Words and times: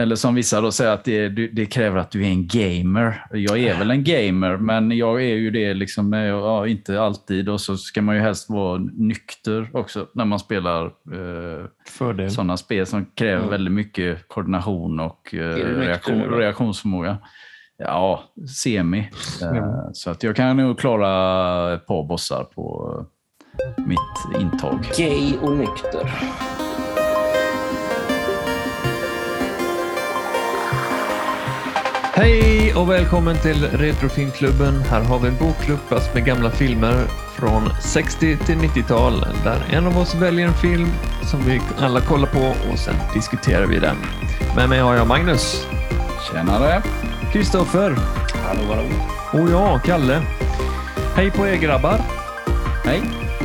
Eller 0.00 0.16
som 0.16 0.34
vissa 0.34 0.60
då 0.60 0.72
säger 0.72 0.90
att 0.90 1.04
det, 1.04 1.28
det, 1.28 1.66
kräver 1.66 1.98
att 1.98 2.10
du 2.10 2.22
är 2.22 2.28
en 2.28 2.46
gamer. 2.46 3.26
Jag 3.32 3.58
är 3.58 3.78
väl 3.78 3.90
en 3.90 4.04
gamer, 4.04 4.56
men 4.56 4.90
jag 4.90 5.22
är 5.22 5.34
ju 5.34 5.50
det 5.50 5.74
liksom, 5.74 6.12
ja, 6.12 6.66
inte 6.66 7.02
alltid. 7.02 7.48
Och 7.48 7.60
så 7.60 7.76
ska 7.76 8.02
man 8.02 8.14
ju 8.14 8.20
helst 8.20 8.50
vara 8.50 8.78
nykter 8.92 9.70
också 9.72 10.06
när 10.14 10.24
man 10.24 10.38
spelar 10.38 10.84
eh, 10.86 12.28
sådana 12.28 12.56
spel 12.56 12.86
som 12.86 13.06
kräver 13.14 13.38
mm. 13.38 13.50
väldigt 13.50 13.74
mycket 13.74 14.28
koordination 14.28 15.00
och 15.00 15.34
eh, 15.34 15.56
reaktion, 15.56 16.22
reaktionsförmåga. 16.22 17.18
Ja, 17.78 18.24
semi. 18.62 19.10
Mm. 19.42 19.64
Så 19.92 20.10
att 20.10 20.22
jag 20.22 20.36
kan 20.36 20.56
nog 20.56 20.78
klara 20.78 21.74
ett 21.74 21.86
par 21.86 22.08
bossar 22.08 22.44
på 22.44 22.94
mitt 23.76 24.42
intag. 24.42 24.78
Gay 24.96 25.36
och 25.42 25.56
nykter. 25.56 26.10
Hej 32.20 32.74
och 32.74 32.90
välkommen 32.90 33.36
till 33.36 33.66
Retrofilmklubben. 33.66 34.82
Här 34.82 35.00
har 35.00 35.18
vi 35.18 35.28
en 35.28 35.36
bokklubb 35.38 35.78
fast 35.88 36.14
med 36.14 36.24
gamla 36.24 36.50
filmer 36.50 37.06
från 37.34 37.62
60 37.82 38.36
till 38.36 38.56
90-tal 38.58 39.20
där 39.44 39.66
en 39.70 39.86
av 39.86 39.98
oss 39.98 40.14
väljer 40.14 40.46
en 40.46 40.54
film 40.54 40.88
som 41.30 41.40
vi 41.46 41.60
alla 41.78 42.00
kollar 42.00 42.26
på 42.26 42.70
och 42.72 42.78
sen 42.78 42.94
diskuterar 43.14 43.66
vi 43.66 43.78
den. 43.78 43.96
Med 44.56 44.68
mig 44.68 44.80
har 44.80 44.94
jag 44.94 45.06
Magnus. 45.06 45.66
Tjenare! 46.30 46.82
Kristoffer. 47.32 47.96
Hallå, 48.46 48.62
hallå. 48.68 48.88
Och 49.32 49.50
jag, 49.50 49.82
Kalle. 49.82 50.22
Hej 51.16 51.30
på 51.30 51.46
er 51.46 51.56
grabbar. 51.56 52.00
Hej. 52.84 53.02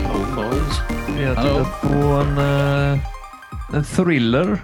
Hallå 0.08 0.26
boys. 0.36 0.82
Vi 1.18 1.26
har 1.26 1.36
tittat 1.36 1.82
på 1.82 1.98
en, 1.98 2.38
uh, 2.38 3.00
en 3.74 3.84
thriller 3.84 4.58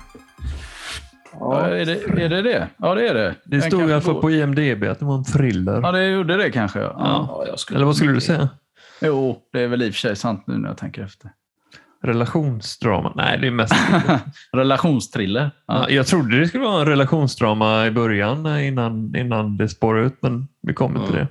Ja. 1.41 1.68
Är, 1.68 1.86
det, 1.86 2.23
är 2.23 2.30
det 2.30 2.41
det? 2.41 2.68
Ja, 2.77 2.95
det 2.95 3.08
är 3.08 3.13
det. 3.13 3.36
Det 3.44 3.58
Den 3.58 3.62
stod 3.62 3.90
i 3.90 3.94
alla 3.94 4.02
fall 4.02 4.22
på 4.22 4.32
IMDB 4.32 4.84
att 4.84 4.99
det 4.99 5.05
var 5.05 5.16
en 5.16 5.23
thriller. 5.23 5.82
Ja, 5.82 5.91
det 5.91 6.05
gjorde 6.07 6.38
det 6.38 6.52
kanske. 6.52 6.79
Ja. 6.79 6.96
ja. 6.98 7.46
ja 7.48 7.76
Eller 7.76 7.85
vad 7.85 7.96
skulle 7.96 8.12
du 8.12 8.21
säga? 8.21 8.49
Jo, 9.02 9.40
det 9.54 9.62
är 9.62 9.68
väl 9.68 9.82
i 9.82 9.90
och 9.90 9.93
för 9.93 9.99
sig 9.99 10.16
sant 10.16 10.43
nu 10.48 10.57
när 10.57 10.68
jag 10.68 10.77
tänker 10.77 11.04
efter. 11.04 11.32
Relationsdrama? 12.04 13.13
Nej, 13.16 13.38
det 13.41 13.48
är 13.48 13.51
mest... 13.51 13.74
Relationstriller. 14.51 15.51
Ja. 15.68 15.90
jag 15.90 16.07
trodde 16.07 16.40
det 16.40 16.48
skulle 16.48 16.63
vara 16.63 16.82
en 16.82 16.88
relationsdrama 16.88 17.88
i 17.88 17.91
början 17.91 18.46
eh, 18.46 18.68
innan, 18.68 19.16
innan 19.16 19.57
det 19.57 19.70
spårade 19.70 20.05
ut, 20.05 20.18
men 20.21 20.48
vi 20.62 20.73
kommer 20.73 20.96
mm. 20.96 21.07
till 21.07 21.16
det. 21.16 21.27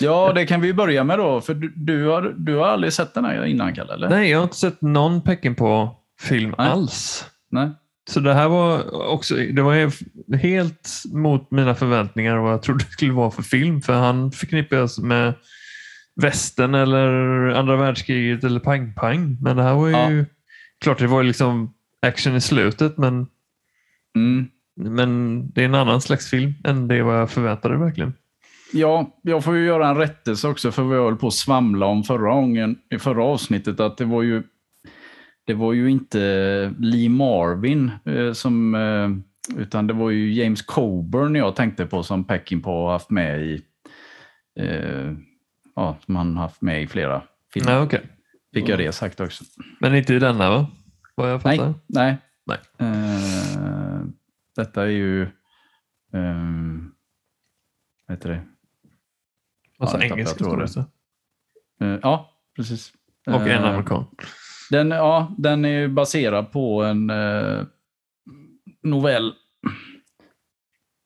Ja, 0.00 0.32
det 0.32 0.46
kan 0.46 0.60
vi 0.60 0.74
börja 0.74 1.04
med 1.04 1.18
då. 1.18 1.40
För 1.40 1.54
du, 1.54 1.72
du, 1.76 2.06
har, 2.06 2.34
du 2.36 2.56
har 2.56 2.66
aldrig 2.66 2.92
sett 2.92 3.14
den 3.14 3.24
här 3.24 3.44
innan, 3.44 3.74
Kalle? 3.74 3.94
Eller? 3.94 4.08
Nej, 4.08 4.30
jag 4.30 4.38
har 4.38 4.42
inte 4.42 4.56
sett 4.56 4.82
någon 4.82 5.22
Peking 5.22 5.54
på 5.54 5.96
film 6.20 6.54
Nej. 6.58 6.68
alls. 6.68 7.26
Nej. 7.50 7.70
Så 8.10 8.20
det 8.20 8.34
här 8.34 8.48
var 8.48 8.94
också, 9.08 9.34
det 9.34 9.62
var 9.62 9.92
helt 10.36 11.02
mot 11.12 11.50
mina 11.50 11.74
förväntningar 11.74 12.36
och 12.36 12.42
vad 12.42 12.52
jag 12.52 12.62
trodde 12.62 12.84
det 12.84 12.90
skulle 12.90 13.12
vara 13.12 13.30
för 13.30 13.42
film. 13.42 13.82
För 13.82 13.92
han 13.92 14.32
förknippas 14.32 14.98
med 14.98 15.34
västern 16.16 16.74
eller 16.74 17.08
andra 17.48 17.76
världskriget 17.76 18.44
eller 18.44 18.60
pang-pang. 18.60 19.36
Men 19.40 19.56
det 19.56 19.62
här 19.62 19.74
var 19.74 19.88
ju, 19.88 20.18
ja. 20.18 20.24
klart 20.80 20.98
det 20.98 21.06
var 21.06 21.22
liksom 21.22 21.74
action 22.02 22.36
i 22.36 22.40
slutet 22.40 22.98
men, 22.98 23.26
mm. 24.16 24.48
men 24.76 25.42
det 25.50 25.60
är 25.60 25.64
en 25.64 25.74
annan 25.74 26.00
slags 26.00 26.30
film 26.30 26.54
än 26.64 26.88
det 26.88 27.02
vad 27.02 27.20
jag 27.20 27.30
förväntade 27.30 27.76
verkligen. 27.76 28.14
Ja, 28.72 29.18
jag 29.22 29.44
får 29.44 29.56
ju 29.56 29.64
göra 29.64 29.88
en 29.88 29.96
rättelse 29.96 30.48
också 30.48 30.72
för 30.72 30.82
vad 30.82 30.96
jag 30.96 31.04
höll 31.04 31.16
på 31.16 31.26
att 31.26 31.34
svamla 31.34 31.86
om 31.86 32.04
förra 32.04 32.34
gången 32.34 32.78
i 32.90 32.98
förra 32.98 33.24
avsnittet. 33.24 33.80
Att 33.80 33.96
det 33.96 34.04
var 34.04 34.22
ju 34.22 34.42
det 35.50 35.54
var 35.54 35.72
ju 35.72 35.90
inte 35.90 36.18
Lee 36.78 37.08
Marvin 37.08 37.90
eh, 38.04 38.32
som, 38.32 38.74
eh, 38.74 39.10
utan 39.60 39.86
det 39.86 39.92
var 39.92 40.10
ju 40.10 40.32
James 40.32 40.62
Coburn 40.62 41.34
jag 41.34 41.56
tänkte 41.56 41.86
på 41.86 42.02
som 42.02 42.24
Peckinpah 42.24 42.72
har 42.72 42.92
haft 42.92 43.10
med 43.10 43.42
i, 43.42 43.62
eh, 44.60 45.12
ja, 45.76 45.96
som 46.06 46.16
han 46.16 46.36
haft 46.36 46.60
med 46.60 46.82
i 46.82 46.86
flera 46.86 47.22
filmer. 47.52 47.72
Ja, 47.72 47.82
okay. 47.82 48.00
Fick 48.54 48.68
jag 48.68 48.78
det 48.78 48.92
sagt 48.92 49.20
också. 49.20 49.44
Men 49.80 49.94
inte 49.94 50.14
i 50.14 50.18
denna 50.18 50.50
va? 50.50 50.66
Vad 51.14 51.30
jag 51.30 51.42
fattar? 51.42 51.74
Nej. 51.86 52.16
nej. 52.46 52.58
nej. 52.78 52.88
Uh, 52.88 54.06
detta 54.56 54.82
är 54.82 54.90
ju, 54.90 55.28
um, 56.12 56.94
vad 58.06 58.16
heter 58.16 58.28
det? 58.28 58.42
Alltså 59.78 59.98
ja, 59.98 60.04
engelska 60.04 60.44
tror 60.44 60.56
det. 60.56 61.86
Uh, 61.86 61.98
ja, 62.02 62.30
precis. 62.56 62.92
Och 63.26 63.48
en 63.48 63.64
amerikan. 63.64 64.06
Den, 64.70 64.90
ja, 64.90 65.34
den 65.38 65.64
är 65.64 65.88
baserad 65.88 66.52
på 66.52 66.82
en 66.82 67.10
eh, 67.10 67.62
novell 68.82 69.32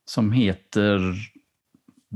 som 0.07 0.33
heter 0.33 1.15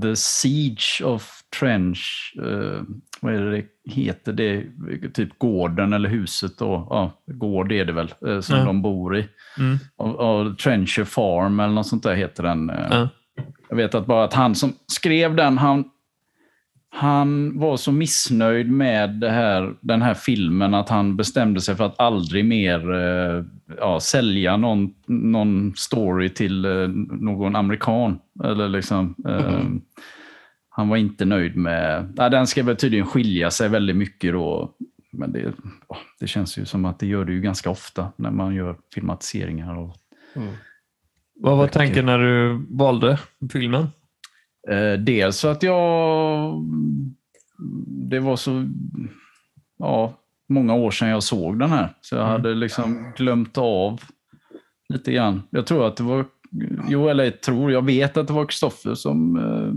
The 0.03 0.17
Siege 0.17 1.05
of 1.05 1.43
Trench. 1.61 2.35
Eh, 2.43 2.83
vad 3.21 3.35
är 3.35 3.41
det 3.41 3.51
det 3.51 3.93
heter? 3.93 4.33
Det 4.33 4.51
är 4.51 5.11
typ 5.15 5.39
gården 5.39 5.93
eller 5.93 6.09
huset. 6.09 6.59
Då. 6.59 6.87
Ja, 6.91 7.13
gård 7.27 7.73
är 7.73 7.85
det 7.85 7.93
väl, 7.93 8.15
eh, 8.27 8.41
som 8.41 8.55
mm. 8.55 8.67
de 8.67 8.83
bor 8.83 9.17
i. 9.17 9.29
Mm. 9.59 9.79
Och, 9.97 10.15
och 10.15 10.59
Trencher 10.59 11.05
Farm 11.05 11.61
eller 11.61 11.75
något 11.75 11.87
sånt 11.87 12.03
där 12.03 12.15
heter 12.15 12.43
den. 12.43 12.71
Mm. 12.71 13.09
Jag 13.69 13.77
vet 13.77 13.95
att 13.95 14.07
bara 14.07 14.25
att 14.25 14.35
han 14.35 14.55
som 14.55 14.73
skrev 14.87 15.37
den, 15.37 15.59
han 15.59 15.85
han 16.99 17.59
var 17.59 17.77
så 17.77 17.93
missnöjd 17.93 18.71
med 18.71 19.25
här, 19.25 19.75
den 19.81 20.03
här 20.03 20.15
filmen 20.15 20.75
att 20.75 20.89
han 20.89 21.17
bestämde 21.17 21.61
sig 21.61 21.77
för 21.77 21.85
att 21.85 22.01
aldrig 22.01 22.45
mer 22.45 22.95
eh, 22.95 23.45
ja, 23.79 24.01
sälja 24.01 24.57
någon, 24.57 24.95
någon 25.07 25.77
story 25.77 26.29
till 26.29 26.65
eh, 26.65 26.89
någon 27.21 27.57
amerikan. 27.57 28.19
Eller 28.45 28.69
liksom, 28.69 29.15
eh, 29.29 29.55
mm. 29.55 29.81
Han 30.69 30.89
var 30.89 30.97
inte 30.97 31.25
nöjd 31.25 31.57
med... 31.57 32.15
Ja, 32.17 32.29
den 32.29 32.47
ska 32.47 32.63
väl 32.63 32.77
tydligen 32.77 33.07
skilja 33.07 33.51
sig 33.51 33.69
väldigt 33.69 33.97
mycket 33.97 34.33
då. 34.33 34.75
Men 35.13 35.33
det, 35.33 35.53
det 36.21 36.27
känns 36.27 36.59
ju 36.59 36.65
som 36.65 36.85
att 36.85 36.99
det 36.99 37.07
gör 37.07 37.25
det 37.25 37.33
ju 37.33 37.41
ganska 37.41 37.71
ofta 37.71 38.13
när 38.17 38.31
man 38.31 38.55
gör 38.55 38.77
filmatiseringar. 38.95 39.79
Och, 39.79 39.97
mm. 40.35 40.49
Vad 41.35 41.59
var 41.59 41.69
tanken 41.69 42.07
när 42.07 42.19
du 42.19 42.67
valde 42.71 43.19
filmen? 43.53 43.87
Eh, 44.71 44.93
dels 44.99 45.41
för 45.41 45.53
att 45.53 45.63
jag... 45.63 46.53
Det 48.11 48.21
var 48.21 48.37
så 48.37 48.69
ja, 49.79 50.15
många 50.49 50.75
år 50.75 50.91
sedan 50.91 51.09
jag 51.09 51.23
såg 51.23 51.59
den 51.59 51.71
här. 51.71 51.95
Så 52.01 52.15
jag 52.15 52.23
mm. 52.23 52.33
hade 52.33 52.55
liksom 52.55 53.13
glömt 53.17 53.59
av 53.59 54.01
lite 54.89 55.13
grann. 55.13 55.43
Jag 55.51 55.67
tror 55.67 55.87
att 55.87 55.97
det 55.97 56.03
var... 56.03 56.25
Jo, 56.89 57.09
eller 57.09 57.25
jag 57.25 57.41
tror, 57.41 57.73
jag 57.73 57.85
vet 57.85 58.17
att 58.17 58.27
det 58.27 58.33
var 58.33 58.47
Kristoffer 58.47 58.95
som 58.95 59.37
eh, 59.37 59.73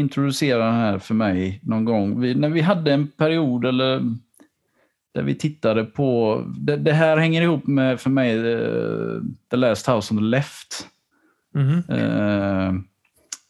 introducerade 0.00 0.64
den 0.64 0.74
här 0.74 0.98
för 0.98 1.14
mig 1.14 1.60
någon 1.62 1.84
gång. 1.84 2.20
Vi, 2.20 2.34
när 2.34 2.48
vi 2.48 2.60
hade 2.60 2.92
en 2.92 3.08
period 3.08 3.64
eller 3.64 4.02
där 5.14 5.22
vi 5.22 5.34
tittade 5.34 5.84
på... 5.84 6.42
Det, 6.58 6.76
det 6.76 6.92
här 6.92 7.16
hänger 7.16 7.42
ihop 7.42 7.66
med, 7.66 8.00
för 8.00 8.10
mig, 8.10 8.38
uh, 8.38 9.22
The 9.50 9.56
Last 9.56 9.86
House 9.86 10.14
on 10.14 10.18
the 10.18 10.24
Left. 10.24 10.86
Mm. 11.54 12.00
Uh, 12.00 12.80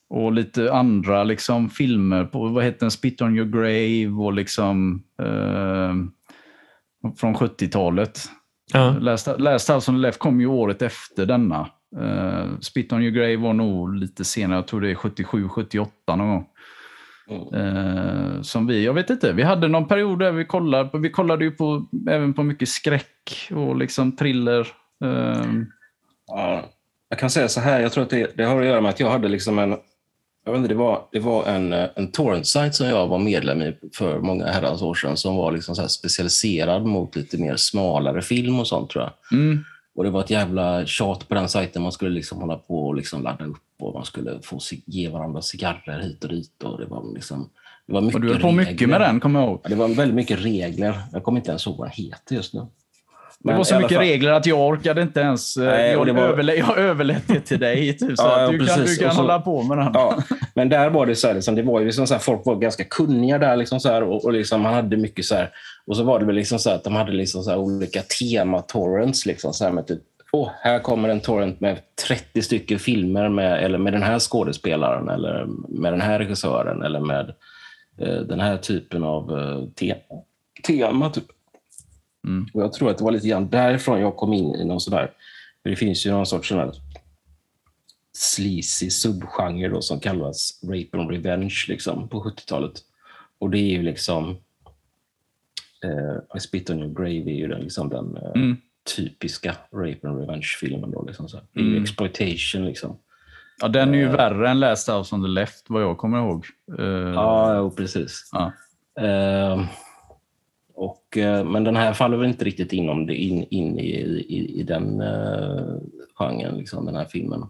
och 0.09 0.33
lite 0.33 0.73
andra 0.73 1.25
liksom, 1.25 1.71
filmer 1.71 2.25
på, 2.25 2.49
vad 2.49 2.65
heter 2.65 2.81
den, 2.81 2.91
Spit 2.91 3.23
on 3.23 3.37
your 3.37 3.49
grave 3.49 4.23
och 4.25 4.33
liksom 4.33 5.03
eh, 5.23 5.95
från 7.17 7.35
70-talet. 7.35 8.21
Ja. 8.73 8.97
Last, 9.01 9.29
Last 9.39 9.71
House 9.71 9.91
on 9.91 9.97
the 9.97 10.01
Left 10.01 10.19
kom 10.19 10.41
ju 10.41 10.47
året 10.47 10.83
efter 10.83 11.27
denna. 11.27 11.69
Uh, 12.01 12.59
Spit 12.61 12.93
on 12.93 13.03
your 13.03 13.13
grave 13.13 13.37
var 13.37 13.53
nog 13.53 13.95
lite 13.95 14.25
senare, 14.25 14.59
jag 14.59 14.67
tror 14.67 14.81
det 14.81 14.91
är 14.91 14.95
77, 14.95 15.49
78 15.49 15.93
någon 16.07 16.29
gång. 16.29 16.47
Mm. 17.31 17.77
Uh, 17.77 18.43
som 18.43 18.67
vi, 18.67 18.85
jag 18.85 18.95
vet 18.95 19.11
inte, 19.11 19.33
vi 19.33 19.43
hade 19.43 19.69
någon 19.69 19.89
period 19.89 20.19
där 20.19 20.33
vi 20.33 20.45
kollade, 20.45 20.89
på, 20.89 20.99
vi 20.99 21.11
kollade 21.11 21.45
ju 21.45 21.51
på, 21.51 21.87
även 22.11 22.35
på 22.35 22.43
mycket 22.43 22.69
skräck 22.69 23.49
och 23.51 23.77
liksom 23.77 24.17
thriller. 24.17 24.61
Uh. 25.05 25.63
Ja, 26.27 26.65
jag 27.09 27.19
kan 27.19 27.31
säga 27.31 27.49
så 27.49 27.61
här, 27.61 27.81
jag 27.81 27.93
tror 27.93 28.05
att 28.05 28.11
det, 28.11 28.37
det 28.37 28.45
har 28.45 28.61
att 28.61 28.67
göra 28.67 28.81
med 28.81 28.89
att 28.89 29.01
jag 29.01 29.11
hade 29.11 29.29
liksom 29.29 29.59
en 29.59 29.77
jag 30.47 30.53
vet 30.53 30.59
inte, 30.59 30.69
det 30.69 30.79
var, 30.79 31.03
det 31.13 31.21
var 31.21 31.45
en, 31.45 31.73
eh, 31.73 31.89
en 31.95 32.13
torrent-sajt 32.13 32.75
som 32.75 32.87
jag 32.87 33.07
var 33.07 33.19
medlem 33.19 33.63
i 33.63 33.77
för 33.95 34.21
många 34.21 34.47
herrans 34.47 34.83
år 34.83 34.95
sedan 34.95 35.17
som 35.17 35.37
var 35.37 35.53
liksom 35.53 35.75
så 35.75 35.89
specialiserad 35.89 36.87
mot 36.87 37.17
lite 37.17 37.39
mer 37.39 37.57
smalare 37.57 38.23
film 38.23 38.61
och 38.61 38.69
sånt 38.69 38.91
tror 38.91 39.05
jag. 39.05 39.39
Mm. 39.39 39.65
Och 39.95 40.05
Det 40.05 40.11
var 40.11 40.21
ett 40.21 40.31
jävla 40.31 40.87
tjat 40.87 41.29
på 41.29 41.35
den 41.35 41.49
sajten. 41.49 41.83
Man 41.83 41.93
skulle 41.93 42.11
liksom 42.11 42.41
hålla 42.41 42.57
på 42.57 42.87
och 42.87 42.95
liksom 42.95 43.23
ladda 43.23 43.45
upp 43.45 43.63
och 43.79 43.95
man 43.95 44.05
skulle 44.05 44.41
få 44.43 44.59
ge 44.87 45.09
varandra 45.09 45.43
cigarrer 45.43 46.01
hit 46.01 46.25
och 46.25 46.31
dit. 46.31 46.63
Och 46.63 46.79
det 46.81 46.87
var 46.87 47.15
liksom, 47.15 47.51
det 47.87 47.93
var 47.93 48.01
mycket 48.01 48.15
och 48.15 48.21
du 48.21 48.33
höll 48.33 48.43
på 48.43 48.53
mycket 48.53 48.89
med 48.89 49.01
den, 49.01 49.21
kommer 49.21 49.41
jag 49.41 49.49
ihåg. 49.49 49.61
Ja, 49.63 49.69
det 49.69 49.75
var 49.75 49.89
väldigt 49.89 50.15
mycket 50.15 50.45
regler. 50.45 50.99
Jag 51.13 51.25
kommer 51.25 51.39
inte 51.39 51.51
ens 51.51 51.67
ihåg 51.67 51.77
vad 51.77 51.87
den 51.87 51.95
heter 51.95 52.35
just 52.35 52.55
nu. 52.55 52.67
Men 53.45 53.53
det 53.53 53.57
var 53.57 53.65
så 53.65 53.75
mycket 53.75 53.97
fall... 53.97 54.07
regler 54.07 54.33
att 54.33 54.47
jag 54.47 54.61
orkade 54.61 55.03
inte 55.03 55.21
ens. 55.21 55.57
Eh, 55.57 55.65
Nej, 55.65 55.93
jag, 55.93 56.15
var... 56.15 56.23
överlä 56.23 56.55
jag 56.55 56.79
överlät 56.79 57.23
det 57.27 57.41
till 57.41 57.59
dig. 57.59 57.99
Typ, 57.99 58.17
så 58.17 58.25
ja, 58.27 58.49
du, 58.51 58.67
kan, 58.67 58.81
du 58.81 58.97
kan 58.97 59.11
så, 59.11 59.21
hålla 59.21 59.41
på 59.41 59.63
med 59.63 59.79
den. 59.79 59.91
Ja, 59.95 60.19
men 60.55 60.69
där 60.69 60.91
var 60.91 61.07
det 61.07 61.17
så 61.17 61.27
här, 61.27 61.35
liksom, 61.35 61.55
det 61.55 61.63
var 61.63 61.81
ju 61.81 61.87
liksom 61.87 62.07
så 62.07 62.15
här, 62.15 62.21
folk 62.21 62.47
var 62.47 62.57
ganska 62.57 62.85
kunniga 62.85 63.39
där. 63.39 63.57
Liksom 63.57 63.81
så 63.81 63.89
här, 63.89 64.03
och, 64.03 64.25
och 64.25 64.33
liksom, 64.33 64.61
man 64.61 64.75
hade 64.75 64.97
mycket 64.97 65.25
så 65.25 65.35
här, 65.35 65.51
Och 65.87 65.97
så 65.97 66.03
var 66.03 66.21
det 66.21 66.27
väl 66.27 66.35
liksom 66.35 66.59
så 66.59 66.71
att 66.71 66.85
de 66.85 66.95
hade 66.95 67.13
liksom 67.13 67.43
så 67.43 67.57
olika 67.57 68.03
tema-torrents. 68.03 69.27
Liksom, 69.27 69.53
så 69.53 69.71
med 69.71 69.87
typ 69.87 70.03
åh, 70.33 70.51
här 70.61 70.79
kommer 70.79 71.09
en 71.09 71.21
torrent 71.21 71.61
med 71.61 71.79
30 72.09 72.43
stycken 72.43 72.79
filmer 72.79 73.29
med, 73.29 73.65
eller 73.65 73.79
med 73.79 73.93
den 73.93 74.03
här 74.03 74.19
skådespelaren 74.19 75.09
eller 75.09 75.47
med 75.69 75.93
den 75.93 76.01
här 76.01 76.19
regissören 76.19 76.83
eller 76.83 77.01
med 77.01 77.35
eh, 78.01 78.21
den 78.21 78.41
här 78.41 78.57
typen 78.57 79.05
av 79.05 79.39
eh, 79.39 79.69
te 79.75 79.95
tema. 80.67 81.11
Typ. 81.11 81.25
Mm. 82.27 82.47
Och 82.55 82.63
jag 82.63 82.73
tror 82.73 82.91
att 82.91 82.99
det 82.99 83.05
var 83.05 83.13
lite 83.13 83.29
grann 83.29 83.49
därifrån 83.51 84.01
jag 84.01 84.17
kom 84.17 84.33
in 84.33 84.55
i 84.55 84.65
någon 84.65 84.81
sån 84.81 84.95
där, 84.95 85.11
för 85.63 85.71
det 85.71 85.77
finns 85.77 86.07
ju 86.07 86.11
någon 86.11 86.27
sorts 86.27 86.49
sån 86.49 86.59
här 86.59 86.73
sleazy 88.13 88.91
subgenre 88.91 89.69
då, 89.69 89.83
som 89.83 90.01
kallas 90.01 90.61
Rape 90.65 90.89
and 90.99 91.11
Revenge 91.11 91.65
liksom, 91.69 92.09
på 92.09 92.23
70-talet. 92.25 92.73
Och 93.39 93.51
det 93.51 93.59
är 93.59 93.71
ju 93.71 93.83
liksom 93.83 94.31
eh, 95.85 96.37
I 96.37 96.41
Spit 96.41 96.71
on 96.71 96.79
your 96.79 96.95
grave 96.95 97.31
är 97.31 97.37
ju 97.37 97.49
den, 97.49 97.61
liksom 97.61 97.89
den 97.89 98.17
eh, 98.17 98.31
Mm. 98.35 98.57
typiska 98.97 99.57
Rape 99.73 100.09
and 100.09 100.21
Revenge-filmen. 100.21 100.91
Då, 100.91 101.05
liksom, 101.07 101.29
så. 101.29 101.37
Det 101.53 101.61
är 101.61 101.65
ju 101.65 101.71
Mm. 101.71 101.83
exploitation. 101.83 102.65
Liksom. 102.67 102.99
Ja, 103.61 103.69
den 103.69 103.95
är 103.95 103.99
ju 103.99 104.05
Eh. 104.05 104.13
värre 104.17 104.51
än 104.51 104.61
Last 104.61 104.89
House 104.91 105.15
on 105.15 105.23
the 105.23 105.29
Left, 105.29 105.65
vad 105.69 105.83
jag 105.83 105.99
kommer 105.99 106.19
ihåg. 106.19 106.47
Eh, 106.79 106.85
Ja, 107.15 107.57
jo, 107.57 107.71
precis. 107.71 108.29
ja. 108.33 108.53
Eh, 109.05 109.65
och, 110.77 111.17
eh, 111.17 111.45
men 111.45 111.65
den 111.65 111.77
här 111.77 111.93
faller 111.93 112.17
väl 112.17 112.29
inte 112.29 112.45
riktigt 112.45 112.73
inom 112.73 113.07
det, 113.07 113.15
in, 113.15 113.47
in 113.51 113.79
i, 113.79 113.91
i, 114.29 114.61
i 114.61 114.63
den 114.63 115.01
uh, 115.01 115.79
genren, 116.15 116.59
liksom, 116.59 116.87
den 116.87 116.97
här 116.97 117.05
filmen. 117.05 117.43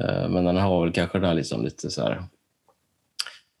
Eh, 0.00 0.28
men 0.28 0.44
den 0.44 0.56
har 0.56 0.84
väl 0.84 0.92
kanske 0.92 1.18
den 1.18 1.28
här 1.28 1.34
liksom 1.34 1.64
lite 1.64 1.90
så 1.90 2.02
här... 2.02 2.24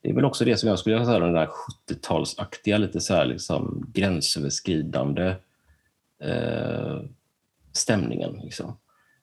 Det 0.02 0.10
är 0.10 0.14
väl 0.14 0.24
också 0.24 0.44
det 0.44 0.56
som 0.56 0.68
jag 0.68 0.78
skulle 0.78 1.04
säga, 1.04 1.18
den 1.18 1.32
där 1.32 1.48
70-talsaktiga, 1.88 2.78
lite 2.78 3.00
så 3.00 3.14
här 3.14 3.26
liksom 3.26 3.90
gränsöverskridande 3.94 5.34
eh, 6.22 7.00
stämningen. 7.72 8.40
Liksom. 8.42 8.76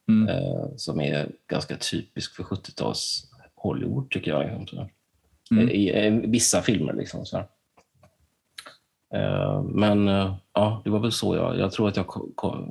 Mm. 0.08 0.28
Eh, 0.30 0.66
som 0.78 1.02
är 1.02 1.32
ganska 1.48 1.78
typisk 1.78 2.36
för 2.36 2.44
70-tals 2.44 3.32
Hollywood, 3.56 4.10
tycker 4.10 4.32
jag. 4.32 4.60
Liksom. 4.60 4.90
Mm. 5.52 5.70
I, 5.70 6.08
I 6.08 6.10
vissa 6.10 6.62
filmer. 6.62 6.94
Liksom, 6.94 7.26
så 7.26 7.38
här. 7.38 7.48
Eh, 9.14 9.62
men 9.64 10.08
eh, 10.08 10.36
ja, 10.54 10.82
det 10.84 10.90
var 10.90 11.00
väl 11.00 11.12
så 11.12 11.36
jag... 11.36 11.60
Jag 11.60 11.72
tror 11.72 11.88
att 11.88 11.98
jag 11.98 12.08
kom, 12.08 12.32
kom, 12.36 12.70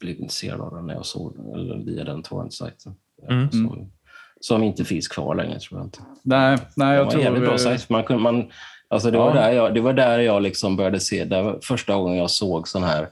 blev 0.00 0.16
intresserad 0.20 0.60
av 0.60 0.74
den 0.74 0.86
när 0.86 0.94
jag 0.94 1.06
såg 1.06 1.36
den, 1.36 1.54
eller 1.54 1.76
via 1.76 2.04
den 2.04 2.22
torrent-sajten. 2.22 2.94
Eh, 3.22 3.28
Mm. 3.36 3.50
Som, 3.52 3.92
som 4.40 4.62
inte 4.62 4.84
finns 4.84 5.08
kvar 5.08 5.34
längre, 5.34 5.58
tror 5.60 5.80
jag 5.80 5.86
inte. 5.86 5.98
Nej, 6.22 6.58
nej, 6.76 6.88
Det 6.88 6.94
jag 6.94 6.98
var 6.98 7.04
en 7.04 7.10
tror... 7.10 7.22
jävligt 7.22 7.42
bra 7.48 7.58
sajt. 7.58 7.88
Man 7.90 8.04
kunde, 8.04 8.22
man, 8.22 8.50
alltså 8.88 9.10
det, 9.10 9.16
Ja. 9.18 9.24
var 9.24 9.34
där 9.34 9.52
jag, 9.52 9.74
det 9.74 9.80
var 9.80 9.92
där 9.92 10.18
jag 10.18 10.42
liksom 10.42 10.76
började 10.76 11.00
se, 11.00 11.24
det 11.24 11.42
var 11.42 11.58
första 11.62 11.94
gången 11.94 12.18
jag 12.18 12.30
såg 12.30 12.68
sån 12.68 12.82
här 12.82 13.02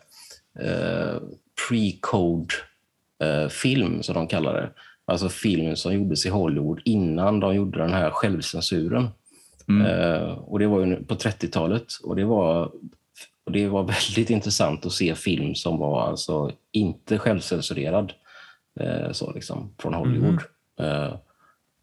eh, 0.60 1.20
pre-code 1.69 2.52
eh, 3.22 3.48
film, 3.48 4.02
som 4.02 4.14
de 4.14 4.26
kallar 4.26 4.54
det. 4.54 4.70
Alltså 5.04 5.28
film 5.28 5.76
som 5.76 5.94
gjordes 5.94 6.26
i 6.26 6.28
Hollywood 6.28 6.81
innan 6.84 7.40
de 7.40 7.54
gjorde 7.54 7.78
den 7.78 7.93
här 7.93 8.10
självcensuren. 8.10 9.08
Mm. 9.70 9.87
Eh, 9.87 10.31
och 10.32 10.58
Det 10.58 10.67
var 10.67 10.87
ju 10.87 11.05
på 11.05 11.14
30-talet 11.14 11.87
och 12.05 12.17
det 12.17 12.25
var, 12.25 12.64
och 13.44 13.52
det 13.52 13.69
var 13.69 13.82
väldigt 14.17 14.31
intressant 14.31 14.87
att 14.87 14.93
se 14.93 15.14
film 15.14 15.55
som 15.55 15.78
var 15.78 16.00
alltså 16.02 16.52
inte 16.72 17.19
självcensurerad 17.19 18.12
eh, 18.81 19.12
så 19.12 19.32
liksom, 19.32 19.75
från 19.78 19.94
Hollywood. 19.94 20.38
Eh, 20.81 21.14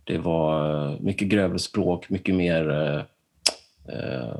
det 0.04 0.18
var 0.18 0.98
mycket 1.00 1.28
grövre 1.28 1.60
språk, 1.60 2.10
mycket 2.10 2.36
mer, 2.36 2.69
eh, 2.72 3.01
eh, 3.98 4.36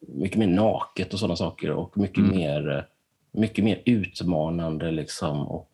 mycket 0.00 0.38
mer 0.38 0.46
naket 0.46 1.12
och 1.12 1.18
sådana 1.18 1.36
saker 1.36 1.70
och 1.70 1.98
mycket, 1.98 2.18
Mm. 2.18 2.36
mer, 2.36 2.86
mycket 3.32 3.64
mer 3.64 3.82
utmanande 3.84 4.90
liksom, 4.90 5.46
och 5.48 5.70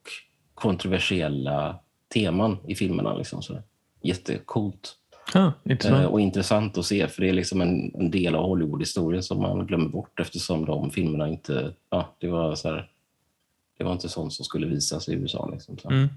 kontroversiella 0.54 1.78
teman 2.14 2.56
i 2.66 2.74
filmerna. 2.74 3.16
Liksom, 3.16 3.42
så. 3.42 3.58
Jättecoolt. 4.02 4.96
Ah, 5.34 5.46
Eh, 5.46 5.52
intressant. 5.72 6.06
och 6.08 6.20
intressant 6.20 6.78
att 6.78 6.84
se, 6.84 7.08
för 7.08 7.22
det 7.22 7.28
är 7.28 7.32
liksom 7.32 7.60
en, 7.60 7.94
en 7.94 8.10
del 8.10 8.34
av 8.34 8.44
Hollywood-historien 8.48 9.22
som 9.22 9.42
man 9.42 9.66
glömmer 9.66 9.88
bort 9.88 10.20
eftersom 10.20 10.64
de 10.64 10.90
filmerna 10.90 11.28
inte... 11.28 11.72
Ja, 11.90 12.08
det 12.20 12.28
var 12.28 12.54
så 12.54 12.68
här, 12.68 12.88
det 13.78 13.84
var 13.84 13.92
inte 13.92 14.08
sånt 14.08 14.32
som 14.32 14.44
skulle 14.44 14.66
visas 14.66 15.08
i 15.08 15.12
USA. 15.14 15.48
Liksom, 15.52 15.78
så. 15.78 15.90
Mm. 15.90 16.08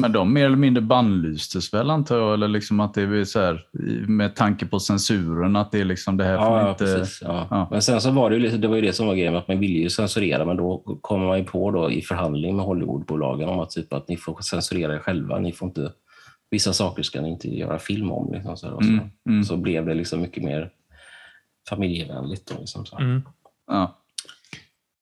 Men 0.00 0.12
de 0.12 0.32
mer 0.32 0.44
eller 0.46 0.56
mindre 0.56 0.80
bannlystes 0.82 1.74
väl 1.74 1.90
antar 1.90 2.18
jag? 2.18 2.34
Eller 2.34 2.48
liksom 2.48 2.80
att 2.80 2.94
det 2.94 3.02
är 3.02 3.24
så 3.24 3.40
här, 3.40 3.66
med 4.08 4.34
tanke 4.36 4.66
på 4.66 4.80
censuren, 4.80 5.56
att 5.56 5.72
det 5.72 5.80
är 5.80 5.84
liksom 5.84 6.16
det 6.16 6.24
här 6.24 6.36
får 6.38 6.46
Ja, 6.58 6.70
inte... 6.70 6.84
precis. 6.84 7.22
Ja. 7.22 7.46
ja. 7.50 7.68
Men 7.70 7.82
sen 7.82 8.00
så 8.00 8.10
var 8.10 8.30
det 8.30 8.36
ju 8.36 8.42
lite, 8.42 8.56
det 8.56 8.68
var 8.68 8.76
ju 8.76 8.82
det 8.82 8.92
som 8.92 9.06
var 9.06 9.14
grejen, 9.14 9.36
att 9.36 9.48
man 9.48 9.58
ville 9.58 9.78
ju 9.78 9.90
censurera, 9.90 10.44
men 10.44 10.56
då 10.56 10.78
kommer 11.00 11.26
man 11.26 11.38
ju 11.38 11.44
på 11.44 11.70
då 11.70 11.90
i 11.90 12.02
förhandling 12.02 12.56
med 12.56 12.64
Hollywoodbolagen 12.64 13.48
om 13.48 13.58
att, 13.60 13.70
typ 13.70 13.92
att 13.92 14.08
ni 14.08 14.16
får 14.16 14.40
censurera 14.40 14.94
er 14.94 14.98
själva. 14.98 15.38
Ni 15.38 15.52
får 15.52 15.68
inte, 15.68 15.92
vissa 16.50 16.72
saker 16.72 17.02
ska 17.02 17.20
ni 17.20 17.28
inte 17.28 17.48
göra 17.56 17.78
film 17.78 18.10
om. 18.12 18.32
Liksom, 18.32 18.56
så, 18.56 18.70
och 18.70 18.84
så. 18.84 18.90
Mm, 18.90 19.10
mm. 19.28 19.44
så 19.44 19.56
blev 19.56 19.86
det 19.86 19.94
liksom 19.94 20.20
mycket 20.20 20.42
mer 20.42 20.70
familjevänligt. 21.68 22.46
Då, 22.48 22.54
liksom, 22.60 22.86
så. 22.86 22.98
Mm. 22.98 23.22
Ja. 23.66 23.98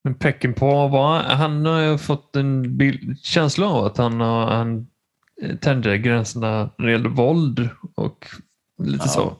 Men 0.05 0.14
Peckinpah, 0.14 0.91
var, 0.91 1.20
han 1.20 1.67
har 1.67 1.81
ju 1.81 1.99
fått 1.99 2.37
en 2.37 2.76
bild, 2.76 3.19
känsla 3.23 3.67
av 3.67 3.85
att 3.85 3.96
han, 3.99 4.20
har, 4.20 4.46
han 4.46 4.87
eh, 5.43 5.56
tänjde 5.56 5.99
gränserna 5.99 6.70
när 6.79 6.87
det 6.87 6.93
gäller 6.93 7.08
våld 7.08 7.69
och 7.94 8.26
lite 8.82 9.05
Ja. 9.05 9.08
så. 9.08 9.37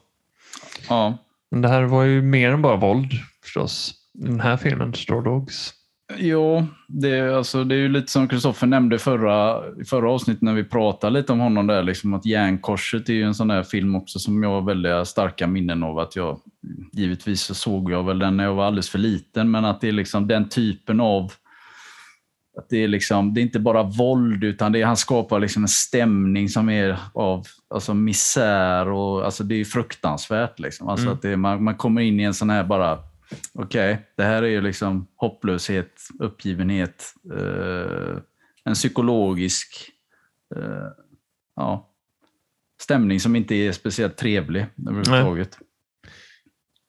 ja. 0.89 1.19
Men 1.51 1.63
det 1.63 1.69
här 1.69 1.83
var 1.83 2.03
ju 2.03 2.23
mer 2.23 2.51
än 2.51 2.63
bara 2.63 2.77
våld 2.77 3.11
förstås. 3.43 3.95
Den 4.13 4.41
här 4.41 4.57
filmen, 4.57 4.95
Straw 4.95 5.31
Dogs. 5.31 5.73
Jo, 6.17 6.67
det, 6.89 7.09
är- 7.11 7.33
alltså, 7.33 7.65
det 7.65 7.75
är 7.75 7.79
ju 7.79 7.89
lite 7.89 8.13
som 8.13 8.29
Kristoffer 8.29 8.67
nämnde 8.67 8.99
förra, 8.99 9.63
i 9.81 9.85
förra 9.85 10.11
avsnittet 10.11 10.43
när 10.43 10.55
vi 10.55 10.65
pratade 10.65 11.13
lite 11.13 11.33
om 11.33 11.39
honom 11.41 11.67
där, 11.67 11.83
liksom 11.83 12.15
att 12.15 12.27
Järnkorset 12.27 13.09
är 13.09 13.13
ju 13.13 13.23
en 13.23 13.35
sån 13.35 13.49
där 13.49 13.63
film 13.63 13.95
också 13.97 14.19
som 14.19 14.43
jag 14.43 14.51
har 14.51 14.63
väldigt 14.63 15.09
starka 15.09 15.47
minnen 15.47 15.83
av 15.83 15.99
att 15.99 16.17
jag, 16.17 16.41
givetvis 16.93 17.41
så 17.43 17.55
såg 17.55 17.91
jag 17.93 18.03
väl 18.05 18.19
den 18.19 18.37
när 18.37 18.45
jag 18.45 18.55
var 18.55 18.65
alldeles 18.67 18.91
för 18.91 18.99
liten, 18.99 19.51
men 19.51 19.65
att 19.65 19.81
det 19.81 19.89
är 19.89 19.93
liksom 19.93 20.27
den 20.29 20.49
typen 20.49 21.01
av 21.01 21.33
att 22.59 22.69
det 22.71 22.85
är 22.85 22.89
liksom, 22.89 23.35
det 23.35 23.41
är 23.41 23.43
inte 23.43 23.61
bara 23.61 23.83
våld 23.83 24.45
utan 24.45 24.73
det 24.73 24.81
är, 24.81 24.87
han 24.87 24.97
skapar 24.97 25.41
liksom 25.41 25.63
en 25.65 25.69
stämning 25.69 26.49
som 26.49 26.69
är 26.69 26.97
av 27.15 27.45
alltså 27.75 27.95
misär 27.95 28.89
och 28.89 29.25
alltså 29.25 29.45
det 29.45 29.61
är 29.61 29.65
fruktansvärt. 29.65 30.59
Liksom. 30.59 30.89
Alltså 30.89 31.05
Mm. 31.07 31.15
att 31.17 31.23
det 31.23 31.37
man, 31.37 31.65
man 31.65 31.75
kommer 31.77 32.01
in 32.01 32.21
i 32.21 32.23
en 32.23 32.35
sån 32.35 32.51
här 32.51 32.65
bara, 32.65 32.99
okej, 33.55 34.07
det 34.17 34.23
här 34.25 34.43
är 34.43 34.47
ju 34.49 34.61
liksom 34.61 35.07
hopplöshet, 35.17 36.01
uppgivenhet, 36.19 37.15
eh, 37.37 38.17
en 38.65 38.75
psykologisk 38.75 39.91
eh, 40.57 40.89
ja, 41.57 41.91
stämning 42.81 43.21
som 43.21 43.37
inte 43.37 43.55
är 43.55 43.73
speciellt 43.73 44.17
trevlig 44.17 44.67
överhuvudtaget. 44.79 45.59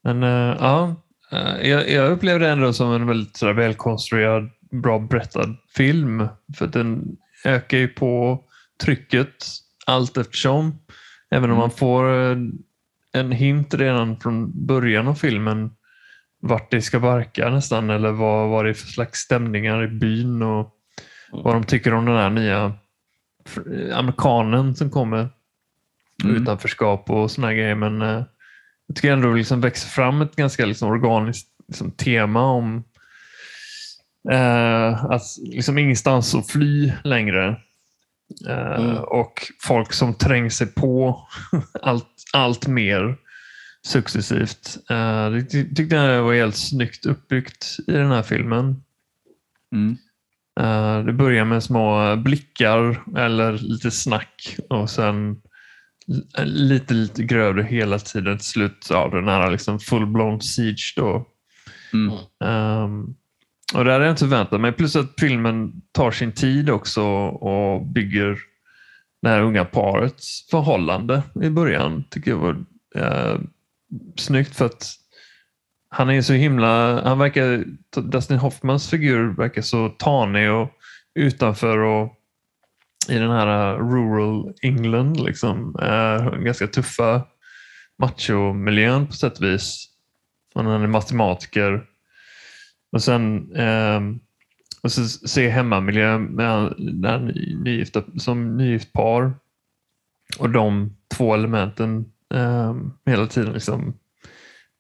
Men 0.04 0.24
eh, 0.24 0.58
ja, 0.60 0.96
eh, 1.32 1.70
jag, 1.70 1.90
jag 1.90 2.12
upplevde 2.12 2.46
det 2.46 2.52
ändå 2.52 2.74
som 2.74 2.92
en 2.94 3.08
väldigt 3.08 3.44
välkonstruerad, 3.44 4.50
bra 4.72 5.00
berättad 5.00 5.56
film. 5.76 6.28
För 6.58 6.68
den 6.68 7.18
ökar 7.46 7.78
ju 7.78 7.88
på 7.88 8.44
trycket 8.84 9.46
allt 9.86 10.18
eftersom. 10.18 10.80
Även 11.30 11.44
om 11.44 11.58
Mm. 11.58 11.60
man 11.60 11.72
får 11.72 12.14
eh, 12.14 12.38
en 13.14 13.32
hint 13.32 13.74
redan 13.74 14.20
från 14.20 14.66
början 14.66 15.08
av 15.08 15.16
filmen 15.16 15.72
vart 16.42 16.72
det 16.72 16.82
ska 16.82 17.00
barka 17.00 17.50
nästan 17.50 17.90
eller 17.90 18.12
vad, 18.12 18.50
vad 18.50 18.66
det 18.66 18.70
är 18.70 18.74
för 18.74 18.88
slags 18.88 19.20
stämningar 19.20 19.84
i 19.84 19.88
byn 19.88 20.42
och 20.42 20.76
vad 21.32 21.56
de 21.56 21.64
tycker 21.64 21.94
om 21.94 22.06
den 22.06 22.18
här 22.18 22.30
nya 22.30 22.74
amerikanen 23.94 24.76
som 24.76 24.90
kommer. 24.90 25.30
Mm. 26.24 26.36
Utanförskap 26.36 27.10
och 27.10 27.32
såna 27.32 27.54
grejer. 27.54 27.76
Men 27.76 28.02
eh, 28.02 28.24
jag 28.88 28.96
tycker 28.96 29.14
ändå 29.14 29.30
det 29.30 29.38
liksom 29.38 29.62
växer 29.62 29.88
fram 29.88 30.22
ett 30.22 30.36
ganska 30.36 30.66
liksom 30.66 30.90
organiskt 30.90 31.50
liksom, 31.68 31.92
tema 31.92 32.42
om 32.42 32.84
eh, 34.32 35.06
att 35.06 35.22
liksom 35.38 35.78
ingenstans 35.78 36.36
att 36.36 36.52
fly 36.52 36.92
längre. 37.04 37.48
Eh, 38.50 38.76
Mm. 38.76 38.98
Och 38.98 39.34
folk 39.64 39.94
som 39.94 40.14
tränger 40.14 40.50
sig 40.50 40.68
på 40.68 41.28
allt, 41.82 42.08
allt 42.34 42.68
mer 42.68 43.18
successivt. 43.86 44.78
Eh, 44.90 45.30
det 45.30 45.44
ty- 45.44 45.76
tyckte 45.76 45.96
jag 45.96 46.24
var 46.24 46.34
helt 46.34 46.56
snyggt 46.56 47.06
uppbyggt 47.06 47.78
i 47.88 47.92
den 47.92 48.12
här 48.12 48.24
filmen. 48.24 48.84
Mm. 49.76 49.98
Eh, 50.60 51.06
Det 51.06 51.14
börjar 51.14 51.46
med 51.46 51.64
små 51.64 52.16
blickar 52.16 53.04
eller 53.18 53.54
lite 53.58 53.92
snack 53.92 54.58
och 54.70 54.90
sen 54.90 55.42
lite, 56.44 56.94
lite 56.94 57.24
grövre 57.24 57.64
hela 57.64 58.00
tiden 58.00 58.38
till 58.38 58.48
slut 58.48 58.92
av 58.92 59.12
den 59.12 59.28
här 59.28 59.52
liksom 59.52 59.80
full-blown 59.80 60.40
siege. 60.40 60.94
Då. 60.96 61.26
Mm. 61.94 62.14
Ehm, 62.44 63.06
och 63.74 63.86
det 63.86 63.92
hade 63.92 64.06
jag 64.06 64.12
inte 64.12 64.20
förväntat 64.20 64.62
mig. 64.62 64.72
Plus 64.72 64.96
att 64.96 65.14
filmen 65.20 65.82
tar 65.92 66.12
sin 66.12 66.32
tid 66.32 66.70
också 66.70 67.04
och 67.28 67.86
bygger 67.88 68.38
det 69.22 69.30
här 69.30 69.42
unga 69.42 69.66
parets 69.66 70.48
förhållande 70.52 71.24
i 71.44 71.50
början. 71.50 72.04
tycker 72.10 72.32
jag 72.32 72.38
var 72.38 72.66
eh, 72.96 73.40
snyggt 74.16 74.56
för 74.56 74.66
att 74.66 74.94
han 75.90 76.10
är 76.10 76.22
så 76.22 76.34
himla, 76.34 77.02
han 77.04 77.20
verkar, 77.20 77.66
Dustin 78.02 78.38
Hoffmans 78.38 78.90
figur 78.90 79.36
verkar 79.36 79.62
så 79.62 79.90
tanig 79.90 80.52
och 80.52 80.72
utanför 81.16 81.78
och 81.78 82.22
i 83.10 83.18
den 83.18 83.32
här 83.32 83.74
eh, 83.74 83.80
rural 83.80 84.54
England, 84.62 85.20
liksom, 85.20 85.76
är 85.80 86.38
ganska 86.38 86.68
tuffa 86.68 87.28
machomiljön 87.98 89.08
på 89.08 89.14
sätt 89.14 89.38
och 89.38 89.46
vis. 89.46 89.90
Han 90.56 90.68
är 90.68 90.88
matematiker. 90.88 91.86
Och 92.92 93.04
sen 93.04 93.56
eh, 93.56 94.02
och 94.84 94.92
så 94.92 95.08
se 95.08 95.50
hemmamiljö 95.50 96.18
med 96.18 96.74
den 96.78 97.26
nygifta, 97.64 98.04
som 98.18 98.58
nygift 98.58 98.94
par. 98.94 99.34
Och 100.40 100.50
de 100.50 100.96
två 101.18 101.34
elementen 101.34 102.06
eh, 102.34 102.76
hela 103.06 103.28
tiden 103.28 103.54
liksom 103.54 103.94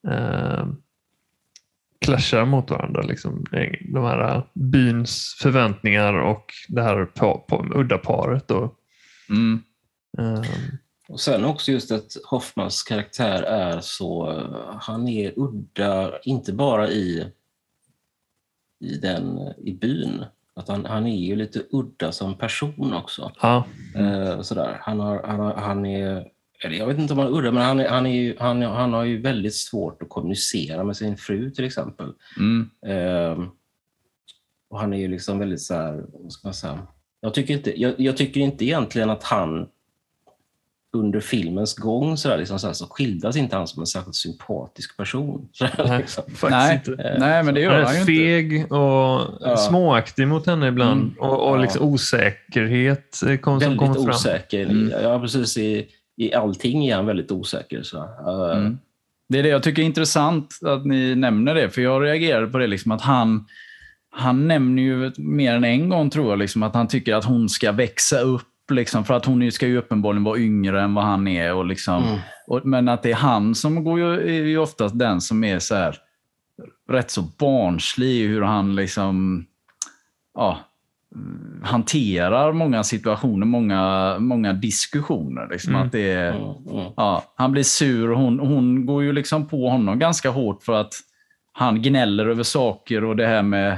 eh, 0.07 0.67
clashar 2.05 2.45
mot 2.45 2.71
varandra. 2.71 3.01
Liksom. 3.01 3.45
De 3.93 4.03
här 4.05 4.43
byns 4.53 5.37
förväntningar 5.41 6.13
och 6.13 6.45
det 6.69 6.81
här 6.81 7.05
på, 7.05 7.45
på, 7.49 7.65
udda 7.75 7.97
paret. 7.97 8.51
Och, 8.51 8.79
Mm. 9.29 9.61
eh, 10.17 10.41
Och 11.07 11.19
sen 11.19 11.45
också 11.45 11.71
just 11.71 11.91
att 11.91 12.11
Hoffmans 12.25 12.83
karaktär 12.83 13.43
är 13.43 13.79
så, 13.79 14.41
han 14.81 15.07
är 15.07 15.33
udda, 15.39 16.19
inte 16.23 16.53
bara 16.53 16.89
i, 16.89 17.31
i, 18.79 18.97
den, 18.97 19.39
i 19.57 19.73
byn, 19.73 20.25
att 20.55 20.67
han, 20.67 20.85
han 20.85 21.07
är 21.07 21.15
ju 21.17 21.35
lite 21.35 21.61
udda 21.71 22.11
som 22.11 22.37
person 22.37 22.93
också. 22.93 23.31
ja, 23.41 23.65
Eh, 23.95 24.41
sådär. 24.41 24.77
Han, 24.81 24.99
har, 24.99 25.23
han, 25.27 25.39
har, 25.39 25.53
han 25.53 25.85
är, 25.85 26.27
eller 26.65 26.77
jag 26.77 26.87
vet 26.87 26.97
inte 26.97 27.13
om 27.13 27.19
han 27.19 27.27
är 27.27 27.37
udda, 27.37 27.51
men 27.51 27.63
han, 27.63 27.79
är, 27.79 27.89
han, 27.89 28.05
är 28.05 28.11
ju, 28.15 28.35
han, 28.39 28.61
han 28.61 28.93
har 28.93 29.03
ju 29.03 29.21
väldigt 29.21 29.55
svårt 29.55 30.01
att 30.01 30.09
kommunicera 30.09 30.83
med 30.83 30.97
sin 30.97 31.17
fru 31.17 31.51
till 31.51 31.65
exempel. 31.65 32.07
Mm. 32.37 32.69
Ehm, 32.85 33.49
och 34.69 34.79
han 34.79 34.93
är 34.93 34.97
ju 34.97 35.07
liksom 35.07 35.39
väldigt 35.39 35.61
så 35.61 35.73
här, 35.73 36.03
vad 36.13 36.31
ska 36.31 36.47
man 36.47 36.53
säga? 36.53 36.79
Jag 37.21 37.33
tycker 37.33 37.53
inte, 37.53 37.81
jag, 37.81 37.93
jag 37.97 38.17
tycker 38.17 38.41
inte 38.41 38.65
egentligen 38.65 39.09
att 39.09 39.23
han 39.23 39.67
under 40.93 41.19
filmens 41.19 41.73
gång 41.75 42.17
så, 42.17 42.29
där, 42.29 42.37
liksom 42.37 42.59
så, 42.59 42.67
här, 42.67 42.73
så 42.73 42.87
skildras 42.87 43.35
inte 43.35 43.55
han 43.55 43.67
som 43.67 43.81
en 43.81 43.87
särskilt 43.87 44.15
sympatisk 44.15 44.97
person. 44.97 45.49
Så 45.51 45.63
där, 45.63 45.85
Nej. 45.87 45.97
liksom. 45.97 46.23
Nej. 46.49 46.75
inte. 46.75 47.15
Nej, 47.19 47.43
men 47.43 47.53
det 47.55 47.63
Han 47.65 47.73
gör 47.73 47.79
är 47.79 47.85
han 47.85 47.93
ju 47.93 47.99
inte. 47.99 48.11
feg 48.13 48.71
och 48.71 49.21
Ja. 49.41 49.57
småaktig 49.69 50.27
mot 50.27 50.45
henne 50.45 50.67
ibland. 50.67 51.01
Mm. 51.01 51.15
Och, 51.19 51.49
och 51.49 51.57
Ja. 51.57 51.61
liksom 51.61 51.85
osäkerhet 51.87 53.21
eh, 53.27 53.37
kom, 53.37 53.59
som 53.59 53.69
Väldigt 53.69 53.79
kommer 53.79 53.93
fram. 53.93 54.09
osäker. 54.09 54.65
Mm. 54.65 54.91
Ja, 55.03 55.19
precis. 55.19 55.57
I, 55.57 55.87
I 56.17 56.33
allting 56.33 56.85
är 56.85 56.95
han 56.95 57.05
väldigt 57.05 57.31
osäker. 57.31 57.83
Så. 57.83 57.97
Eh, 57.97 58.57
Mm. 58.57 58.77
Det 59.29 59.39
är 59.39 59.43
det 59.43 59.49
jag 59.49 59.63
tycker 59.63 59.81
är 59.81 59.85
intressant 59.85 60.59
att 60.65 60.85
ni 60.85 61.15
nämner 61.15 61.55
det, 61.55 61.69
för 61.69 61.81
jag 61.81 62.03
reagerade 62.03 62.47
på 62.47 62.57
det, 62.57 62.67
liksom 62.67 62.91
att 62.91 63.01
han, 63.01 63.45
han 64.11 64.47
nämner 64.47 64.83
ju 64.83 65.11
mer 65.17 65.53
än 65.55 65.63
en 65.63 65.89
gång, 65.89 66.09
tror 66.09 66.29
jag, 66.29 66.39
liksom, 66.39 66.63
att 66.63 66.75
han 66.75 66.87
tycker 66.87 67.15
att 67.15 67.25
hon 67.25 67.49
ska 67.49 67.71
växa 67.71 68.19
upp, 68.19 68.71
liksom, 68.71 69.05
för 69.05 69.13
att 69.13 69.25
hon 69.25 69.51
ska 69.51 69.67
ju 69.67 69.77
uppenbarligen 69.77 70.23
vara 70.23 70.39
yngre 70.39 70.81
än 70.81 70.93
vad 70.93 71.03
han 71.03 71.27
är. 71.27 71.53
Och 71.53 71.65
liksom, 71.65 72.03
Mm. 72.03 72.19
och, 72.47 72.65
men 72.65 72.89
att 72.89 73.03
det 73.03 73.11
är 73.11 73.15
han 73.15 73.55
som 73.55 73.83
går 73.83 73.99
ju, 73.99 74.13
är 74.13 74.43
ju 74.45 74.57
oftast 74.57 74.99
den 74.99 75.21
som 75.21 75.43
är 75.43 75.59
så 75.59 75.75
här, 75.75 75.97
rätt 76.89 77.11
så 77.11 77.21
barnslig 77.21 78.27
hur 78.27 78.41
han 78.41 78.75
liksom, 78.75 79.45
ja, 80.33 80.59
hanterar 81.63 82.53
många 82.53 82.83
situationer, 82.83 83.45
många, 83.45 84.15
många 84.19 84.53
diskussioner. 84.53 85.47
Liksom, 85.51 85.73
Mm. 85.75 85.85
att 85.85 85.91
det 85.91 86.11
är, 86.11 86.29
Mm. 86.31 86.79
Mm. 86.79 86.91
Ja, 86.97 87.23
han 87.35 87.51
blir 87.51 87.63
sur 87.63 88.11
och 88.11 88.19
hon, 88.19 88.39
hon 88.39 88.85
går 88.85 89.03
ju 89.03 89.13
liksom 89.13 89.47
på 89.47 89.69
honom 89.69 89.99
ganska 89.99 90.29
hårt 90.29 90.63
för 90.63 90.73
att 90.73 90.93
han 91.53 91.81
gnäller 91.81 92.25
över 92.25 92.43
saker 92.43 93.03
och 93.03 93.15
det 93.15 93.27
här 93.27 93.43
med 93.43 93.77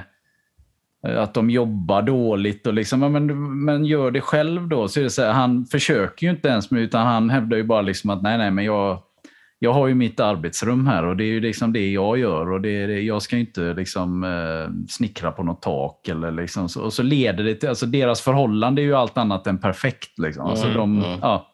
eh, 1.07 1.21
att 1.21 1.33
de 1.33 1.49
jobbar 1.49 2.01
dåligt. 2.01 2.67
Och 2.67 2.73
liksom, 2.73 3.01
ja, 3.01 3.09
men, 3.09 3.55
men 3.65 3.85
gör 3.85 4.11
det 4.11 4.21
själv 4.21 4.67
då. 4.67 4.87
Så 4.87 4.99
det 4.99 5.09
så 5.09 5.21
här, 5.21 5.31
han 5.33 5.65
försöker 5.65 6.25
ju 6.27 6.31
inte 6.31 6.47
ens 6.47 6.71
utan 6.71 7.07
han 7.07 7.29
hävdar 7.29 7.57
ju 7.57 7.63
bara 7.63 7.81
liksom 7.81 8.09
att 8.09 8.21
nej, 8.21 8.37
nej, 8.37 8.51
men 8.51 8.65
jag, 8.65 8.99
jag 9.59 9.73
har 9.73 9.87
ju 9.87 9.95
mitt 9.95 10.19
arbetsrum 10.19 10.87
här 10.87 11.05
och 11.05 11.17
det 11.17 11.23
är 11.23 11.27
ju 11.27 11.39
liksom 11.39 11.73
det 11.73 11.91
jag 11.91 12.17
gör. 12.17 12.51
och 12.51 12.61
det, 12.61 12.85
det, 12.87 13.01
Jag 13.01 13.21
ska 13.21 13.35
ju 13.35 13.39
inte 13.39 13.73
liksom, 13.73 14.23
eh, 14.23 14.87
snickra 14.89 15.31
på 15.31 15.43
något 15.43 15.61
tak. 15.61 16.07
Eller 16.07 16.31
liksom, 16.31 16.69
så, 16.69 16.81
och 16.81 16.93
så 16.93 17.03
leder 17.03 17.43
det 17.43 17.55
till, 17.55 17.69
alltså 17.69 17.85
deras 17.85 18.21
förhållande 18.21 18.81
är 18.81 18.83
ju 18.83 18.95
allt 18.95 19.17
annat 19.17 19.47
än 19.47 19.57
perfekt. 19.57 20.19
Liksom. 20.19 20.45
Alltså 20.45 20.65
Mm, 20.65 20.77
de, 20.77 21.03
mm. 21.03 21.19
ja, 21.21 21.47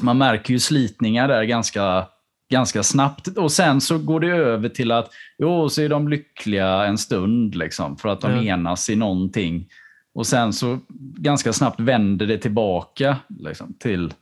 man 0.00 0.18
märker 0.18 0.52
ju 0.52 0.58
slitningar 0.58 1.28
där 1.28 1.44
ganska, 1.44 2.06
ganska 2.50 2.82
snabbt. 2.82 3.28
Och 3.28 3.52
sen 3.52 3.80
så 3.80 3.98
går 3.98 4.20
det 4.20 4.28
över 4.28 4.68
till 4.68 4.92
att 4.92 5.10
jo, 5.38 5.68
så 5.68 5.82
är 5.82 5.88
de 5.88 6.08
lyckliga 6.08 6.84
en 6.84 6.98
stund 6.98 7.54
liksom, 7.54 7.96
för 7.96 8.08
att 8.08 8.20
de 8.20 8.32
Ja. 8.32 8.42
enas 8.42 8.90
i 8.90 8.96
någonting. 8.96 9.66
Och 10.14 10.26
sen 10.26 10.52
så 10.52 10.78
ganska 11.18 11.52
snabbt 11.52 11.80
vänder 11.80 12.26
det 12.26 12.38
tillbaka 12.38 13.16
liksom, 13.38 13.74
till, 13.78 14.12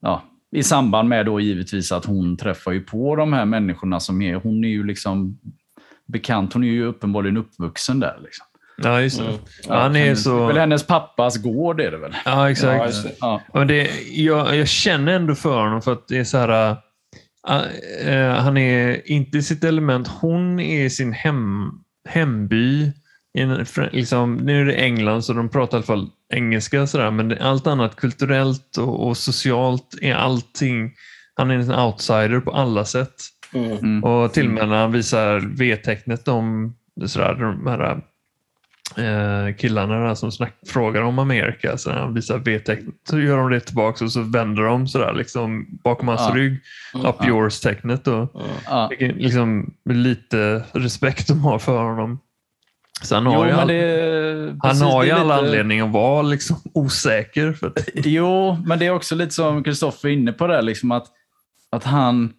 ja, 0.00 0.22
i 0.56 0.62
samband 0.62 1.08
med 1.08 1.26
då 1.26 1.40
givetvis 1.40 1.92
att 1.92 2.04
hon 2.04 2.36
träffar 2.36 2.72
ju 2.72 2.80
på 2.80 3.16
de 3.16 3.32
här 3.32 3.44
människorna 3.44 4.00
som 4.00 4.22
är, 4.22 4.34
hon 4.34 4.64
är 4.64 4.68
ju 4.68 4.86
liksom 4.86 5.38
bekant, 6.06 6.52
hon 6.52 6.64
är 6.64 6.68
ju 6.68 6.84
uppenbarligen 6.84 7.36
uppvuxen 7.36 8.00
där. 8.00 8.18
Liksom. 8.22 8.46
Ja, 8.82 9.00
just 9.00 9.18
det. 9.18 9.24
Mm. 9.24 9.38
Ja, 9.68 9.80
han 9.80 9.96
är 9.96 10.00
hennes, 10.00 10.24
så... 10.24 10.46
väl 10.46 10.56
hennes 10.56 10.86
pappas 10.86 11.36
gård 11.36 11.80
är 11.80 11.90
det 11.90 11.98
väl? 11.98 12.16
Ja, 12.24 12.30
Ja, 12.30 12.50
exakt. 12.50 12.86
just 12.86 13.02
det. 13.04 13.14
Ja. 13.20 13.42
Och 13.48 13.66
det, 13.66 13.90
jag, 14.10 14.56
jag 14.56 14.68
känner 14.68 15.12
ändå 15.12 15.34
för 15.34 15.62
honom 15.62 15.82
för 15.82 15.92
att 15.92 16.08
det 16.08 16.18
är 16.18 16.24
så 16.24 16.38
här... 16.38 16.76
äh, 17.48 18.14
äh, 18.14 18.34
han 18.34 18.56
är 18.56 19.10
inte 19.10 19.38
i 19.38 19.42
sitt 19.42 19.64
element. 19.64 20.08
Hon 20.08 20.60
är 20.60 20.84
i 20.84 20.90
sin 20.90 21.12
hem, 21.12 21.70
hemby. 22.08 22.92
I 23.38 23.40
en, 23.40 23.58
fr- 23.64 23.88
liksom, 23.92 24.36
nu 24.36 24.60
är 24.60 24.64
det 24.64 24.74
England 24.74 25.22
så 25.22 25.32
de 25.32 25.48
pratar 25.48 25.76
i 25.76 25.78
alla 25.78 25.86
fall 25.86 26.10
engelska 26.34 26.82
och 26.82 26.88
sådär, 26.88 27.10
men 27.10 27.38
allt 27.38 27.66
annat 27.66 27.96
kulturellt 27.96 28.76
och, 28.78 29.06
och 29.08 29.16
socialt 29.16 29.94
är 30.02 30.14
allting. 30.14 30.92
Han 31.34 31.50
är 31.50 31.54
en 31.54 31.74
outsider 31.74 32.40
på 32.40 32.50
alla 32.50 32.84
sätt. 32.84 33.14
Mm. 33.54 33.72
Mm. 33.72 34.04
Och 34.04 34.32
till 34.32 34.46
och 34.46 34.52
med 34.52 34.68
när 34.68 34.80
han 34.80 34.92
visar 34.92 35.40
V-tecknet 35.58 36.28
om 36.28 36.74
sådär, 37.06 37.34
de 37.34 37.66
här 37.66 38.00
eh, 38.96 39.54
killarna 39.54 39.98
där 40.08 40.14
som 40.14 40.32
snack, 40.32 40.54
frågar 40.66 41.02
om 41.02 41.18
Amerika, 41.18 41.76
så 41.78 41.90
när 41.90 41.98
han 41.98 42.14
visar 42.14 42.38
V-tecknet 42.38 42.94
så 43.10 43.20
gör 43.20 43.36
de 43.36 43.50
det 43.50 43.60
tillbaka 43.60 44.04
och 44.04 44.12
så 44.12 44.22
vänder 44.22 44.62
de 44.62 44.86
sådär 44.88 45.14
liksom 45.14 45.66
bakom 45.84 46.08
hans 46.08 46.20
Ja. 46.28 46.34
rygg. 46.34 46.60
Mm. 46.94 47.06
Up 47.06 47.24
yours-tecknet. 47.24 48.08
Och, 48.08 48.34
Mm. 48.70 48.88
Vilken, 48.88 49.08
liksom, 49.08 49.74
lite 49.90 50.64
respekt 50.72 51.28
de 51.28 51.40
har 51.40 51.58
för 51.58 51.82
honom. 51.82 52.18
Så 53.02 53.14
han 53.14 53.26
har 53.26 53.34
Jo, 53.34 53.44
ju, 53.46 53.52
all, 53.52 53.68
det, 53.68 54.56
han 54.62 54.80
har 54.82 55.04
ju 55.04 55.10
alla 55.10 55.36
lite- 55.40 55.46
anledning 55.48 55.80
att 55.80 55.90
vara 55.92 56.22
liksom 56.22 56.56
osäker. 56.74 57.52
För 57.52 57.72
Jo, 57.94 58.56
men 58.66 58.78
det 58.78 58.86
är 58.86 58.90
också 58.90 59.14
lite 59.14 59.34
som 59.34 59.62
Kristoffer 59.64 60.08
är 60.08 60.12
inne 60.12 60.32
på 60.32 60.46
där, 60.46 60.62
liksom 60.62 60.92
att, 60.92 61.06
att 61.70 61.84
han, 61.84 62.32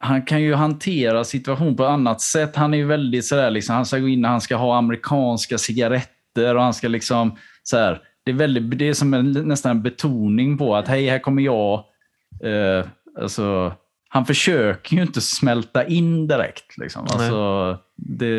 han 0.00 0.22
kan 0.22 0.42
ju 0.42 0.54
hantera 0.54 1.24
situation 1.24 1.76
på 1.76 1.82
ett 1.84 1.88
annat 1.90 2.20
sätt. 2.20 2.56
Han 2.56 2.74
är 2.74 2.78
ju 2.78 2.84
väldigt 2.86 3.26
sådär, 3.26 3.50
liksom, 3.50 3.74
han 3.74 3.86
ska 3.86 3.98
gå 3.98 4.08
in 4.08 4.24
och 4.24 4.30
han 4.30 4.40
ska 4.40 4.56
ha 4.56 4.78
amerikanska 4.78 5.58
cigaretter 5.58 6.54
och 6.56 6.62
han 6.62 6.74
ska 6.74 6.88
liksom 6.88 7.36
så 7.62 7.76
här, 7.76 8.00
det 8.24 8.30
är, 8.30 8.34
väldigt, 8.34 8.78
det 8.78 8.88
är 8.88 8.94
som 8.94 9.14
en, 9.14 9.32
nästan 9.32 9.70
en 9.70 9.82
betoning 9.82 10.58
på 10.58 10.76
att 10.76 10.88
hej, 10.88 11.08
här 11.08 11.18
kommer 11.18 11.42
jag. 11.42 11.84
Eh, 12.44 12.84
alltså, 13.20 13.72
han 14.08 14.26
försöker 14.26 14.96
ju 14.96 15.02
inte 15.02 15.20
smälta 15.20 15.86
in 15.86 16.26
direkt. 16.26 16.78
Liksom. 16.78 17.02
Alltså, 17.02 17.78
det, 17.96 18.36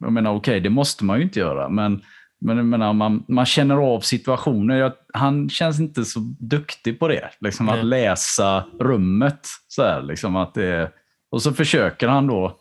jag 0.00 0.12
menar, 0.12 0.34
okej, 0.34 0.60
det 0.60 0.70
måste 0.70 1.04
man 1.04 1.16
ju 1.18 1.22
inte 1.24 1.38
göra, 1.38 1.68
men 1.68 2.02
men 2.40 2.68
menar, 2.68 2.92
man, 2.92 3.24
man 3.28 3.46
känner 3.46 3.76
av 3.76 4.00
situationer. 4.00 4.76
Jag, 4.76 4.92
han 5.12 5.48
känns 5.48 5.80
inte 5.80 6.04
så 6.04 6.20
duktig 6.38 6.98
på 6.98 7.08
det. 7.08 7.30
Liksom, 7.40 7.66
Nej. 7.66 7.78
att 7.78 7.84
läsa 7.84 8.64
rummet. 8.80 9.48
Så 9.68 9.82
här, 9.82 10.02
liksom, 10.02 10.36
att 10.36 10.54
det, 10.54 10.92
och 11.30 11.42
så 11.42 11.52
försöker 11.52 12.08
han 12.08 12.26
då 12.26 12.56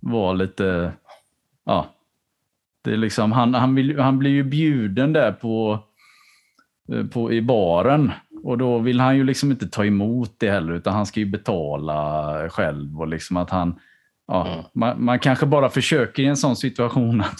vara 0.00 0.32
lite... 0.32 0.92
Ja, 1.64 1.86
det 2.84 2.92
är 2.92 2.96
liksom, 2.96 3.32
han, 3.32 3.54
han, 3.54 3.74
vill, 3.74 3.98
han 3.98 4.18
blir 4.18 4.30
ju 4.30 4.44
bjuden 4.44 5.12
där 5.12 5.32
på, 5.32 5.78
eh, 6.92 7.06
på, 7.06 7.32
i 7.32 7.42
baren. 7.42 8.12
Och 8.46 8.58
då 8.58 8.78
vill 8.78 9.00
han 9.00 9.16
ju 9.16 9.24
liksom 9.24 9.50
inte 9.50 9.68
ta 9.68 9.84
emot 9.84 10.34
det 10.38 10.50
heller, 10.50 10.72
utan 10.72 10.94
han 10.94 11.06
ska 11.06 11.20
ju 11.20 11.26
betala 11.26 12.48
själv. 12.50 13.00
Och 13.00 13.08
liksom 13.08 13.36
att 13.36 13.50
han, 13.50 13.74
ja, 14.28 14.46
Mm. 14.46 14.64
man, 14.74 15.04
man 15.04 15.18
kanske 15.18 15.46
bara 15.46 15.68
försöker 15.70 16.22
i 16.22 16.26
en 16.26 16.36
sån 16.36 16.56
situation 16.56 17.20
att 17.20 17.38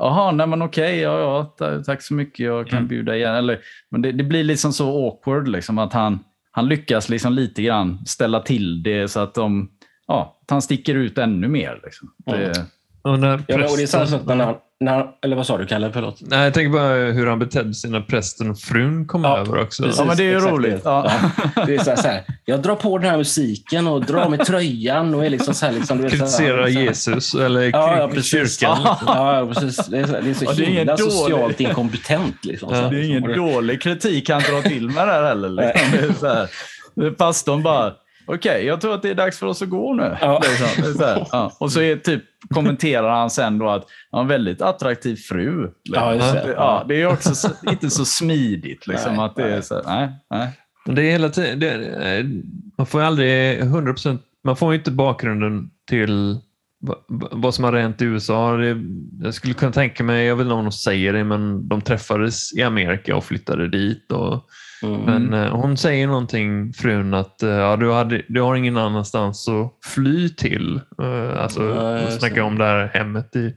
Jaha, 0.00 0.32
nej 0.32 0.46
men 0.46 0.62
okej, 0.62 0.98
ja, 1.00 1.18
ja, 1.20 1.44
ta- 1.58 1.82
tack 1.82 2.02
så 2.02 2.14
mycket, 2.14 2.46
jag 2.46 2.66
kan 2.68 2.76
Mm. 2.78 2.88
bjuda 2.88 3.16
igen. 3.16 3.34
Eller, 3.34 3.58
men 3.90 4.02
det, 4.02 4.12
det 4.12 4.24
blir 4.24 4.44
liksom 4.44 4.72
så 4.72 5.06
awkward, 5.06 5.48
liksom, 5.48 5.78
att 5.78 5.92
han, 5.92 6.18
han 6.50 6.68
lyckas 6.68 7.08
liksom 7.08 7.32
lite 7.32 7.62
grann 7.62 8.06
ställa 8.06 8.40
till 8.40 8.82
det 8.82 9.08
så 9.08 9.20
att, 9.20 9.34
de, 9.34 9.70
ja, 10.06 10.40
han 10.48 10.62
sticker 10.62 10.94
ut 10.94 11.18
ännu 11.18 11.48
mer. 11.48 11.80
Liksom. 11.84 12.12
Det, 12.26 12.44
Mm. 12.56 12.66
Och 13.06 13.18
när 13.18 13.42
Ja, 13.48 13.54
och 13.70 13.76
det 13.76 13.82
är 13.82 13.86
samma 13.86 14.06
sak 14.06 14.20
när 14.26 14.36
han, 14.44 14.54
när 14.80 15.06
eller 15.24 15.36
vad 15.36 15.46
sa 15.46 15.58
du 15.58 15.66
Kalle? 15.66 15.90
Förlåt. 15.92 16.16
Nej, 16.20 16.44
jag 16.44 16.54
tänker 16.54 16.70
bara 16.72 16.94
hur 16.94 17.26
han 17.26 17.38
betedde 17.38 17.74
sig 17.74 17.90
när 17.90 18.00
prästen 18.00 18.50
och 18.50 18.58
frun 18.58 19.06
kom 19.06 19.24
Ja, 19.24 19.38
över 19.38 19.62
också. 19.62 19.82
precis. 19.82 19.98
Ja, 19.98 20.04
men 20.04 20.16
det 20.16 20.22
är 20.22 20.30
ju 20.32 20.40
roligt. 20.40 20.80
Ja. 20.84 21.10
Ja. 21.56 21.62
Det 21.66 21.74
är 21.74 21.78
så 21.78 21.90
här, 21.90 21.96
så 21.96 22.08
här, 22.08 22.22
jag 22.44 22.60
drar 22.62 22.74
på 22.74 22.98
den 22.98 23.10
här 23.10 23.16
musiken 23.18 23.86
och 23.86 24.04
drar 24.04 24.28
med 24.28 24.44
tröjan 24.46 25.14
och 25.14 25.24
är 25.26 25.30
liksom 25.30 25.54
så 25.54 25.66
här. 25.66 25.72
Liksom, 25.72 25.98
du 25.98 26.02
vet, 26.02 26.12
så 26.12 26.18
här- 26.18 26.26
Kritisera 26.26 26.56
så 26.56 26.62
här- 26.62 26.68
Jesus 26.86 27.34
eller 27.34 27.60
Ja, 27.60 27.68
ja, 27.72 27.88
kyrkan. 27.94 28.10
precis. 28.10 28.58
kyrkan. 28.60 28.78
Ja, 29.06 29.50
precis. 29.54 29.86
Det 29.86 29.98
är 29.98 30.06
så, 30.06 30.12
det 30.12 30.30
är 30.30 30.34
så 30.34 30.44
Ja, 30.44 30.52
det 30.56 30.62
är 30.62 30.66
ingen 30.66 30.76
himla 30.78 30.96
dålig- 30.96 31.12
socialt 31.12 31.60
inkompetent. 31.60 32.44
Liksom. 32.44 32.68
Det 32.72 32.76
är 32.76 33.02
ingen 33.02 33.22
dålig 33.36 33.82
kritik 33.82 34.30
han 34.30 34.42
drar 34.42 34.62
till 34.62 34.90
med 34.90 35.08
där 35.08 35.22
heller. 35.24 35.48
Liksom. 35.48 35.90
Det 35.92 35.98
är 35.98 36.12
så 36.12 36.26
här, 37.06 37.10
pastorn 37.10 37.62
bara, 37.62 37.92
okej, 38.26 38.64
jag 38.64 38.80
tror 38.80 38.94
att 38.94 39.02
det 39.02 39.10
är 39.10 39.14
dags 39.14 39.38
för 39.38 39.46
oss 39.46 39.62
att 39.62 39.68
gå 39.68 39.94
nu. 39.94 40.16
Ja. 40.20 40.42
Liksom. 40.44 40.82
Det 40.84 40.88
är 40.88 40.92
så 40.92 41.04
här, 41.04 41.26
ja. 41.32 41.52
Och 41.60 41.72
så 41.72 41.80
är 41.80 41.96
typ, 41.96 42.22
kommenterar 42.54 43.10
han 43.10 43.30
sen 43.30 43.58
då 43.58 43.68
att 43.68 43.86
han 44.10 44.18
har 44.18 44.20
en 44.22 44.28
väldigt 44.28 44.62
attraktiv 44.62 45.16
fru. 45.16 45.70
Ja, 45.82 46.10
det. 46.14 46.54
Ja, 46.56 46.84
det 46.88 47.02
är 47.02 47.06
också 47.06 47.34
så, 47.34 47.48
inte 47.70 47.90
så 47.90 48.04
smidigt. 48.04 48.86
Liksom, 48.86 49.16
Nej, 49.16 49.24
att 49.24 49.36
det 49.36 49.42
är 49.42 49.50
nej. 49.50 49.62
så 49.62 49.74
här, 49.74 49.82
nej, 49.86 50.08
nej. 50.30 50.48
Det 50.96 51.02
är 51.02 51.10
hela 51.10 51.28
tiden, 51.28 51.60
det, 51.60 51.70
är- 51.70 52.30
man 52.78 52.86
får 52.86 53.00
aldrig 53.02 53.60
100%, 53.62 54.18
man 54.44 54.56
får 54.56 54.72
ju 54.72 54.78
inte 54.78 54.90
bakgrunden 54.90 55.70
till 55.88 56.38
vad 57.30 57.54
som 57.54 57.64
har 57.64 57.72
hänt 57.72 58.02
i 58.02 58.04
USA. 58.04 58.58
Jag 59.22 59.34
skulle 59.34 59.54
kunna 59.54 59.72
tänka 59.72 60.04
mig, 60.04 60.26
jag 60.26 60.36
vet 60.36 60.44
inte 60.44 60.54
om 60.54 60.64
de 60.64 60.72
säger 60.72 61.12
det, 61.12 61.24
men 61.24 61.68
de 61.68 61.80
träffades 61.80 62.52
i 62.56 62.62
Amerika 62.62 63.16
och 63.16 63.24
flyttade 63.24 63.68
dit. 63.68 64.12
Och, 64.12 64.44
Mm. 64.82 65.00
Men 65.00 65.34
eh, 65.44 65.50
hon 65.56 65.76
säger 65.76 66.06
någonting, 66.06 66.72
frun, 66.72 67.14
att 67.14 67.42
eh, 67.42 67.48
ja, 67.50 67.76
du, 67.76 67.92
hade, 67.92 68.22
du 68.28 68.40
har 68.40 68.56
ingen 68.56 68.76
annanstans 68.76 69.48
att 69.48 69.72
fly 69.94 70.28
till. 70.28 70.80
Eh, 71.02 71.42
Alltså, 71.42 71.64
Ja, 71.64 72.10
snackar 72.10 72.42
om 72.42 72.58
det 72.58 72.64
här 72.64 72.90
hemmet 72.94 73.36
i, 73.36 73.54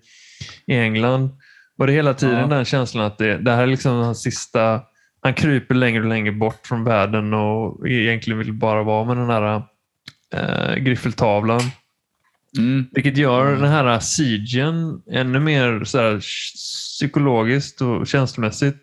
i 0.68 0.76
England. 0.76 1.30
Och 1.78 1.88
det 1.88 1.94
hela 1.94 2.14
tiden 2.14 2.40
Ja. 2.40 2.48
den 2.48 2.66
känslan 2.66 3.06
att 3.06 3.18
det, 3.18 3.38
det 3.38 3.52
här 3.52 3.64
är 3.64 3.68
liksom 3.68 3.92
hans 3.96 4.22
sista... 4.22 4.82
Han 5.22 5.34
kryper 5.34 5.76
längre 5.76 6.02
och 6.04 6.10
längre 6.10 6.32
bort 6.32 6.68
från 6.68 6.84
världen 6.84 7.34
och 7.34 7.88
egentligen 7.88 8.40
vill 8.40 8.54
bara 8.54 8.84
vara 8.84 9.06
med 9.06 9.18
den 9.18 9.30
här 9.30 9.62
eh, 10.36 10.76
griffeltavlan. 10.76 11.62
Mm. 12.58 12.86
Vilket 12.92 13.18
gör 13.18 13.52
den 13.52 13.72
här 13.72 14.00
siegen 14.00 15.02
ännu 15.12 15.40
mer 15.40 15.84
så 15.84 15.98
här, 15.98 16.20
psykologiskt 16.20 17.82
och 17.82 18.08
känslomässigt 18.08 18.78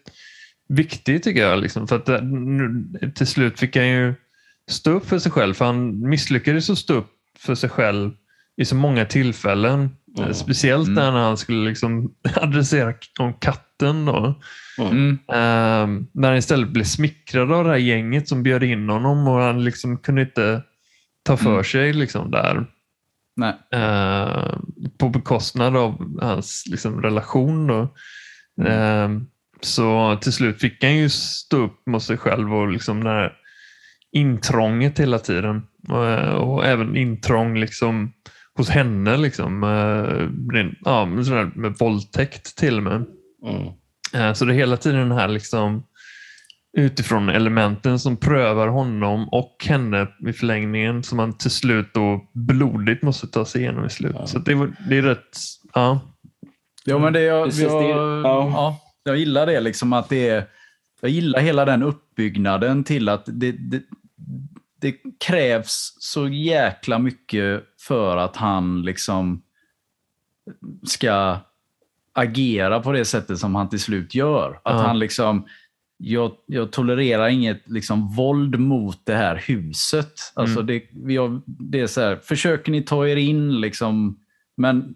viktig 0.69 1.23
tycker 1.23 1.41
jag. 1.41 1.59
Liksom. 1.63 1.89
För 1.89 1.97
att 1.97 2.07
det, 2.07 2.21
nu, 2.21 2.85
till 3.15 3.27
slut 3.27 3.61
fick 3.61 3.77
han 3.77 3.89
ju 3.89 4.15
stå 4.71 4.91
upp 4.91 5.07
för 5.09 5.19
sig 5.19 5.33
själv. 5.33 5.55
För 5.55 5.65
han 5.65 6.09
misslyckades 6.09 6.71
att 6.71 6.79
stå 6.79 6.95
upp 6.95 7.11
för 7.39 7.55
sig 7.55 7.71
själv 7.71 8.11
i 8.57 8.65
så 8.65 8.75
många 8.75 9.05
tillfällen. 9.05 9.91
Mm. 10.19 10.29
Eh, 10.31 10.35
Speciellt 10.35 10.89
Mm. 10.89 10.95
när 10.95 11.11
han 11.21 11.37
skulle 11.37 11.69
liksom 11.69 12.15
adressera 12.37 12.95
om 13.19 13.35
katten. 13.35 14.05
Då. 14.05 14.41
Mm. 14.79 15.19
Eh, 15.29 16.05
när 16.13 16.29
han 16.29 16.37
istället 16.37 16.69
blev 16.69 16.85
smickrad 16.85 17.53
av 17.53 17.65
det 17.65 17.71
här 17.71 17.77
gänget 17.77 18.29
som 18.29 18.43
bjöd 18.43 18.63
in 18.63 18.89
honom 18.89 19.29
och 19.29 19.41
han 19.41 19.65
liksom 19.65 19.99
kunde 19.99 20.23
inte 20.23 20.63
ta 21.23 21.37
för 21.37 21.51
Mm. 21.53 21.65
sig 21.65 21.93
liksom 21.93 22.31
där. 22.31 22.67
Nej. 23.37 23.55
Eh, 23.73 24.59
på 24.99 25.09
bekostnad 25.09 25.77
av 25.77 26.19
hans 26.23 26.65
liksom, 26.71 27.03
relation. 27.03 27.67
Då. 27.67 27.95
Mm. 28.61 28.73
Eh, 28.73 29.23
så 29.61 30.19
till 30.23 30.33
slut 30.33 30.61
fick 30.61 30.85
han 30.85 30.97
ju 30.97 31.09
stå 31.09 31.57
upp 31.57 31.87
mot 31.87 32.03
sig 32.03 32.17
själv 32.17 32.55
och 32.55 32.69
liksom 32.69 33.05
det 33.05 33.11
här 33.11 33.33
intrånget 34.13 34.99
hela 35.01 35.19
tiden. 35.19 35.63
Eh, 35.89 36.31
och 36.35 36.67
även 36.67 36.97
intrång 36.97 37.59
liksom 37.59 38.13
hos 38.57 38.69
henne. 38.69 39.17
Liksom, 39.17 39.65
eh, 39.65 40.69
ja, 40.85 41.05
med 41.07 41.27
sådär 41.27 41.51
med 41.55 41.77
våldtäkt 41.79 42.57
till 42.57 42.77
och 42.77 42.83
med. 42.83 43.07
Mm. 43.47 43.67
Eh, 44.15 44.33
Så 44.33 44.45
det 44.45 44.53
är 44.53 44.57
hela 44.57 44.77
tiden 44.77 45.09
den 45.09 45.19
här 45.19 45.29
liksom 45.29 45.83
utifrån 46.77 47.29
elementen 47.29 47.99
som 47.99 48.17
prövar 48.17 48.69
honom 48.69 49.29
och 49.29 49.57
henne 49.69 50.09
i 50.29 50.33
förlängningen 50.33 51.03
som 51.03 51.17
man 51.17 51.33
till 51.39 51.51
slut 51.51 51.95
då 51.95 52.29
blodigt 52.33 53.03
måste 53.03 53.27
ta 53.27 53.45
sig 53.45 53.61
igenom 53.61 53.85
i 53.87 53.91
slut. 53.91 54.17
Ja. 54.19 54.27
Så 54.27 54.39
det, 54.39 54.55
var- 54.55 54.73
det 54.89 54.99
är 54.99 55.03
rätt... 55.03 55.37
Ja. 55.75 56.01
Jo, 56.87 56.99
men 56.99 57.13
det, 57.13 57.21
jag, 57.23 57.49
jag, 57.49 57.83
det- 57.83 57.89
ja. 57.89 58.23
ja. 58.51 58.81
jag 59.05 59.17
gillar 59.17 59.47
det. 59.47 59.61
Liksom 59.61 59.93
att 59.93 60.09
det 60.09 60.29
är, 60.29 60.45
jag 61.01 61.11
gillar 61.11 61.41
hela 61.41 61.65
den 61.65 61.83
uppbyggnaden 61.83 62.85
till 62.85 63.09
att 63.09 63.23
det, 63.27 63.53
det, 63.53 63.83
det 64.81 64.95
krävs 65.27 65.97
så 65.99 66.29
jäkla 66.29 66.99
mycket 66.99 67.63
för 67.81 68.17
att 68.17 68.37
han 68.37 68.83
liksom 68.83 69.43
ska 70.87 71.37
agera 72.15 72.81
på 72.81 72.93
det 72.93 73.05
sättet 73.05 73.39
som 73.39 73.55
han 73.55 73.69
till 73.69 73.81
slut 73.81 74.15
gör. 74.15 74.51
Att 74.65 74.75
Ja. 74.75 74.81
han 74.83 74.99
liksom, 74.99 75.47
jag, 75.99 76.33
jag 76.47 76.73
tolererar 76.73 77.29
inget 77.29 77.69
liksom 77.69 78.09
våld 78.09 78.61
mot 78.61 79.01
det 79.05 79.15
här 79.15 79.43
huset. 79.47 80.13
Alltså 80.35 80.61
Mm. 80.61 80.67
det, 80.67 81.17
har, 81.17 81.41
det 81.47 81.81
är 81.81 81.87
så 81.87 82.01
här, 82.01 82.17
försöker 82.17 82.73
ni 82.73 82.83
ta 82.83 83.09
er 83.09 83.17
in 83.17 83.61
liksom, 83.61 84.19
men 84.57 84.95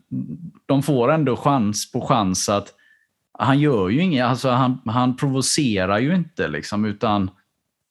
de 0.66 0.82
får 0.82 1.12
ändå 1.12 1.36
chans 1.36 1.92
på 1.92 2.00
chans 2.00 2.48
att 2.48 2.74
han 3.32 3.60
gör 3.60 3.88
ju 3.88 4.02
inget, 4.02 4.24
alltså 4.24 4.48
han, 4.48 4.80
han 4.86 5.16
provocerar 5.16 5.98
ju 5.98 6.14
inte 6.14 6.48
liksom, 6.48 6.84
utan 6.84 7.30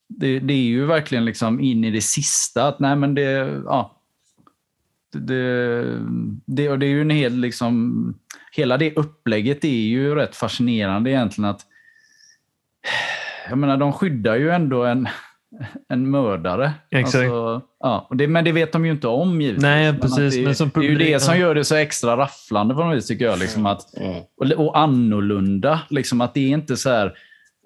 det, 0.07 0.39
det 0.39 0.53
är 0.53 0.57
ju 0.67 0.85
verkligen 0.85 1.25
liksom 1.25 1.59
in 1.59 1.83
i 1.83 1.91
det 1.91 2.01
sista 2.01 2.67
att 2.67 2.79
nej 2.79 2.95
men 2.95 3.15
det, 3.15 3.61
ja. 3.65 3.95
Det, 5.11 5.83
det, 6.45 6.69
och 6.69 6.79
det 6.79 6.85
är 6.85 6.89
ju 6.89 7.01
en 7.01 7.09
hel 7.09 7.35
liksom, 7.35 8.13
hela 8.51 8.77
det 8.77 8.95
upplägget 8.95 9.63
är 9.63 9.87
ju 9.87 10.15
rätt 10.15 10.35
fascinerande 10.35 11.09
egentligen 11.09 11.49
att 11.49 11.65
jag 13.49 13.57
menar, 13.57 13.77
de 13.77 13.93
skyddar 13.93 14.35
ju 14.35 14.49
ändå 14.49 14.83
en, 14.85 15.07
en 15.89 16.11
mördare. 16.11 16.71
Exakt. 16.91 17.15
Alltså, 17.15 17.61
ja, 17.79 18.07
och 18.09 18.17
det, 18.17 18.27
men 18.27 18.43
det 18.45 18.51
vet 18.51 18.71
de 18.71 18.85
ju 18.85 18.91
inte 18.91 19.07
om 19.07 19.41
givetvis. 19.41 19.63
Nej, 19.63 19.91
Men 19.91 20.01
precis, 20.01 20.35
Det, 20.35 20.41
men 20.43 20.55
som 20.55 20.71
det 20.73 20.79
är 20.79 20.83
ju 20.83 20.89
publik- 20.95 21.13
det 21.13 21.19
som 21.19 21.37
gör 21.39 21.55
det 21.55 21.63
så 21.65 21.75
extra 21.75 22.17
rafflande 22.17 22.73
på 22.75 22.83
något 22.83 22.97
vis 22.97 23.07
tycker 23.07 23.25
jag. 23.25 23.39
Liksom, 23.39 23.65
att, 23.65 23.97
Mm. 23.97 24.21
och, 24.37 24.65
och 24.65 24.79
annorlunda. 24.79 25.79
Liksom, 25.89 26.21
att 26.21 26.33
det 26.33 26.39
är 26.39 26.49
inte 26.49 26.77
så 26.77 26.89
här, 26.89 27.13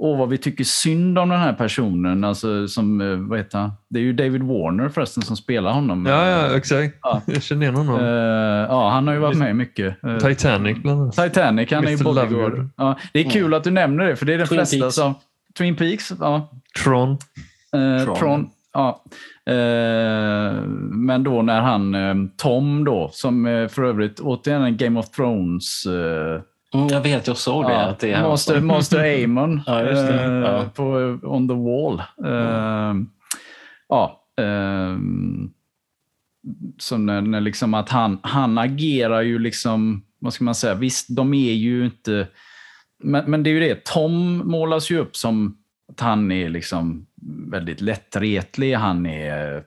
åh 0.04 0.18
vad 0.18 0.30
vi 0.30 0.38
tycker 0.38 0.64
synd 0.64 1.20
om 1.20 1.30
den 1.30 1.40
här 1.40 1.54
personen. 1.54 2.24
Alltså, 2.24 2.68
som, 2.68 3.02
eh, 3.02 3.18
vad 3.18 3.38
heter 3.38 3.58
han? 3.58 3.72
Det 3.90 4.00
är 4.00 4.04
ju 4.04 4.14
David 4.14 4.44
Warner 4.44 4.90
förresten 4.90 5.24
som 5.24 5.36
spelar 5.38 5.74
honom. 5.74 6.06
Ja, 6.06 6.30
ja, 6.30 6.58
exakt. 6.58 6.98
Ja. 7.02 7.22
Jag 7.26 7.44
känner 7.44 7.62
igen 7.62 7.76
honom. 7.76 8.00
Eh, 8.00 8.06
ja, 8.70 8.90
han 8.90 9.08
har 9.08 9.14
ju 9.14 9.20
varit 9.20 9.38
med 9.38 9.56
mycket. 9.56 10.04
Eh, 10.04 10.18
Titanic 10.18 10.78
bland 10.78 11.02
annat. 11.02 11.16
Titanic, 11.16 11.72
han 11.72 11.84
är 11.84 11.90
ju 11.90 11.94
Mr. 11.94 12.04
bodyguard. 12.04 12.70
Ja, 12.78 12.98
det 13.14 13.20
är 13.20 13.30
kul 13.30 13.54
att 13.54 13.64
du 13.64 13.72
nämner 13.72 14.06
det, 14.06 14.16
för 14.16 14.26
det 14.26 14.34
är 14.34 14.38
den 14.38 14.48
Twin 14.48 14.58
flesta 14.58 14.78
Peaks. 14.78 14.96
som... 14.96 15.16
Twin 15.58 15.76
Peaks, 15.76 16.14
ja. 16.20 16.52
Tron. 16.84 17.12
Eh, 17.74 18.04
Tron. 18.04 18.16
Tron. 18.16 18.50
ja. 18.74 19.04
Eh, 19.46 20.54
men 20.92 21.24
då 21.24 21.42
när 21.42 21.62
han, 21.62 22.30
Tom 22.38 22.84
då, 22.84 23.10
som 23.14 23.68
för 23.72 23.84
övrigt 23.84 24.20
återigen 24.20 24.62
en 24.62 24.78
Game 24.78 25.00
of 25.00 25.10
Thrones... 25.10 25.88
Eh, 26.74 26.80
Mm, 26.80 26.88
jag 26.94 27.02
vet, 27.02 27.28
jag 27.28 27.38
såg 27.38 27.66
det. 27.66 27.72
ja, 27.74 27.80
att 27.82 28.00
det 28.00 28.22
Master, 28.22 28.58
som- 28.58 28.68
Master 28.68 29.24
Amon 29.24 29.62
Ja, 29.66 29.82
eh, 29.82 30.32
Ja. 30.34 30.66
på 30.76 30.84
On 31.24 31.48
the 31.48 31.54
Wall. 31.54 32.02
Eh, 32.26 32.96
Ja. 33.90 34.20
Eh, 34.42 34.98
så 36.78 36.98
när, 36.98 37.22
när 37.22 37.42
liksom 37.42 37.74
att 37.74 37.90
han, 37.90 38.20
han 38.24 38.58
agerar 38.58 39.22
ju 39.22 39.40
liksom, 39.40 40.04
vad 40.20 40.34
ska 40.34 40.44
man 40.44 40.56
säga, 40.56 40.74
visst 40.74 41.08
de 41.16 41.34
är 41.34 41.54
ju 41.54 41.86
inte, 41.86 42.28
men, 43.04 43.32
men 43.32 43.44
det 43.44 43.50
är 43.50 43.52
ju 43.52 43.60
det, 43.60 43.84
Tom 43.86 44.38
målas 44.38 44.92
ju 44.92 44.98
upp 45.00 45.16
som 45.16 45.58
att 45.92 46.00
han 46.00 46.32
är 46.32 46.50
liksom 46.50 47.06
väldigt 47.52 47.82
lättretlig, 47.82 48.74
han 48.74 49.06
är 49.06 49.64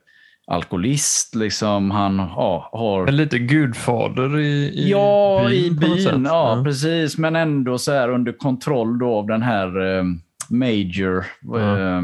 alkoholist, 0.47 1.35
liksom, 1.35 1.91
han 1.91 2.17
ja, 2.19 2.69
har... 2.73 3.05
Men 3.05 3.17
lite 3.17 3.39
gudfader 3.39 4.39
i, 4.39 4.69
i 4.69 4.91
ja, 4.91 5.47
byn 5.49 5.65
i 5.65 5.71
byn. 5.71 6.25
Ja, 6.25 6.63
precis. 6.65 7.19
Men 7.19 7.37
ändå 7.37 7.79
så 7.79 7.93
här 7.93 8.09
under 8.09 8.33
kontroll 8.33 8.99
då 8.99 9.15
av 9.15 9.27
den 9.27 9.43
här 9.43 9.99
eh, 9.99 10.05
Major... 10.51 11.27
Ja. 11.43 11.79
eh, 11.79 11.99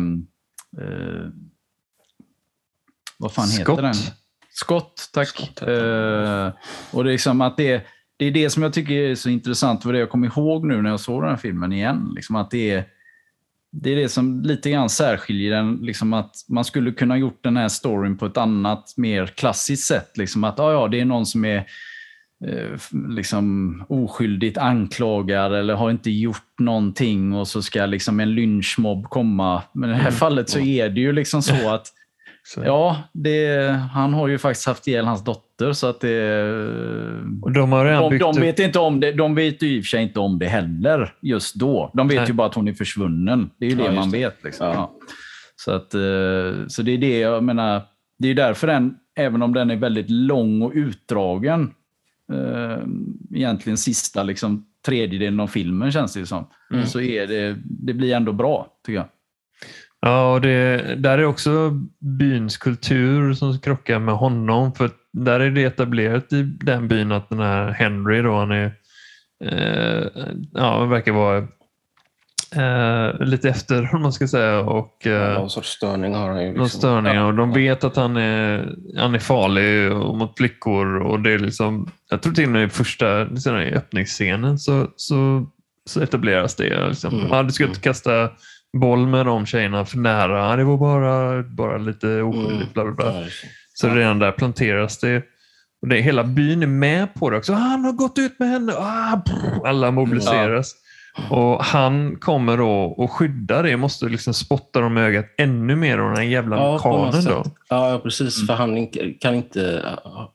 eh, 0.78 1.26
vad 3.18 3.32
fan 3.32 3.46
Scott. 3.46 3.78
heter 3.78 3.82
den? 3.82 3.94
Scott, 4.50 5.10
tack. 5.12 5.28
Scott 5.28 5.62
eh, 5.62 6.50
och 6.92 7.04
det 7.04 7.10
är 7.10 7.12
liksom 7.12 7.40
att 7.40 7.56
det, 7.56 7.86
det 8.16 8.24
är 8.24 8.30
det 8.30 8.50
som 8.50 8.62
jag 8.62 8.72
tycker 8.72 8.94
är 8.94 9.14
så 9.14 9.28
intressant, 9.28 9.82
för 9.82 9.92
det 9.92 9.98
jag 9.98 10.10
kommer 10.10 10.26
ihåg 10.26 10.66
nu 10.66 10.82
när 10.82 10.90
jag 10.90 11.00
såg 11.00 11.22
den 11.22 11.30
här 11.30 11.36
filmen 11.36 11.72
igen. 11.72 12.12
Liksom 12.14 12.36
att 12.36 12.50
det 12.50 12.70
är, 12.70 12.84
det 13.72 13.92
är 13.92 13.96
det 13.96 14.08
som 14.08 14.42
lite 14.42 14.70
grann 14.70 14.88
särskiljer 14.88 15.50
den. 15.50 15.76
Liksom 15.76 16.12
att 16.12 16.36
man 16.48 16.64
skulle 16.64 16.92
kunna 16.92 17.18
gjort 17.18 17.44
den 17.44 17.56
här 17.56 17.68
storyn 17.68 18.18
på 18.18 18.26
ett 18.26 18.36
annat, 18.36 18.94
mer 18.96 19.26
klassiskt 19.26 19.86
sätt. 19.86 20.16
Liksom 20.16 20.44
att 20.44 20.58
ja, 20.58 20.72
ja, 20.72 20.88
det 20.88 21.00
är 21.00 21.04
någon 21.04 21.26
som 21.26 21.44
är 21.44 21.56
eh, 22.46 22.78
liksom 23.08 23.84
oskyldigt 23.88 24.58
anklagad 24.58 25.54
eller 25.54 25.74
har 25.74 25.90
inte 25.90 26.10
gjort 26.10 26.58
någonting 26.58 27.32
och 27.32 27.48
så 27.48 27.62
ska 27.62 27.86
liksom 27.86 28.20
en 28.20 28.34
lynchmobb 28.34 29.04
komma. 29.04 29.62
Men 29.72 29.90
i 29.90 29.92
det 29.92 29.98
här 29.98 30.10
fallet 30.10 30.50
så 30.50 30.58
är 30.58 30.88
det 30.88 31.00
ju 31.00 31.12
liksom 31.12 31.42
så 31.42 31.68
att. 31.74 31.86
Ja, 32.56 33.02
det, 33.12 33.70
han 33.92 34.14
har 34.14 34.28
ju 34.28 34.38
faktiskt 34.38 34.66
haft 34.66 34.88
ihjäl 34.88 35.04
hans 35.04 35.24
dotter 35.24 35.51
dotter. 35.62 35.72
Så 35.72 35.86
att 35.86 36.00
det, 36.00 36.42
Och 37.42 37.52
de 37.52 37.72
har 37.72 37.84
de, 38.10 38.18
de, 38.18 38.30
upp... 38.30 38.38
vet 38.42 38.58
inte 38.58 38.78
om 38.78 39.00
det, 39.00 39.12
de 39.12 39.34
vet 39.34 39.62
ju 39.62 39.76
i 39.76 39.80
och 39.80 39.84
för 39.84 39.88
sig 39.88 40.02
inte 40.02 40.20
om 40.20 40.38
det 40.38 40.46
heller 40.46 41.14
just 41.20 41.54
då. 41.54 41.90
De 41.94 42.08
vet 42.08 42.16
Nej. 42.16 42.26
ju 42.28 42.32
bara 42.34 42.46
att 42.46 42.54
hon 42.54 42.68
är 42.68 42.72
försvunnen. 42.72 43.50
Det 43.58 43.66
är 43.66 43.70
ju 43.70 43.76
Ja, 43.78 43.88
det 43.88 43.94
man 43.94 44.10
det. 44.10 44.18
vet. 44.18 44.44
Liksom. 44.44 44.66
Ja. 44.66 44.72
Ja. 44.74 44.92
Så, 45.56 45.70
att, 45.72 45.94
eh, 45.94 46.66
så 46.68 46.82
det 46.82 46.92
är 46.92 46.98
det 46.98 47.18
jag 47.18 47.44
menar. 47.44 47.82
Det 48.18 48.28
är 48.28 48.34
därför 48.34 48.66
den, 48.66 48.94
även 49.16 49.42
om 49.42 49.54
den 49.54 49.70
är 49.70 49.76
väldigt 49.76 50.10
lång 50.10 50.62
och 50.62 50.72
utdragen, 50.74 51.70
eh, 52.32 52.78
egentligen 53.34 53.76
sista 53.76 54.22
liksom, 54.22 54.66
tredjedelen 54.86 55.40
av 55.40 55.46
filmen 55.46 55.92
känns 55.92 56.14
det 56.14 56.26
som, 56.26 56.46
Mm. 56.72 56.86
så 56.86 57.00
är 57.00 57.26
det, 57.26 57.56
det 57.64 57.92
blir 57.94 58.14
ändå 58.14 58.32
bra 58.32 58.66
tycker 58.86 58.96
jag. 58.98 59.06
Ja, 60.06 60.32
och 60.32 60.40
det, 60.40 60.76
där 60.98 61.18
är 61.18 61.24
också 61.24 61.70
byns 62.18 62.56
kultur 62.56 63.34
som 63.34 63.58
krockar 63.60 63.98
med 63.98 64.14
honom. 64.14 64.74
För 64.74 64.90
där 65.12 65.40
är 65.40 65.50
det 65.50 65.64
etablerat 65.64 66.32
i 66.32 66.42
den 66.42 66.88
byn 66.88 67.12
att 67.12 67.28
den 67.28 67.38
här 67.40 67.70
Henry 67.70 68.22
då, 68.22 68.34
han 68.38 68.50
är, 68.52 68.72
eh, 69.44 70.06
ja, 70.52 70.78
han 70.78 70.88
verkar 70.90 71.12
vara 71.12 71.38
eh, 72.56 73.26
lite 73.26 73.48
efter 73.48 73.90
om 73.94 74.02
man 74.02 74.12
ska 74.12 74.28
säga. 74.28 74.60
Och, 74.60 75.06
eh, 75.06 75.34
Någon 75.34 75.50
sorts 75.50 75.68
störning 75.68 76.14
har 76.14 76.28
han 76.28 76.42
ju. 76.42 76.52
någon 76.52 76.62
Liksom. 76.62 76.78
störning 76.80 77.22
och 77.22 77.34
de 77.34 77.52
vet 77.52 77.84
att 77.84 77.96
han 77.96 78.16
är, 78.16 78.74
han 78.96 79.14
är 79.14 79.18
farlig 79.18 79.92
och 79.92 80.16
mot 80.18 80.36
flickor. 80.36 80.96
Och 80.96 81.20
det 81.20 81.32
är 81.32 81.38
liksom, 81.38 81.90
jag 82.10 82.22
tror 82.22 82.32
till 82.32 82.44
och 82.44 82.50
med 82.50 82.64
i 82.64 82.68
första 82.68 83.22
i 83.62 83.74
öppningsscenen 83.74 84.58
så, 84.58 84.86
så, 84.96 85.46
så 85.90 86.00
etableras 86.00 86.54
det. 86.56 86.88
Liksom. 86.88 87.14
Mm. 87.14 87.26
Ja, 87.30 87.42
du 87.42 87.52
ska 87.52 87.64
inte 87.64 87.80
kasta 87.80 88.30
boll 88.72 89.06
med 89.06 89.26
de 89.26 89.46
tjejerna 89.46 89.84
för 89.84 89.98
nära. 89.98 90.56
Det 90.56 90.64
var 90.64 90.76
bara, 90.76 91.42
bara 91.42 91.78
lite 91.78 92.22
oskyldigt. 92.22 92.74
Bla, 92.74 92.84
bla, 92.84 92.92
bla. 92.92 93.24
Så 93.74 93.88
redan 93.88 94.18
där 94.18 94.32
planteras 94.32 94.98
det. 94.98 95.22
Och 95.82 95.88
det, 95.88 95.96
hela 96.00 96.24
byn 96.24 96.62
är 96.62 96.66
med 96.66 97.14
på 97.14 97.30
det 97.30 97.36
också. 97.36 97.52
Ah, 97.52 97.56
Han 97.56 97.84
har 97.84 97.92
gått 97.92 98.18
ut 98.18 98.38
med 98.38 98.48
henne. 98.48 98.72
Ah, 98.76 99.16
brr, 99.26 99.66
alla 99.66 99.90
mobiliseras. 99.90 100.74
Och 101.30 101.64
han 101.64 102.16
kommer 102.16 102.56
då 102.56 102.70
och 102.70 103.12
skyddar 103.12 103.62
det. 103.62 103.76
Måste 103.76 104.06
liksom 104.06 104.34
spotta 104.34 104.80
dem 104.80 104.98
i 104.98 105.00
ögat 105.00 105.26
ännu 105.38 105.76
mer 105.76 105.98
av 105.98 106.08
den 106.08 106.16
här 106.16 106.24
jävla 106.24 106.56
Ja, 106.56 106.78
på 106.78 106.88
något 106.96 107.12
kanen 107.12 107.24
då. 107.24 107.44
Ja, 107.68 108.00
precis. 108.02 108.46
För 108.46 108.54
han 108.54 108.88
kan 109.20 109.34
inte... 109.34 109.82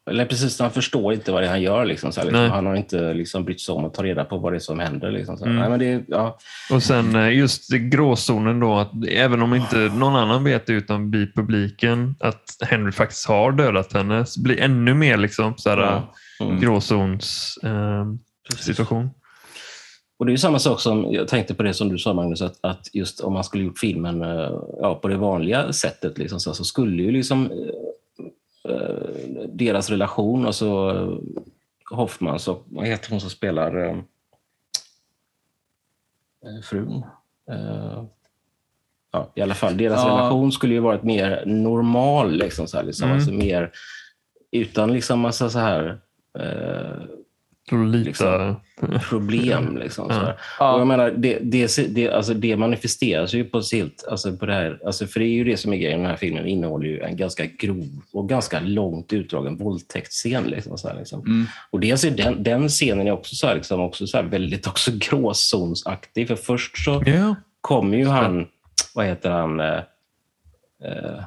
Eller 0.10 0.26
precis, 0.26 0.60
han 0.60 0.72
förstår 0.72 1.14
inte 1.14 1.32
vad 1.32 1.42
det 1.42 1.46
är 1.46 1.50
han 1.50 1.62
gör. 1.62 1.86
Liksom, 1.86 2.12
så 2.12 2.20
här, 2.20 2.28
liksom. 2.28 2.50
Han 2.50 2.66
har 2.66 2.76
inte 2.76 3.14
liksom, 3.14 3.46
brytt 3.46 3.62
sig 3.62 3.76
om 3.76 3.86
att 3.86 3.94
ta 3.94 4.04
reda 4.04 4.26
på 4.26 4.38
vad 4.38 4.54
det 4.54 4.58
är 4.58 4.60
som 4.60 4.80
händer. 4.80 5.12
Liksom, 5.12 5.38
så. 5.38 5.46
Mm. 5.46 5.58
Nej, 5.58 5.70
men 5.70 5.80
det, 5.80 6.04
ja. 6.08 6.38
Och 6.72 6.84
sen 6.84 7.16
eh, 7.16 7.34
just 7.38 7.72
gråzonen 7.72 8.60
då, 8.60 8.76
att 8.78 8.92
även 9.10 9.42
om 9.42 9.54
inte 9.54 9.78
någon 9.78 10.16
annan 10.16 10.44
vet 10.44 10.66
det 10.66 10.74
utan 10.74 11.12
vi 11.12 11.32
publiken, 11.34 12.16
att 12.20 12.44
Henry 12.68 12.92
faktiskt 12.92 13.28
har 13.28 13.52
dödat 13.52 13.94
henne, 13.94 14.26
så 14.26 14.42
blir 14.42 14.60
ännu 14.60 14.94
mer 14.94 15.18
liksom 15.18 15.54
så 15.58 15.70
här, 15.70 15.78
Ja. 15.78 16.14
Mm. 16.46 16.60
gråzons 16.60 17.60
eh, 17.64 18.06
situation. 18.60 19.10
Och 20.20 20.26
det 20.26 20.34
är 20.34 20.38
samma 20.38 20.60
sak 20.60 20.80
som, 20.80 21.12
jag 21.14 21.28
tänkte 21.28 21.54
på 21.54 21.64
det 21.64 21.74
som 21.74 21.90
du 21.90 21.98
sa 21.98 22.14
Magnus, 22.14 22.42
att, 22.42 22.58
att 22.62 22.90
just 22.96 23.20
om 23.22 23.34
man 23.34 23.44
skulle 23.44 23.64
gjort 23.64 23.80
filmen 23.80 24.22
eh, 24.22 24.60
ja, 24.82 24.96
på 25.02 25.08
det 25.08 25.18
vanliga 25.18 25.74
sättet 25.74 26.18
liksom, 26.18 26.40
så, 26.40 26.54
så 26.54 26.64
skulle 26.64 27.04
ju 27.04 27.12
liksom 27.12 27.52
eh, 28.70 29.48
deras 29.50 29.90
relation, 29.90 30.46
och 30.46 30.56
så 30.56 30.90
eh, 30.90 31.18
Hoffman, 31.92 32.40
så, 32.40 32.60
vad 32.66 32.86
heter 32.88 33.10
hon 33.12 33.22
som 33.22 33.30
spelar 33.30 33.88
eh, 33.88 33.96
frun? 36.64 37.04
Eh, 37.52 38.04
ja, 39.12 39.32
I 39.36 39.42
alla 39.42 39.54
fall, 39.56 39.78
deras 39.78 40.04
Ja. 40.04 40.10
relation 40.10 40.52
skulle 40.52 40.74
ju 40.74 40.80
varit 40.80 41.04
mer 41.04 41.44
normal, 41.46 42.32
liksom, 42.32 42.68
så 42.68 42.78
här, 42.78 42.84
liksom, 42.84 43.06
Mm. 43.06 43.18
alltså 43.18 43.32
mer 43.34 43.72
utan 44.52 44.94
liksom 44.94 45.20
massa 45.20 45.50
så 45.50 45.60
här 45.60 46.00
Liksom. 47.72 48.56
problem. 49.10 49.78
Liksom, 49.84 50.10
så. 50.10 50.34
Ja. 50.60 50.74
Och 50.74 50.80
jag 50.80 50.88
menar, 50.88 51.12
det, 51.12 51.40
det, 51.42 51.96
det, 51.96 52.10
alltså 52.10 52.34
det 52.34 52.58
manifesteras 52.58 53.34
ju 53.34 53.44
på 53.44 53.62
silt, 53.62 54.06
alltså 54.12 54.38
på 54.38 54.46
det 54.46 54.54
här, 54.54 54.80
alltså 54.86 55.08
för 55.08 55.20
det 55.20 55.26
är 55.26 55.34
ju 55.34 55.44
det 55.44 55.58
som 55.58 55.74
är 55.74 55.78
grejen. 55.78 56.00
Den 56.00 56.10
här 56.10 56.18
filmen 56.18 56.48
innehåller 56.48 56.88
ju 56.88 57.02
en 57.02 57.18
ganska 57.18 57.46
grov 57.46 58.02
och 58.14 58.30
ganska 58.30 58.60
långt 58.60 59.14
utdragen 59.14 59.58
våldtäktsscen. 59.58 60.44
Liksom, 60.44 60.78
så 60.78 60.88
här, 60.88 60.96
liksom. 60.96 61.20
Mm. 61.22 61.46
Och 61.72 61.80
dels 61.80 62.04
är 62.04 62.12
den, 62.12 62.44
den 62.44 62.70
scenen 62.70 63.08
är 63.08 63.12
också, 63.12 63.36
så 63.36 63.48
här, 63.48 63.56
liksom, 63.56 63.82
också 63.82 64.08
så 64.08 64.18
här 64.18 64.24
väldigt 64.24 64.68
också 64.68 64.92
gråzonsaktig. 64.98 66.28
För 66.28 66.36
först 66.36 66.78
så 66.84 67.04
Ja. 67.06 67.36
kommer 67.62 67.98
ju 67.98 68.06
han, 68.08 68.48
vad 68.96 69.06
heter 69.06 69.30
han, 69.30 69.60
eh, 69.60 69.82
eh, 70.84 71.24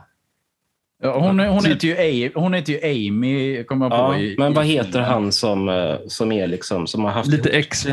Ja, 1.03 1.19
hon, 1.19 1.41
är- 1.41 1.49
hon, 1.49 1.61
Typ- 1.63 1.71
heter 1.73 1.89
ju 1.89 2.27
A, 2.29 2.31
hon 2.35 2.55
heter 2.55 2.73
ju 2.73 3.09
Amy, 3.09 3.65
kommer 3.65 3.85
jag 3.87 3.91
på. 3.93 3.97
ja, 4.15 4.19
i, 4.19 4.35
men 4.39 4.55
vad 4.55 4.65
heter 4.67 5.01
han 5.01 5.33
som, 5.33 5.69
eh, 5.69 5.95
som 6.07 6.33
är 6.33 6.47
liksom, 6.47 6.87
som 6.87 7.05
har 7.05 7.11
haft 7.11 7.29
Lite 7.29 7.51
ex, 7.51 7.87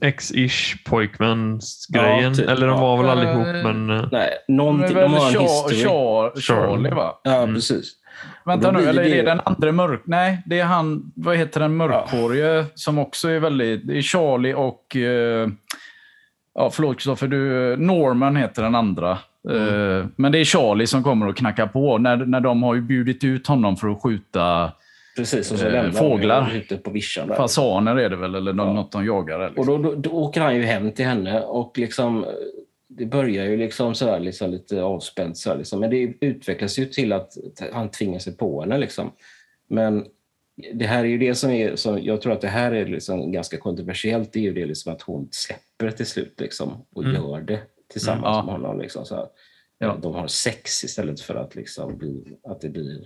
ex-ish 0.00 0.76
pojkmans-grejen. 0.84 2.22
Ja, 2.30 2.34
typ. 2.34 2.48
Eller 2.48 2.66
de 2.66 2.80
var 2.80 2.96
väl 2.96 3.06
Ja. 3.06 3.12
allihop, 3.12 3.64
men... 3.64 3.90
eh, 3.90 4.08
Nej, 4.12 4.28
någonting, 4.48 4.94
de 4.94 5.12
har 5.12 5.26
en 5.26 5.32
Char, 5.32 5.40
history. 5.42 5.76
Char, 5.82 6.40
Charlie, 6.40 6.90
va? 6.90 7.20
Ja, 7.24 7.36
Mm. 7.42 7.54
precis. 7.54 7.92
Vänta 8.44 8.70
nu, 8.72 8.88
eller 8.88 9.02
är 9.02 9.16
det- 9.16 9.22
den 9.22 9.40
andra 9.44 9.72
mörk... 9.72 10.02
Nej, 10.04 10.42
det 10.46 10.60
är 10.60 10.64
han, 10.64 11.12
vad 11.16 11.36
heter 11.36 11.60
den 11.60 11.76
mörkhårige 11.76 12.64
som 12.74 12.98
också 12.98 13.28
är 13.28 13.38
väldigt... 13.40 13.86
Det 13.86 13.98
är 13.98 14.02
Charlie 14.02 14.54
och... 14.54 14.96
eh, 14.96 15.48
ja, 16.54 16.70
förlåt 16.72 16.96
Kristoffer, 16.96 17.28
du... 17.28 17.76
Norman 17.76 18.36
heter 18.36 18.62
den 18.62 18.74
andra. 18.74 19.18
Mm. 19.50 19.98
Eh, 20.00 20.06
men 20.16 20.32
det 20.32 20.38
är 20.38 20.44
Charlie 20.44 20.86
som 20.86 21.02
kommer 21.02 21.28
och 21.28 21.36
knackar 21.36 21.66
på 21.66 21.98
när, 21.98 22.16
när 22.16 22.40
de 22.40 22.62
har 22.62 22.74
ju 22.74 22.80
bjudit 22.80 23.24
ut 23.24 23.46
honom 23.46 23.76
för 23.76 23.88
att 23.88 24.02
skjuta 24.02 24.72
Precis, 25.16 25.52
och 25.52 25.58
så 25.58 25.66
Eh, 25.68 25.90
fåglar. 25.90 26.52
ute 26.54 26.76
på 26.76 26.90
vischan. 26.90 27.28
Där. 27.28 27.34
fasaner 27.34 27.96
är 27.96 28.10
det 28.10 28.16
väl, 28.16 28.34
eller 28.34 28.54
Ja. 28.54 28.72
något 28.72 28.92
de 28.92 29.04
jagar. 29.04 29.40
Eller, 29.40 29.58
Och 29.58 29.66
då, 29.66 29.78
då, 29.78 29.94
då 29.94 30.10
åker 30.10 30.40
han 30.40 30.56
ju 30.56 30.62
hem 30.62 30.92
till 30.92 31.04
henne 31.04 31.40
och 31.40 31.78
liksom, 31.78 32.24
det 32.88 33.06
börjar 33.06 33.44
ju 33.44 33.56
liksom 33.56 33.94
sådär, 33.94 34.20
liksom 34.20 34.50
lite 34.50 34.82
avspänt. 34.82 35.36
Sådär, 35.36 35.58
liksom. 35.58 35.80
Men 35.80 35.90
det 35.90 36.14
utvecklas 36.20 36.78
ju 36.78 36.86
till 36.86 37.12
att 37.12 37.32
han 37.72 37.88
tvingar 37.90 38.18
sig 38.18 38.36
på 38.36 38.60
henne. 38.60 38.78
Liksom. 38.78 39.12
Men 39.68 40.04
det 40.74 40.84
här 40.86 41.00
är 41.04 41.08
ju 41.08 41.18
det 41.18 41.34
som 41.34 41.50
är, 41.50 41.76
som, 41.76 42.02
jag 42.02 42.20
tror 42.20 42.32
att 42.32 42.40
det 42.40 42.48
här 42.48 42.72
är 42.72 42.86
liksom 42.86 43.32
ganska 43.32 43.56
kontroversiellt, 43.56 44.32
det 44.32 44.38
är 44.38 44.42
ju 44.42 44.52
det 44.54 44.66
liksom 44.66 44.92
att 44.92 45.02
hon 45.02 45.28
släpper 45.30 45.96
till 45.96 46.06
slut 46.06 46.40
liksom, 46.40 46.72
och 46.94 47.04
Mm. 47.04 47.14
gör 47.16 47.40
det 47.40 47.58
tillsammans 47.92 48.24
Mm, 48.36 48.36
ja. 48.36 48.42
med 48.44 48.52
honom. 48.54 48.80
Liksom, 48.80 49.04
så 49.06 49.14
här. 49.16 49.26
Ja. 49.78 49.96
De 50.02 50.14
har 50.14 50.26
sex 50.26 50.84
istället 50.84 51.20
för 51.20 51.34
att, 51.34 51.54
liksom 51.54 51.98
bli, 51.98 52.22
att 52.48 52.60
det 52.60 52.68
blir. 52.68 53.00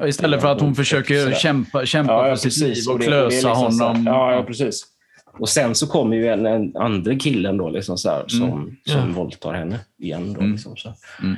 Ja, 0.00 0.06
Istället 0.08 0.40
för 0.40 0.48
att 0.52 0.60
hon 0.60 0.68
Ja, 0.68 0.74
försöker 0.74 1.22
sådär. 1.22 1.34
kämpa, 1.36 1.86
kämpa 1.86 2.36
för 2.36 2.50
sitt 2.50 2.56
liv 2.68 2.84
och 2.88 3.00
är 3.00 3.06
klösa 3.06 3.30
liksom 3.36 3.50
honom. 3.86 4.06
Ja, 4.06 4.32
ja, 4.34 4.42
precis. 4.42 4.86
Och 5.38 5.48
sen 5.48 5.74
så 5.74 5.86
kommer 5.86 6.16
ju 6.16 6.26
en, 6.28 6.46
en 6.46 6.76
andra 6.76 7.14
killen 7.16 7.56
då, 7.56 7.68
liksom 7.70 7.98
så 7.98 8.10
här, 8.10 8.24
som, 8.28 8.76
som 8.86 9.00
Ja. 9.00 9.06
våldtar 9.14 9.52
henne 9.52 9.78
igen. 9.98 10.32
Då, 10.32 10.40
Mm. 10.40 10.52
liksom 10.52 10.76
så. 10.76 10.94
Mm. 11.22 11.36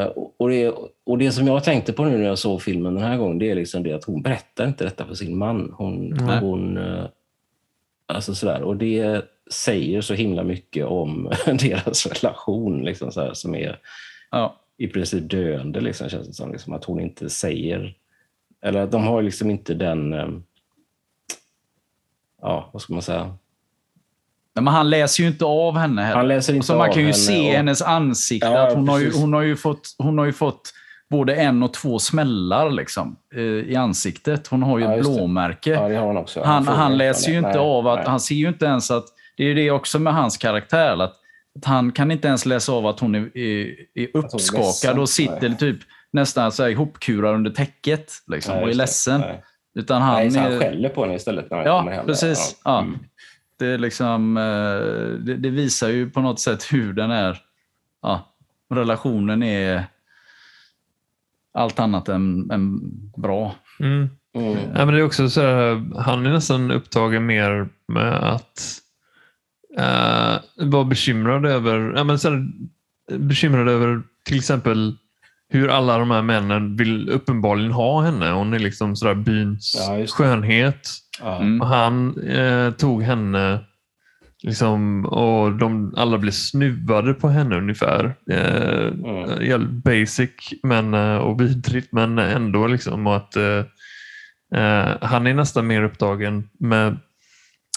Eh, 0.00 0.04
och, 0.06 0.34
och, 0.38 0.48
det, 0.50 0.72
och 1.06 1.18
det 1.18 1.32
som 1.32 1.46
jag 1.46 1.64
tänkte 1.64 1.92
på 1.92 2.04
nu 2.04 2.18
när 2.18 2.24
jag 2.26 2.38
såg 2.38 2.62
filmen 2.62 2.94
den 2.94 3.04
här 3.04 3.16
gången, 3.16 3.38
det 3.38 3.50
är 3.50 3.54
liksom 3.54 3.82
det 3.82 3.92
att 3.92 4.04
hon 4.04 4.22
berättar 4.22 4.66
inte 4.66 4.84
detta 4.84 5.06
för 5.06 5.14
sin 5.14 5.36
man. 5.38 5.74
Hon, 5.78 6.18
hon, 6.40 6.76
eh, 6.76 7.04
alltså 8.06 8.34
sådär. 8.34 8.62
Och 8.62 8.76
det 8.76 9.22
säger 9.52 10.00
så 10.00 10.14
himla 10.14 10.42
mycket 10.44 10.86
om 10.86 11.32
deras 11.46 12.06
relation, 12.06 12.84
liksom 12.84 13.12
så 13.12 13.20
här, 13.20 13.34
som 13.34 13.54
är 13.54 13.78
Ja. 14.30 14.56
i 14.76 14.86
princip 14.88 15.30
döende, 15.30 15.80
liksom, 15.80 16.08
känns 16.08 16.26
det 16.28 16.34
som. 16.34 16.52
Liksom, 16.52 16.72
att 16.72 16.84
hon 16.84 17.00
inte 17.00 17.30
säger... 17.30 17.94
Eller 18.64 18.80
att 18.80 18.90
de 18.92 19.06
har 19.06 19.22
liksom 19.22 19.50
inte 19.50 19.74
den... 19.74 20.12
eh, 20.12 20.28
Ja, 22.42 22.70
vad 22.72 22.82
ska 22.82 22.92
man 22.92 23.02
säga? 23.02 23.34
Men 24.54 24.66
han 24.66 24.90
läser 24.90 25.22
ju 25.22 25.28
inte 25.28 25.44
av 25.44 25.76
henne 25.78 26.02
heller. 26.02 26.16
Han 26.16 26.28
läser 26.28 26.54
inte 26.54 26.66
Så 26.66 26.76
man 26.76 26.88
av 26.88 26.92
kan 26.92 27.02
ju 27.02 27.06
henne 27.08 27.14
se 27.14 27.48
och- 27.48 27.54
hennes 27.56 27.82
ansikte. 27.82 28.46
Ja, 28.48 28.66
att 28.68 28.74
hon, 28.74 28.88
har 28.88 28.98
ju, 28.98 29.12
hon, 29.12 29.32
har 29.32 29.42
ju 29.42 29.56
fått, 29.56 29.94
hon 29.98 30.18
har 30.18 30.24
ju 30.24 30.32
fått 30.32 30.72
både 31.10 31.34
en 31.34 31.62
och 31.62 31.72
två 31.74 31.98
smällar 31.98 32.70
liksom, 32.70 33.16
eh, 33.34 33.40
i 33.42 33.76
ansiktet. 33.76 34.46
Hon 34.46 34.62
har 34.62 34.78
ju 34.78 34.84
Ja, 34.84 34.94
ett 34.94 35.00
blåmärke. 35.02 35.70
Ja, 35.70 36.24
han 36.44 36.66
han, 36.66 36.66
han 36.76 36.98
läser 36.98 37.30
ju 37.32 37.38
inte 37.38 37.48
Nej, 37.50 37.58
av 37.58 37.88
att... 37.88 37.98
nej. 37.98 38.08
Han 38.08 38.20
ser 38.20 38.34
ju 38.34 38.48
inte 38.48 38.64
ens 38.66 38.90
att... 38.90 39.04
Det 39.42 39.46
är 39.46 39.48
ju 39.48 39.54
det 39.54 39.70
också 39.70 39.98
med 39.98 40.14
hans 40.14 40.36
karaktär. 40.36 41.02
Att, 41.02 41.14
att 41.58 41.64
han 41.64 41.92
kan 41.92 42.10
inte 42.10 42.28
ens 42.28 42.46
läsa 42.46 42.72
av 42.72 42.86
att 42.86 43.00
hon 43.00 43.14
är, 43.14 43.38
är, 43.38 43.74
är 43.94 44.16
uppskakad 44.16 44.62
ledsen. 44.64 44.98
och 44.98 45.08
sitter 45.08 45.48
Nej. 45.48 45.58
typ 45.58 45.78
nästan 46.10 46.52
så 46.52 46.62
här 46.62 46.70
ihopkurad 46.70 47.34
under 47.34 47.50
täcket 47.50 48.12
liksom, 48.26 48.54
Nej, 48.54 48.64
och 48.64 48.70
är 48.70 48.74
ledsen. 48.74 49.20
Nej. 49.20 49.42
Utan 49.74 50.02
han 50.02 50.14
Nej, 50.14 50.30
så 50.30 50.38
han 50.40 50.52
är... 50.52 50.58
skäller 50.58 50.88
på 50.88 51.02
henne 51.02 51.14
istället 51.14 51.50
när 51.50 51.56
han 51.56 51.66
kommer 51.66 51.92
Ja, 51.92 51.96
hem. 51.96 52.06
precis. 52.06 52.60
Ja. 52.64 52.80
Mm. 52.80 52.98
Det, 53.58 53.66
är 53.66 53.78
liksom, 53.78 54.36
eh, 54.36 54.42
det, 55.24 55.36
det 55.36 55.50
visar 55.50 55.88
ju 55.88 56.10
på 56.10 56.20
något 56.20 56.40
sätt 56.40 56.72
hur 56.72 56.92
den 56.92 57.10
är... 57.10 57.38
Ja, 58.02 58.34
relationen 58.74 59.42
är 59.42 59.84
allt 61.54 61.78
annat 61.78 62.08
än, 62.08 62.50
än 62.50 62.80
bra. 63.16 63.54
Mm. 63.80 64.08
Mm. 64.34 64.58
Ja, 64.74 64.84
men 64.84 64.94
det 64.94 65.00
är 65.00 65.04
också 65.04 65.28
så 65.30 65.40
här, 65.40 66.00
han 66.00 66.26
är 66.26 66.30
nästan 66.32 66.70
upptagen 66.70 67.26
mer 67.26 67.68
med 67.88 68.12
att 68.14 68.78
uh, 69.78 70.68
vara 70.70 70.84
bekymrad 70.84 71.46
över, 71.46 71.92
ja, 71.96 72.04
men 72.04 72.18
så 72.18 72.30
här, 72.30 72.46
bekymrad 73.18 73.68
över 73.68 74.02
till 74.24 74.36
exempel 74.36 74.96
hur 75.48 75.68
alla 75.68 75.98
de 75.98 76.10
här 76.10 76.22
männen 76.22 76.76
vill 76.76 77.08
uppenbarligen 77.10 77.72
ha 77.72 78.02
henne. 78.02 78.30
Hon 78.30 78.52
är 78.52 78.58
liksom 78.58 78.96
sådär 78.96 79.14
byns 79.14 79.76
Ja, 79.88 80.06
skönhet. 80.06 80.88
Mm. 81.22 81.60
Och 81.60 81.66
han 81.66 82.18
eh, 82.28 82.70
tog 82.70 83.02
henne 83.02 83.60
liksom, 84.42 85.06
och 85.06 85.52
de 85.52 85.94
alla 85.96 86.18
blev 86.18 86.32
snuvade 86.32 87.14
på 87.14 87.28
henne 87.28 87.56
ungefär. 87.56 88.14
Eh, 88.30 88.86
Mm. 88.86 89.42
jävligt 89.46 89.70
basic 89.84 90.30
men, 90.62 90.94
eh, 90.94 91.16
och 91.16 91.40
vidrigt 91.40 91.92
men 91.92 92.18
ändå. 92.18 92.66
Liksom, 92.66 93.06
och 93.06 93.16
att, 93.16 93.36
eh, 93.36 93.64
eh, 94.54 94.96
han 95.00 95.26
är 95.26 95.34
nästan 95.34 95.66
mer 95.66 95.82
upptagen 95.82 96.48
med, 96.58 96.96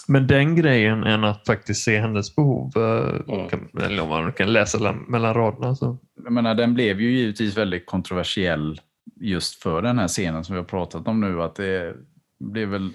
med 0.08 0.22
den 0.22 0.56
grejen 0.56 1.04
än 1.04 1.24
att 1.24 1.46
faktiskt 1.46 1.82
se 1.84 1.98
hennes 2.00 2.36
behov. 2.36 2.72
Eh, 2.76 3.34
Mm. 3.34 3.48
kan, 3.48 3.68
eller 3.82 4.02
om 4.02 4.08
man 4.08 4.32
kan 4.32 4.52
läsa 4.52 4.78
la- 4.78 4.92
mellan 5.08 5.34
raderna. 5.34 5.74
Så. 5.74 5.98
Jag 6.24 6.32
menar, 6.32 6.54
den 6.54 6.74
blev 6.74 7.00
ju 7.00 7.10
givetvis 7.18 7.56
väldigt 7.56 7.86
kontroversiell 7.86 8.80
just 9.20 9.62
för 9.62 9.82
den 9.82 9.98
här 9.98 10.08
scenen 10.08 10.44
som 10.44 10.54
vi 10.54 10.58
har 10.60 10.64
pratat 10.66 11.08
om 11.08 11.20
nu. 11.20 11.42
Att 11.42 11.54
det 11.54 11.94
blev 12.40 12.68
väl... 12.68 12.90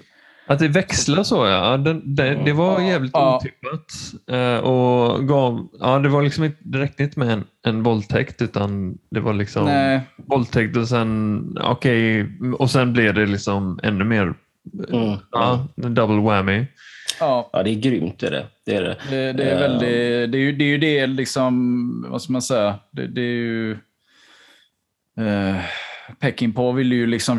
Att 0.46 0.58
det 0.58 0.68
växlar 0.68 1.22
så 1.22 1.46
ja, 1.46 1.76
den, 1.76 2.14
det, 2.14 2.42
det 2.44 2.52
var 2.52 2.80
jävligt 2.80 3.10
ja. 3.14 3.36
otippat. 3.36 3.92
Eh, 4.30 4.56
och 4.64 5.28
gav, 5.28 5.68
ja, 5.80 5.98
det 5.98 6.08
var 6.08 6.22
liksom 6.22 6.44
inte, 6.44 6.58
det 6.62 7.00
inte 7.00 7.18
med 7.18 7.30
en, 7.30 7.44
en 7.62 7.82
våldtäkt 7.82 8.42
utan 8.42 8.98
det 9.10 9.20
var 9.20 9.32
liksom 9.32 9.64
Nej, 9.64 10.00
våldtäkt 10.16 10.76
och 10.76 10.88
sen 10.88 11.42
okej 11.60 12.26
och 12.58 12.70
sen 12.70 12.92
blev 12.92 13.14
det 13.14 13.26
liksom 13.26 13.80
ännu 13.82 14.04
mer 14.04 14.34
Mm. 14.92 15.16
ja, 15.30 15.66
double 15.76 16.20
whammy. 16.20 16.66
Ja, 17.22 17.50
ja, 17.52 17.62
det 17.62 17.70
är 17.70 17.74
grymt 17.74 18.18
det 18.18 18.26
är 18.26 18.30
det. 18.30 18.46
det, 18.64 18.76
är 18.76 18.82
det. 18.82 18.96
det, 19.10 19.32
det 19.32 19.50
är 19.50 19.58
väldigt... 19.58 20.32
Det 20.32 20.38
är 20.38 20.42
ju 20.42 20.52
det, 20.52 20.64
är 20.64 20.68
ju 20.68 20.78
det 20.78 21.06
liksom... 21.06 22.06
Vad 22.10 22.22
ska 22.22 22.32
man 22.32 22.42
säga? 22.42 22.78
Det, 22.90 23.06
det 23.06 23.20
är 23.20 23.24
ju... 23.24 23.72
Eh, 25.18 25.56
Peckinpah 26.20 26.74
vill 26.74 26.92
ju 26.92 27.06
liksom 27.06 27.38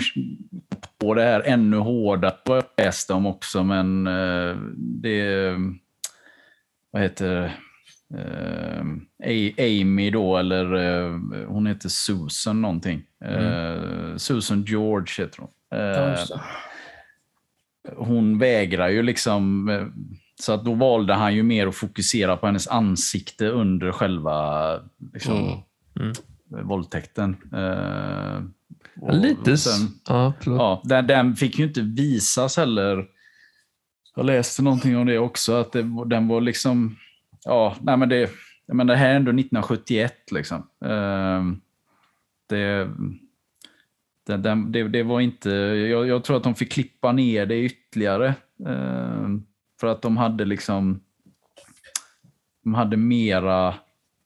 på 0.99 1.13
det 1.13 1.23
här 1.23 1.41
ännu 1.45 1.77
hårdare. 1.77 2.33
vad 2.45 2.57
jag 2.57 2.85
läste 2.85 3.13
om 3.13 3.25
också, 3.25 3.63
men 3.63 4.07
eh, 4.07 4.55
det... 4.77 5.55
Vad 6.91 7.01
heter? 7.01 7.57
Eh, 8.17 8.81
Amy 9.59 10.09
då, 10.09 10.37
eller 10.37 10.73
eh, 10.73 11.19
hon 11.47 11.67
heter 11.67 11.89
Susan 11.89 12.61
någonting. 12.61 13.03
Eh, 13.25 14.17
Susan 14.17 14.63
George 14.63 15.25
heter 15.25 15.39
hon. 15.39 15.79
Eh, 15.79 16.19
Ja. 16.29 16.41
Hon 17.97 18.37
vägrar 18.39 18.89
ju 18.89 19.03
liksom. 19.03 19.69
eh, 19.69 19.85
Så 20.39 20.53
att 20.53 20.65
då 20.65 20.73
valde 20.73 21.13
han 21.13 21.35
ju 21.35 21.43
mer 21.43 21.67
att 21.67 21.75
fokusera 21.75 22.37
på 22.37 22.45
hennes 22.45 22.67
ansikte 22.67 23.47
under 23.47 23.91
själva 23.91 24.79
liksom, 25.13 25.37
Mm. 25.37 26.13
Mm. 26.53 26.67
våldtäkten. 26.67 27.35
Eh, 27.53 28.43
och 29.01 29.13
Lite. 29.15 29.57
sen- 29.57 29.99
ja. 30.07 30.33
Ja, 30.45 30.81
den, 30.85 31.07
den 31.07 31.35
fick 31.35 31.59
ju 31.59 31.65
inte 31.65 31.81
visas 31.81 32.57
heller. 32.57 33.05
Jag 34.15 34.25
läste 34.25 34.61
någonting 34.63 34.97
om 34.97 35.05
det 35.05 35.17
också, 35.19 35.53
att 35.53 35.71
det, 35.71 35.81
den 36.05 36.27
var 36.27 36.41
liksom... 36.41 36.95
Ja, 37.45 37.75
nej 37.81 37.97
men 37.97 38.09
det, 38.09 38.29
menar, 38.67 38.93
det 38.93 38.99
här 38.99 39.09
är 39.09 39.15
ändå 39.15 39.29
1971 39.31 40.13
liksom. 40.31 40.67
Ehm, 40.85 41.61
det, 42.49 42.89
det, 44.27 44.37
den- 44.37 44.71
det, 44.71 44.87
det 44.87 45.03
var 45.03 45.19
inte... 45.21 45.49
Jag, 45.49 46.07
jag 46.07 46.23
tror 46.23 46.37
att 46.37 46.43
de 46.43 46.55
fick 46.55 46.71
klippa 46.71 47.11
ner 47.11 47.45
det 47.45 47.63
ytterligare. 47.63 48.35
ehm, 48.67 49.43
för 49.79 49.87
att 49.87 50.01
de 50.01 50.17
hade 50.17 50.45
liksom... 50.45 50.99
De 52.63 52.73
hade 52.73 52.97
mera, 52.97 53.75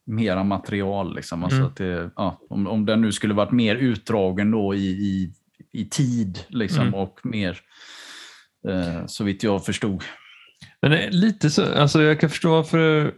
mera 0.05 0.43
material. 0.43 1.15
Liksom. 1.15 1.43
Alltså 1.43 1.57
Mm. 1.57 1.67
att 1.69 1.75
det, 1.75 2.09
ja, 2.15 2.41
om, 2.49 2.67
om 2.67 2.85
den 2.85 3.01
nu 3.01 3.11
skulle 3.11 3.33
varit 3.33 3.51
mer 3.51 3.75
utdragen 3.75 4.51
då 4.51 4.75
i, 4.75 4.87
i, 4.87 5.33
i 5.71 5.85
tid 5.85 6.39
liksom, 6.47 6.81
Mm. 6.81 6.93
och 6.93 7.19
mer 7.23 7.59
eh, 8.67 9.05
så 9.05 9.23
vitt 9.23 9.43
jag 9.43 9.65
förstod. 9.65 10.03
Men 10.81 10.91
är 10.91 11.11
lite 11.11 11.49
så, 11.49 11.73
alltså 11.73 12.01
jag 12.01 12.19
kan 12.19 12.29
förstå 12.29 12.63
för 12.63 13.13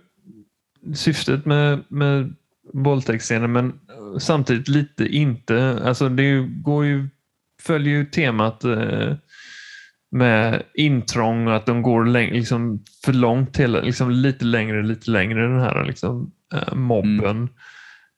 syftet 0.96 1.46
med, 1.46 1.84
med 1.88 2.36
våldtäktsscenen 2.74 3.52
men 3.52 3.80
samtidigt 4.20 4.68
lite 4.68 5.08
inte. 5.08 5.82
Alltså 5.86 6.10
det 6.10 6.40
går 6.42 6.86
ju, 6.86 7.10
följer 7.62 7.94
ju 7.94 8.06
temat 8.06 8.64
eh, 8.64 9.16
med 10.12 10.64
intrång 10.74 11.48
och 11.48 11.56
att 11.56 11.66
de 11.66 11.82
går 11.82 12.06
läng- 12.06 12.34
liksom 12.34 12.84
för 13.06 13.14
långt, 13.14 13.58
hela, 13.58 13.82
liksom 13.82 14.12
lite 14.12 14.46
längre, 14.46 14.84
lite 14.84 15.12
längre 15.12 15.48
den 15.48 15.60
här 15.60 15.86
liksom, 15.86 16.32
eh, 16.54 16.76
mobben. 16.76 17.50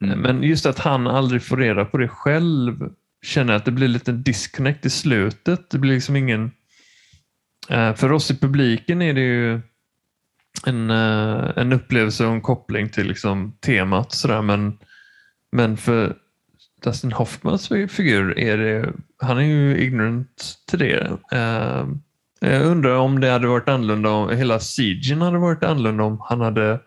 Mm. 0.04 0.20
Men 0.20 0.44
just 0.44 0.66
att 0.66 0.80
han 0.80 1.08
aldrig 1.08 1.44
får 1.44 1.58
reda 1.58 1.86
på 1.86 1.98
det 1.98 2.08
själv 2.08 2.90
känner 3.26 3.54
att 3.54 3.66
det 3.66 3.72
blir 3.72 3.88
lite 3.88 4.12
disconnect 4.12 4.86
i 4.86 4.90
slutet. 4.90 5.70
Det 5.70 5.78
blir 5.78 5.94
liksom 5.94 6.16
ingen... 6.16 6.52
eh, 7.70 7.94
För 7.94 8.12
oss 8.12 8.32
i 8.32 8.38
publiken 8.40 9.02
är 9.02 9.14
det 9.14 9.22
ju 9.22 9.62
en, 10.66 10.90
eh, 10.90 11.52
en 11.56 11.74
upplevelse 11.74 12.26
och 12.26 12.34
en 12.34 12.42
koppling 12.42 12.90
till 12.90 13.08
liksom 13.08 13.58
temat. 13.66 14.12
Sådär. 14.12 14.42
Men, 14.42 14.78
men 15.52 15.78
för 15.78 16.16
Dustin 16.84 17.12
Hoffmans 17.12 17.68
figur 17.70 18.40
är 18.40 18.58
det, 18.58 18.94
han 19.22 19.38
är 19.38 19.42
ju 19.42 19.78
ignorant 19.82 20.56
till 20.70 20.80
det. 20.80 21.18
Eh, 21.32 21.88
Jag 22.40 22.62
undrar 22.66 22.96
om 22.96 23.20
det 23.20 23.30
hade 23.30 23.48
varit 23.48 23.70
annorlunda 23.70 24.10
om 24.10 24.30
hela 24.38 24.60
siegen 24.60 25.22
hade 25.22 25.38
varit 25.38 25.64
annorlunda 25.64 26.04
om 26.04 26.18
han 26.24 26.42
hade 26.42 26.80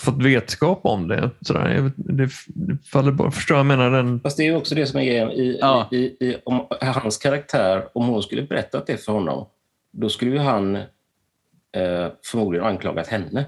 fått 0.00 0.22
vetskap 0.22 0.80
om 0.84 1.08
det. 1.08 1.30
Sådär. 1.40 1.90
Det, 1.96 2.28
det 2.46 2.78
faller 2.86 3.12
bara, 3.12 3.30
förstår 3.30 3.56
jag 3.56 3.66
menar? 3.66 3.90
Den, 3.90 4.20
Fast 4.20 4.36
det 4.36 4.42
är 4.42 4.46
ju 4.50 4.56
också 4.56 4.74
det 4.74 4.86
som 4.86 5.00
är 5.00 5.04
grejen. 5.04 5.30
I, 5.30 5.58
Ja. 5.60 5.88
i, 5.92 5.96
i, 5.96 6.36
om 6.44 6.66
hans 6.80 7.16
karaktär, 7.16 7.84
om 7.94 8.06
hon 8.06 8.22
skulle 8.22 8.42
berättat 8.42 8.86
det 8.86 9.04
för 9.04 9.12
honom, 9.12 9.46
då 9.92 10.08
skulle 10.08 10.30
ju 10.30 10.38
han 10.38 10.76
eh, 10.76 12.08
förmodligen 12.24 12.66
anklagat 12.66 13.06
henne. 13.06 13.44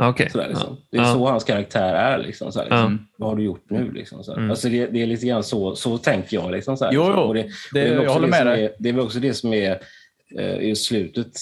Okej. 0.00 0.30
Sådär, 0.30 0.48
liksom. 0.48 0.76
Det 0.90 0.96
är 0.98 1.02
Ja. 1.02 1.12
så 1.12 1.26
hans 1.30 1.44
karaktär 1.44 1.94
är. 1.94 2.18
Liksom, 2.18 2.52
sådär, 2.52 2.66
liksom. 2.70 3.08
Vad 3.16 3.28
har 3.28 3.36
du 3.36 3.42
gjort 3.42 3.64
nu? 3.70 3.92
Liksom, 3.92 4.24
sådär. 4.24 4.38
Mm. 4.38 4.50
Alltså, 4.50 4.68
det, 4.68 4.86
det 4.86 5.02
är 5.02 5.06
lite 5.06 5.26
grann 5.26 5.44
så, 5.44 5.76
så 5.76 5.98
tänker 5.98 6.36
jag. 6.36 6.50
Liksom, 6.52 6.76
sådär, 6.76 6.92
Jo, 6.94 7.02
liksom. 7.02 7.16
jo. 7.20 7.22
Och 7.28 7.34
det, 7.34 7.42
Det, 7.42 7.46
och 7.46 7.52
det 7.72 7.88
jag 7.88 8.00
också 8.00 8.12
håller 8.12 8.26
det 8.26 8.30
med 8.30 8.38
som 8.38 8.46
dig. 8.46 8.64
är, 8.64 8.72
det 8.78 8.88
är 8.88 8.92
väl 8.92 9.04
också 9.04 9.18
det 9.18 9.34
som 9.34 9.52
är 9.52 9.78
eh, 10.38 10.58
i 10.58 10.76
slutet 10.76 11.32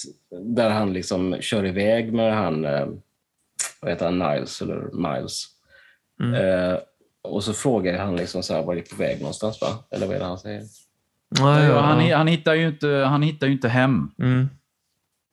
där 0.41 0.69
han 0.69 0.93
liksom 0.93 1.37
kör 1.39 1.65
iväg 1.65 2.13
med 2.13 2.35
han, 2.35 2.65
eh, 2.65 2.87
vad 3.81 3.91
heter 3.91 4.05
han, 4.05 4.19
Niles 4.19 4.61
eller 4.61 4.81
Miles. 4.93 5.43
Mm. 6.23 6.33
Eh, 6.33 6.77
och 7.23 7.43
så 7.43 7.53
frågar 7.53 7.97
han 7.99 8.15
liksom 8.15 8.43
så 8.43 8.53
här, 8.53 8.63
var 8.63 8.73
är 8.73 8.77
det 8.77 8.89
på 8.89 8.95
väg 8.95 9.19
någonstans? 9.19 9.61
Va? 9.61 9.67
Eller 9.91 10.07
vad 10.07 10.15
är 10.15 10.19
det 10.19 10.25
han 10.25 10.39
säger? 10.39 10.61
Ja, 11.39 11.63
Ja, 11.63 11.79
han, 11.79 12.11
han, 12.11 12.27
hittar 12.27 12.53
ju 12.53 12.67
inte, 12.67 12.87
han 12.87 13.21
hittar 13.21 13.47
ju 13.47 13.53
inte 13.53 13.69
hem. 13.69 14.11
Mm. 14.19 14.49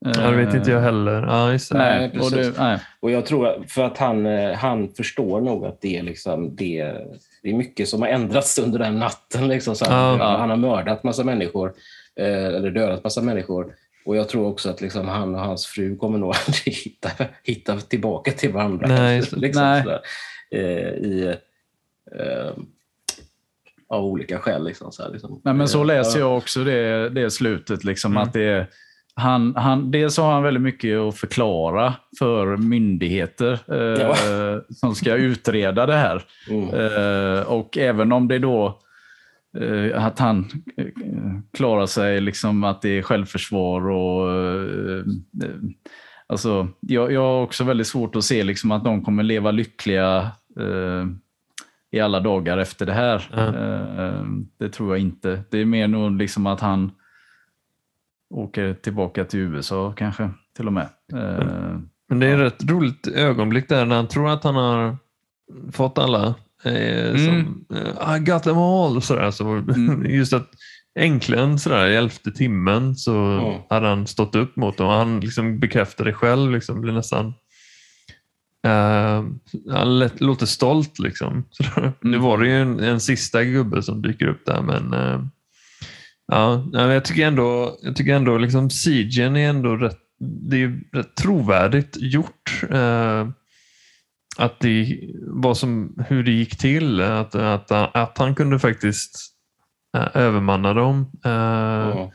Ja, 0.07 0.31
det 0.31 0.37
vet 0.37 0.55
inte 0.55 0.71
jag 0.71 0.81
heller. 0.81 1.23
Ja. 1.23 1.47
Nej, 1.47 1.59
Nej, 1.71 2.21
och 2.21 2.31
det, 2.31 2.37
precis. 2.37 2.59
nej. 2.59 2.79
Och 3.01 3.11
jag 3.11 3.27
tror 3.27 3.65
för 3.69 3.83
att 3.85 3.99
han, 3.99 4.27
eh, 4.27 4.53
han 4.55 4.89
förstår 4.89 5.41
nog 5.41 5.67
att 5.67 5.81
det 5.81 5.97
är, 5.99 6.03
liksom, 6.03 6.57
det, 6.57 6.83
det 7.43 7.51
är 7.51 7.55
mycket 7.55 7.89
som 7.89 8.03
har 8.03 8.09
ändrats 8.09 8.59
under 8.59 8.79
den 8.79 8.99
natten. 8.99 9.49
Liksom, 9.49 9.75
så. 9.77 9.85
Ja. 9.89 10.37
Han 10.39 10.51
har 10.51 10.57
mördat 10.57 11.05
massa 11.05 11.25
människor, 11.25 11.73
eh, 12.17 12.45
eller 12.47 12.71
dödat 12.71 13.05
massa 13.05 13.23
människor. 13.23 13.75
Och 14.07 14.17
jag 14.17 14.29
tror 14.29 14.47
också 14.47 14.71
att 14.71 14.81
liksom, 14.81 15.09
han 15.09 15.35
och 15.35 15.41
hans 15.41 15.67
fru 15.67 15.97
kommer 15.97 16.19
nog 16.19 16.35
aldrig 16.47 16.75
hitta, 16.75 17.11
hitta 17.43 17.77
tillbaka 17.81 18.31
till 18.33 18.53
varandra. 18.53 18.87
Nej, 18.89 19.23
liksom, 19.33 19.63
Nej. 19.63 19.83
sådär. 19.83 20.01
Eh, 20.51 20.89
i, 20.89 21.35
eh, 22.19 22.53
av 23.89 24.05
olika 24.05 24.39
skäl. 24.39 24.65
Liksom, 24.65 24.93
så 24.93 25.03
här, 25.03 25.11
liksom. 25.11 25.41
Nej, 25.45 25.55
men 25.55 25.69
så 25.69 25.81
Eh, 25.81 25.87
läser 25.87 26.21
ja. 26.21 26.27
jag 26.27 26.37
också 26.37 26.65
det, 26.65 27.09
det 27.09 27.31
slutet. 27.31 27.85
Liksom, 27.85 28.13
Mm. 28.13 28.23
att 28.23 28.33
det 28.33 28.43
är, 28.45 28.67
han, 29.17 29.57
han, 29.57 29.91
dels 29.91 30.17
har 30.19 30.33
han 30.33 30.43
väldigt 30.43 30.63
mycket 30.63 30.99
att 30.99 31.17
förklara 31.17 31.95
för 32.19 32.57
myndigheter 32.57 33.59
eh, 33.69 34.03
Ja. 34.03 34.15
som 34.71 34.95
ska 34.95 35.15
utreda 35.15 35.87
det 35.87 35.97
här. 35.97 36.23
Mm. 36.51 36.69
Eh, 36.69 37.43
och 37.43 37.79
även 37.79 38.13
om 38.13 38.29
det 38.29 38.39
då 38.39 38.79
eh, 39.61 40.05
att 40.07 40.19
han 40.19 40.51
eh, 40.77 40.87
klarar 41.57 41.87
sig, 41.87 42.21
liksom 42.21 42.65
att 42.65 42.83
det 42.83 42.99
är 42.99 43.03
självförsvar 43.03 43.89
och 43.91 44.31
eh, 44.33 45.05
Alltså, 46.27 46.69
jag, 46.81 47.13
jag 47.13 47.21
har 47.21 47.43
också 47.43 47.65
väldigt 47.65 47.87
svårt 47.87 48.17
att 48.17 48.25
se 48.25 48.43
liksom, 48.45 48.71
att 48.73 48.85
de 48.85 49.05
kommer 49.05 49.23
leva 49.23 49.51
lyckliga 49.51 50.31
eh, 50.61 51.07
i 51.93 52.01
alla 52.01 52.21
dagar 52.21 52.59
efter 52.59 52.87
det 52.87 52.93
här. 52.93 53.29
Eh, 53.37 54.25
det 54.59 54.69
tror 54.69 54.91
jag 54.91 54.99
inte. 55.01 55.43
Det 55.51 55.59
är 55.59 55.65
mer 55.65 55.89
nog 55.89 56.17
liksom 56.19 56.47
att 56.47 56.61
han 56.61 56.91
åker 58.35 58.75
tillbaka 58.75 59.25
till 59.25 59.41
USA 59.41 59.93
kanske, 59.97 60.31
till 60.57 60.67
och 60.67 60.73
med. 60.73 60.89
Eh, 61.13 61.79
Men 62.09 62.21
det 62.21 62.27
är 62.27 62.45
ett 62.45 62.71
roligt 62.71 63.07
ögonblick 63.07 63.69
där 63.69 63.87
när 63.87 63.97
han 63.97 64.09
tror 64.09 64.29
att 64.31 64.45
han 64.45 64.55
har 64.55 64.97
fått 65.73 65.99
alla. 65.99 66.35
Eh, 66.65 67.17
som, 67.17 67.65
eh, 67.75 68.17
I 68.17 68.19
got 68.19 68.43
them 68.43 68.59
all. 68.59 69.03
Sådär. 69.03 69.31
Så, 69.31 69.45
Mm. 69.47 70.07
Just 70.11 70.33
att 70.33 70.51
äntligen 70.99 71.59
sådär, 71.59 71.87
i 71.87 71.97
elfte 71.97 72.31
timmen 72.31 72.95
så 72.97 73.15
Mm. 73.17 73.61
hade 73.71 73.89
han 73.89 74.07
stått 74.07 74.35
upp 74.35 74.57
mot 74.57 74.77
dem. 74.77 74.89
Han 74.89 75.21
liksom 75.21 75.59
bekräftade 75.59 76.11
det 76.11 76.15
själv. 76.15 76.53
Liksom, 76.53 76.81
blev 76.81 76.95
nästan 76.95 77.35
Uh, 78.67 79.25
han 79.71 79.99
lät, 79.99 80.21
låter 80.21 80.47
stolt 80.47 80.99
liksom. 80.99 81.45
Mm. 81.77 81.93
Nu 82.01 82.19
var 82.19 82.39
det 82.39 82.47
ju 82.47 82.63
en, 82.63 82.81
en, 82.81 83.01
sista 83.01 83.45
gubbe 83.45 83.83
som 83.83 84.03
dyker 84.03 84.27
upp 84.27 84.47
där 84.47 84.63
men 84.63 84.95
uh, 84.95 85.27
ja, 86.27 86.65
jag 86.73 87.05
tycker 87.05 87.27
ändå, 87.27 87.79
jag 87.83 87.97
tycker 87.97 88.15
ändå 88.15 88.39
liksom 88.39 88.71
CGen 88.71 89.37
är 89.37 89.49
ändå 89.49 89.77
rätt, 89.77 89.99
det 90.21 90.63
är 90.63 90.81
rätt 90.93 91.15
trovärdigt 91.15 91.97
gjort. 91.97 92.63
Uh, 92.73 93.29
att 94.37 94.61
det 94.61 95.01
var 95.21 95.55
som, 95.55 96.05
hur 96.09 96.25
det 96.25 96.31
gick 96.31 96.59
till. 96.59 97.01
Att, 97.01 97.35
att, 97.35 97.71
att 97.71 98.19
han 98.19 98.35
kunde 98.35 98.59
faktiskt 98.59 99.31
övermanna 100.15 100.75
dem. 100.75 101.11
Mm. 101.25 102.09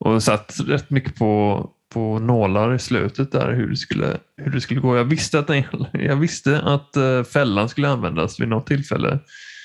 Och 0.00 0.22
satt 0.22 0.56
rätt 0.66 0.90
mycket 0.90 1.16
på 1.16 1.70
på 1.92 2.18
nålar 2.18 2.74
i 2.74 2.78
slutet 2.78 3.32
där 3.32 3.52
hur 3.52 3.68
det 3.68 3.76
skulle, 3.76 4.16
hur 4.36 4.52
det 4.52 4.60
skulle 4.60 4.80
gå. 4.80 4.96
Jag 4.96 5.04
visste 5.04 5.38
att, 5.38 5.50
jag 5.92 6.16
visste 6.16 6.60
att 6.60 6.96
uh, 6.96 7.22
fällan 7.22 7.68
skulle 7.68 7.88
användas 7.88 8.40
vid 8.40 8.48
något 8.48 8.66
tillfälle. 8.66 9.18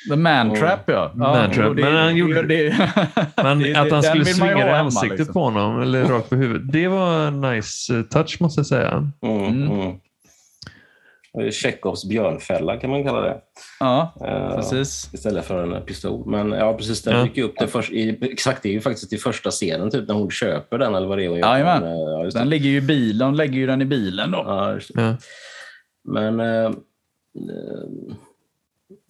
The 0.10 0.15
man 0.15 0.56
trap 0.56 0.80
ja. 0.86 1.12
Man 1.15 1.52
trap. 1.52 1.74
men 1.74 1.96
han 1.96 2.15
gjorde 2.15 2.41
det, 2.41 2.89
man, 3.38 3.60
det, 3.60 3.76
att 3.76 3.91
han 3.91 4.04
skulle 4.04 4.26
svinga 4.26 4.68
i 4.68 4.72
ansiktet 4.72 5.20
liksom. 5.20 5.34
på 5.34 5.39
honom 5.39 5.82
eller 5.82 6.06
rakt 6.06 6.30
på 6.30 6.36
huvudet. 6.36 6.72
Det 6.72 6.88
var 6.88 7.28
en 7.28 7.41
nice 7.41 7.98
eh, 7.98 8.02
touch 8.02 8.41
måste 8.41 8.60
jag 8.60 8.68
säga. 8.68 9.12
Mm, 9.24 9.46
mm. 9.46 9.72
mm. 9.72 9.96
Tjechovs 11.52 12.06
björnfälla 12.06 12.78
kan 12.78 12.89
man 12.89 13.04
kalla 13.04 13.22
det. 13.22 13.38
Ja, 13.80 14.13
uh, 14.22 14.56
precis. 14.56 15.13
Istället 15.13 15.46
för 15.46 15.63
en 15.63 15.86
pistol. 15.86 16.24
Men 16.26 16.52
ja, 16.52 16.74
precis. 16.74 17.04
Den 17.04 17.18
ja. 17.18 17.24
dyker 17.24 17.44
upp 17.44 17.54
det 17.60 17.68
först, 17.68 17.91
i, 17.91 18.18
exakt, 18.22 18.63
det 18.63 18.70
är 18.70 18.74
ju 18.74 18.82
faktiskt 18.82 19.13
i 19.13 19.18
första 19.18 19.52
scenen 19.52 19.91
typ, 19.91 20.08
när 20.08 20.15
hon 20.15 20.32
köper 20.32 20.78
den 20.78 20.96
eller 20.96 21.08
vad 21.08 21.18
det 21.18 21.26
är 21.26 21.30
hon 21.30 21.39
gör. 21.39 21.58
Ja, 21.58 21.82
ja, 22.24 22.30
den 22.34 22.50
ligger 22.50 22.70
ju 22.70 22.78
i 22.78 22.82
bilen. 22.82 23.28
Hon 23.28 23.38
lägger 23.38 23.54
ju 23.54 23.68
den 23.68 23.82
i 23.82 23.86
bilen 23.86 24.32
då. 24.32 24.44
Ja, 24.46 24.80
ja. 24.94 25.18
Men 26.04 26.39
uh, 26.39 26.72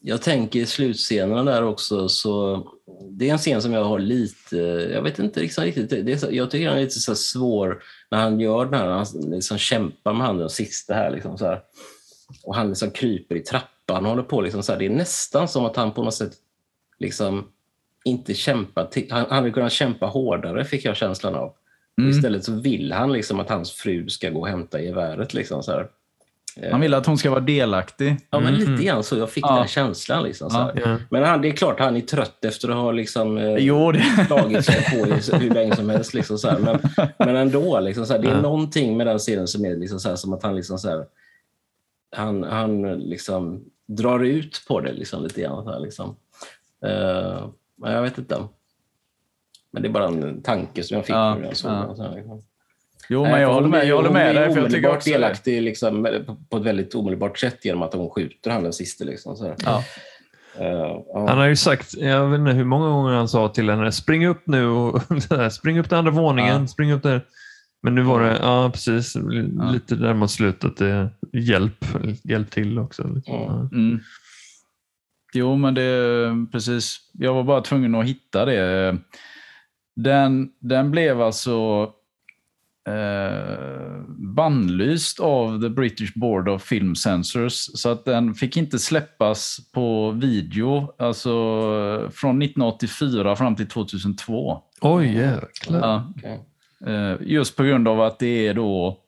jag 0.07 0.21
tänker 0.21 0.59
i 0.59 0.65
slutscenerna 0.65 1.43
där 1.43 1.63
också 1.63 2.09
så 2.09 2.63
det 3.11 3.29
är 3.29 3.31
en 3.31 3.37
scen 3.37 3.61
som 3.61 3.73
jag 3.73 3.83
har 3.83 3.99
lite, 3.99 4.57
jag 4.93 5.01
vet 5.01 5.19
inte 5.19 5.39
liksom 5.39 5.63
riktigt, 5.63 5.89
det 5.89 6.17
så, 6.17 6.27
jag 6.31 6.51
tycker 6.51 6.65
den 6.65 6.77
är 6.77 6.81
lite 6.81 6.99
så 6.99 7.15
svår 7.15 7.83
när 8.11 8.19
han 8.19 8.39
gör 8.39 8.65
den 8.65 8.73
här, 8.73 8.87
han 8.87 9.05
liksom 9.31 9.57
kämpar 9.57 10.13
med 10.13 10.27
handen 10.27 10.49
sista 10.49 10.93
här. 10.93 11.11
Liksom 11.11 11.37
så 11.37 11.45
här 11.45 11.61
och 12.43 12.55
han 12.55 12.67
liksom 12.67 12.91
kryper 12.91 13.35
i 13.35 13.39
trappan 13.39 14.03
och 14.03 14.09
håller 14.09 14.23
på. 14.23 14.41
Liksom 14.41 14.63
så 14.63 14.71
här. 14.71 14.79
Det 14.79 14.85
är 14.85 14.89
nästan 14.89 15.47
som 15.47 15.65
att 15.65 15.75
han 15.75 15.91
på 15.91 16.03
något 16.03 16.13
sätt 16.13 16.33
liksom 16.99 17.47
inte 18.03 18.33
kämpar. 18.33 18.89
Han, 19.09 19.25
hade 19.29 19.51
kunnat 19.51 19.71
kämpa 19.71 20.05
hårdare, 20.05 20.65
fick 20.65 20.85
jag 20.85 20.95
känslan 20.95 21.35
av. 21.35 21.53
Mm. 21.97 22.11
Istället 22.11 22.43
så 22.43 22.53
vill 22.53 22.91
han 22.91 23.13
liksom 23.13 23.39
att 23.39 23.49
hans 23.49 23.71
fru 23.71 24.09
ska 24.09 24.29
gå 24.29 24.39
och 24.39 24.47
hämta 24.47 24.81
geväret. 24.81 25.33
Liksom 25.33 25.63
så 25.63 25.71
här. 25.71 25.89
Han 26.71 26.81
vill 26.81 26.93
att 26.93 27.05
hon 27.05 27.17
ska 27.17 27.29
vara 27.29 27.39
delaktig. 27.39 28.17
Ja, 28.29 28.39
men 28.39 28.55
lite 28.55 28.71
mm. 28.71 28.85
grann 28.85 29.03
så. 29.03 29.17
Jag 29.17 29.29
fick 29.29 29.45
ja. 29.45 29.55
den 29.55 29.67
känslan. 29.67 30.23
Liksom, 30.23 30.49
så 30.49 30.71
ja. 30.75 30.97
Men 31.09 31.23
han, 31.23 31.41
det 31.41 31.47
är 31.47 31.51
klart, 31.51 31.79
han 31.79 31.95
är 31.95 32.01
trött 32.01 32.45
efter 32.45 32.69
att 32.69 32.75
ha 32.75 32.91
liksom, 32.91 33.37
eh, 33.37 33.55
jo, 33.55 33.91
det... 33.91 34.03
slagit 34.27 34.65
sig 34.65 34.83
på 34.83 35.05
hur 35.37 35.49
länge 35.49 35.75
som 35.75 35.89
helst. 35.89 36.13
Liksom, 36.13 36.37
så 36.37 36.49
här. 36.49 36.59
Men, 36.59 36.79
men 37.19 37.35
ändå, 37.35 37.79
liksom, 37.79 38.05
så 38.05 38.13
här, 38.13 38.21
det 38.21 38.27
är 38.27 38.35
ja. 38.35 38.41
någonting 38.41 38.97
med 38.97 39.07
den 39.07 39.19
scenen 39.19 39.47
som 39.47 39.65
är 39.65 39.75
liksom, 39.75 39.99
så 39.99 40.09
här, 40.09 40.15
som 40.15 40.33
att 40.33 40.43
han 40.43 40.55
liksom, 40.55 40.77
så 40.77 40.89
här, 40.89 41.05
han, 42.15 42.43
han 42.43 42.99
liksom 42.99 43.65
drar 43.85 44.19
ut 44.19 44.63
på 44.67 44.79
det 44.81 44.93
liksom, 44.93 45.23
lite 45.23 45.41
grann. 45.41 45.63
Så 45.63 45.71
här, 45.71 45.79
liksom. 45.79 46.15
Uh, 46.85 47.49
jag 47.77 48.01
vet 48.01 48.17
inte. 48.17 48.37
Men 49.71 49.81
det 49.81 49.87
är 49.87 49.91
bara 49.91 50.07
en 50.07 50.41
tanke 50.41 50.83
som 50.83 50.95
jag 50.95 51.05
fick 51.05 51.15
ja, 51.15 51.35
när 51.35 51.45
jag 51.45 51.57
såg 51.57 51.71
ja. 51.71 51.95
den. 51.97 52.43
Jo, 53.09 53.23
men 53.23 53.41
jag 53.41 53.53
håller 53.53 53.67
med, 53.67 53.87
jag 53.87 53.95
håller 53.95 54.09
med 54.09 54.35
dig. 54.35 54.53
För 54.53 54.61
jag 54.61 54.71
tycker 54.71 54.95
också 54.95 55.09
delaktig 55.09 55.61
liksom, 55.61 56.25
på 56.49 56.57
ett 56.57 56.63
väldigt 56.63 56.95
omedelbart 56.95 57.37
sätt 57.37 57.65
genom 57.65 57.81
att 57.81 57.93
hon 57.93 58.09
skjuter 58.09 58.51
han 58.51 58.63
den 58.63 58.73
sista. 58.73 59.05
Liksom, 59.05 59.35
så 59.35 59.55
ja. 59.65 59.83
Uh, 60.61 61.27
han 61.27 61.37
har 61.37 61.45
ju 61.45 61.55
sagt, 61.55 61.93
jag 61.97 62.29
vet 62.29 62.39
inte 62.39 62.51
hur 62.51 62.65
många 62.65 62.89
gånger 62.89 63.13
han 63.13 63.27
sa 63.27 63.49
till 63.49 63.69
henne, 63.69 63.91
spring 63.91 64.27
upp 64.27 64.47
nu, 64.47 64.67
och, 64.67 65.01
spring 65.51 65.79
upp 65.79 65.87
till 65.87 65.97
andra 65.97 66.11
våningen, 66.11 66.61
ja. 66.61 66.67
spring 66.67 66.91
upp 66.91 67.03
där. 67.03 67.21
Men 67.83 67.95
nu 67.95 68.01
var 68.01 68.21
det, 68.21 68.37
ja 68.41 68.69
precis, 68.73 69.15
lite 69.71 69.95
där 69.95 70.13
mot 70.13 70.31
slutet. 70.31 70.77
Det, 70.77 71.09
hjälp, 71.33 71.85
hjälp 72.23 72.51
till 72.51 72.79
också. 72.79 73.07
Liksom. 73.07 73.69
Mm. 73.73 73.99
Jo, 75.33 75.55
men 75.55 75.73
det 75.73 76.29
precis. 76.51 76.97
Jag 77.13 77.33
var 77.33 77.43
bara 77.43 77.61
tvungen 77.61 77.95
att 77.95 78.05
hitta 78.05 78.45
det. 78.45 78.97
Den, 79.95 80.49
den 80.59 80.91
blev 80.91 81.21
alltså 81.21 81.89
eh, 82.87 83.57
bannlyst 84.17 85.19
av 85.19 85.61
the 85.61 85.69
British 85.69 86.13
Board 86.13 86.49
of 86.49 86.63
Film 86.63 86.95
Censors. 86.95 87.53
Så 87.53 87.89
att 87.89 88.05
den 88.05 88.33
fick 88.33 88.57
inte 88.57 88.79
släppas 88.79 89.59
på 89.73 90.11
video 90.11 90.93
alltså 90.97 91.31
från 92.13 92.41
1984 92.41 93.35
fram 93.35 93.55
till 93.55 93.67
2002. 93.67 94.61
Oj, 94.81 95.17
jäklar. 95.17 95.79
Ja. 95.79 96.13
Okay. 96.15 96.37
Eh, 96.85 97.17
just 97.21 97.55
på 97.55 97.63
grund 97.63 97.87
av 97.87 98.01
att 98.01 98.19
det 98.19 98.47
är 98.47 98.53
då 98.53 99.01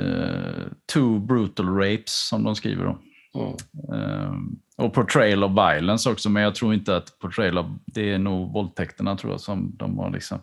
uh, 0.00 0.66
two 0.92 1.18
brutal 1.18 1.76
rapes 1.76 2.28
som 2.28 2.44
de 2.44 2.54
skriver 2.54 2.86
om. 2.86 2.98
Mm. 3.34 4.00
Uh, 4.00 4.34
och 4.76 4.94
portrayal 4.94 5.44
of 5.44 5.50
violence 5.50 6.10
också, 6.10 6.30
men 6.30 6.42
jag 6.42 6.54
tror 6.54 6.74
inte 6.74 6.96
att 6.96 7.18
portrayal 7.18 7.58
of, 7.58 7.66
det 7.86 8.12
är 8.12 8.18
nog 8.18 8.52
våldtäkterna 8.52 9.16
tror 9.16 9.32
jag 9.32 9.40
som 9.40 9.76
de 9.76 9.98
har 9.98 10.10
liksom. 10.10 10.38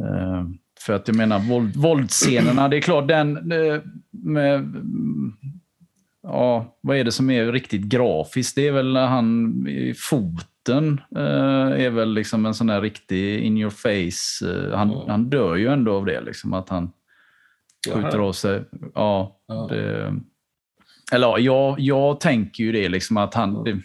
Uh, 0.00 0.44
för 0.86 0.92
att 0.92 1.08
jag 1.08 1.16
menar 1.16 1.38
våld, 1.38 1.76
våldscenerna, 1.76 2.68
det 2.68 2.76
är 2.76 2.80
klart 2.80 3.08
den 3.08 3.32
med, 4.10 4.74
ja, 6.22 6.78
vad 6.80 6.96
är 6.96 7.04
det 7.04 7.12
som 7.12 7.30
är 7.30 7.52
riktigt 7.52 7.82
grafiskt? 7.82 8.56
Det 8.56 8.68
är 8.68 8.72
väl 8.72 8.96
han 8.96 9.66
i 9.68 9.94
fot 9.94 10.48
Putin 10.64 11.00
eh, 11.16 11.84
är 11.84 11.90
väl 11.90 12.14
liksom 12.14 12.46
en 12.46 12.54
sån 12.54 12.68
här 12.68 12.80
riktig 12.80 13.40
in 13.40 13.58
your 13.58 13.70
face. 13.70 14.50
Eh, 14.50 14.76
han, 14.76 14.90
mm. 14.90 15.08
han 15.08 15.30
dör 15.30 15.56
ju 15.56 15.68
ändå 15.68 15.96
av 15.96 16.06
det, 16.06 16.20
liksom, 16.20 16.52
att 16.52 16.68
han 16.68 16.92
skjuter 17.94 18.18
av 18.18 18.32
sig. 18.32 18.64
Ja, 18.94 19.40
ja. 19.48 19.66
Det, 19.70 20.14
eller 21.12 21.38
jag, 21.38 21.80
jag 21.80 22.20
tänker 22.20 22.64
ju 22.64 22.72
det, 22.72 22.88
liksom, 22.88 23.16
att 23.16 23.34
han... 23.34 23.64
Det, 23.64 23.80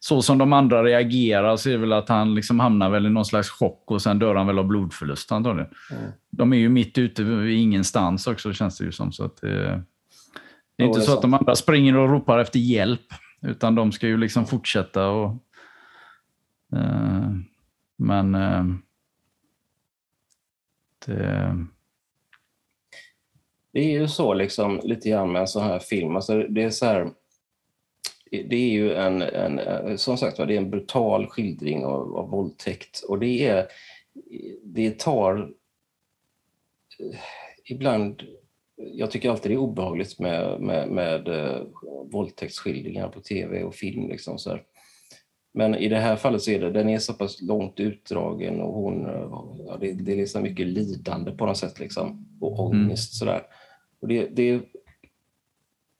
så 0.00 0.22
som 0.22 0.38
de 0.38 0.52
andra 0.52 0.84
reagerar 0.84 1.56
så 1.56 1.68
är 1.68 1.72
det 1.72 1.78
väl 1.78 1.92
att 1.92 2.08
han 2.08 2.34
liksom 2.34 2.60
hamnar 2.60 2.90
väl 2.90 3.06
i 3.06 3.10
någon 3.10 3.24
slags 3.24 3.50
chock 3.50 3.90
och 3.90 4.02
sen 4.02 4.18
dör 4.18 4.34
han 4.34 4.46
väl 4.46 4.58
av 4.58 4.66
blodförlust 4.66 5.32
antagligen. 5.32 5.70
Mm. 5.90 6.10
De 6.30 6.52
är 6.52 6.56
ju 6.56 6.68
mitt 6.68 6.98
ute 6.98 7.22
i 7.22 7.54
ingenstans 7.54 8.26
också 8.26 8.52
känns 8.52 8.78
det 8.78 8.84
ju 8.84 8.92
som. 8.92 9.12
Så 9.12 9.24
att, 9.24 9.40
det, 9.40 9.48
det 9.48 9.62
är 9.62 9.82
ja, 10.76 10.84
inte 10.84 11.00
så 11.00 11.06
sant. 11.06 11.16
att 11.16 11.22
de 11.22 11.34
andra 11.34 11.54
springer 11.54 11.96
och 11.96 12.10
ropar 12.10 12.38
efter 12.38 12.58
hjälp. 12.58 13.06
Utan 13.42 13.74
de 13.74 13.92
ska 13.92 14.06
ju 14.06 14.16
liksom 14.16 14.46
fortsätta 14.46 15.08
och 15.08 15.42
Eh, 16.72 17.30
men 17.96 18.34
eh, 18.34 18.64
det... 21.06 21.66
Det 23.72 23.80
är 23.80 24.00
ju 24.00 24.08
så 24.08 24.34
liksom 24.34 24.80
lite 24.84 25.08
grann 25.08 25.32
med 25.32 25.40
en 25.40 25.48
sån 25.48 25.64
här 25.64 25.78
film. 25.78 26.16
Alltså 26.16 26.42
det 26.42 26.62
är 26.62 26.70
så 26.70 26.86
här, 26.86 27.10
det 28.30 28.56
är 28.56 28.70
ju 28.70 28.94
en, 28.94 29.22
en, 29.22 29.98
som 29.98 30.16
sagt 30.16 30.36
det 30.36 30.42
är 30.42 30.50
en 30.50 30.70
brutal 30.70 31.26
skildring 31.26 31.84
av, 31.84 32.16
av 32.16 32.30
våldtäkt 32.30 33.00
och 33.08 33.18
det 33.18 33.46
är, 33.46 33.66
det 34.62 34.98
tar 34.98 35.50
ibland, 37.64 38.22
jag 38.76 39.10
tycker 39.10 39.30
alltid 39.30 39.50
det 39.50 39.54
är 39.54 39.58
obehagligt 39.58 40.18
med, 40.18 40.60
med, 40.60 40.88
med 40.88 41.28
uh, 41.28 41.62
våldtäktsskildringar 42.10 43.08
på 43.08 43.20
tv 43.20 43.62
och 43.62 43.74
film. 43.74 44.08
Liksom 44.08 44.38
så 44.38 44.50
här. 44.50 44.62
Men 45.54 45.74
i 45.74 45.88
det 45.88 45.98
här 45.98 46.16
fallet 46.16 46.42
så 46.42 46.50
är 46.50 46.60
det, 46.60 46.70
den 46.70 46.88
är 46.88 46.98
så 46.98 47.14
pass 47.14 47.42
långt 47.42 47.80
utdragen 47.80 48.60
och 48.60 48.72
hon, 48.72 49.02
ja, 49.66 49.76
det, 49.80 49.92
det 49.92 50.12
är 50.12 50.16
liksom 50.16 50.42
mycket 50.42 50.66
lidande 50.66 51.30
på 51.30 51.46
något 51.46 51.56
sätt 51.56 51.78
liksom, 51.78 52.26
och 52.40 52.72
mm. 52.72 52.84
ångest. 52.84 53.12
Mm. 53.12 53.18
Sådär. 53.18 53.42
Och 54.00 54.08
det, 54.08 54.28
det 54.36 54.60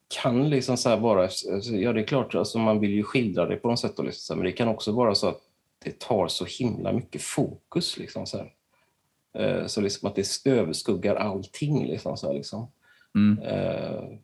kan 0.08 0.50
liksom 0.50 0.76
så 0.76 0.96
vara, 0.96 1.22
alltså, 1.22 1.72
ja 1.72 1.92
det 1.92 2.00
är 2.00 2.06
klart, 2.06 2.34
alltså 2.34 2.58
man 2.58 2.80
vill 2.80 2.90
ju 2.90 3.02
skildra 3.02 3.46
det 3.46 3.56
på 3.56 3.68
något 3.68 3.80
sätt, 3.80 3.98
och 3.98 4.04
liksom, 4.04 4.38
men 4.38 4.44
det 4.44 4.52
kan 4.52 4.68
också 4.68 4.92
vara 4.92 5.14
så 5.14 5.28
att 5.28 5.40
det 5.84 5.98
tar 5.98 6.28
så 6.28 6.44
himla 6.44 6.92
mycket 6.92 7.22
fokus. 7.22 7.98
Liksom, 7.98 8.26
så, 8.26 8.38
uh, 9.38 9.66
så 9.66 9.80
liksom 9.80 10.08
att 10.08 10.14
det 10.14 10.46
överskuggar 10.46 11.16
allting. 11.16 11.86
Liksom, 11.86 12.16
så 12.16 12.32
liksom. 12.32 12.70
Mm. 13.14 13.38
Uh, 13.38 14.18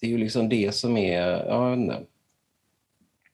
det 0.00 0.06
är 0.06 0.10
ju 0.10 0.18
liksom 0.18 0.48
det 0.48 0.74
som 0.74 0.96
är, 0.96 1.46
ja, 1.46 1.76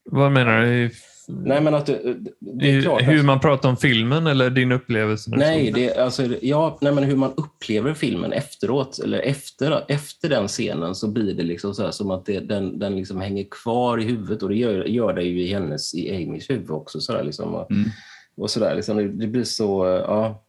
vad 0.05 0.31
menar 0.31 0.61
du? 0.61 0.91
Nej, 1.27 1.61
men 1.61 1.75
att 1.75 1.85
det, 1.85 2.15
det 2.39 2.71
är 2.71 2.81
klart, 2.81 3.01
hur 3.01 3.09
alltså, 3.09 3.25
man 3.25 3.39
pratar 3.39 3.69
om 3.69 3.77
filmen 3.77 4.27
eller 4.27 4.49
din 4.49 4.71
upplevelse? 4.71 5.31
Nej, 5.33 5.71
det, 5.71 5.97
alltså, 5.97 6.23
ja, 6.41 6.77
nej, 6.81 6.93
men 6.93 7.03
hur 7.03 7.15
man 7.15 7.33
upplever 7.37 7.93
filmen 7.93 8.33
efteråt, 8.33 8.99
eller 8.99 9.19
efter, 9.19 9.85
efter 9.87 10.29
den 10.29 10.47
scenen, 10.47 10.95
så 10.95 11.07
blir 11.07 11.33
det 11.33 11.43
liksom 11.43 11.73
så 11.75 11.91
som 11.91 12.11
att 12.11 12.25
det, 12.25 12.39
den, 12.39 12.79
den 12.79 12.95
liksom 12.95 13.21
hänger 13.21 13.45
kvar 13.51 13.97
i 13.97 14.03
huvudet 14.03 14.43
och 14.43 14.49
det 14.49 14.55
gör, 14.55 14.85
gör 14.85 15.13
det 15.13 15.23
ju 15.23 15.41
i 15.41 15.53
hennes, 15.53 15.95
i 15.95 16.15
Amys 16.15 16.49
huvud 16.49 16.71
också. 16.71 17.01
Så 17.01 17.13
där, 17.13 17.23
liksom, 17.23 17.55
och, 17.55 17.71
mm. 17.71 17.89
och 18.37 18.49
så 18.49 18.59
där, 18.59 18.75
liksom, 18.75 18.97
det, 18.97 19.07
det, 19.07 19.27
blir 19.27 19.43
så, 19.43 19.85
ja. 20.07 20.43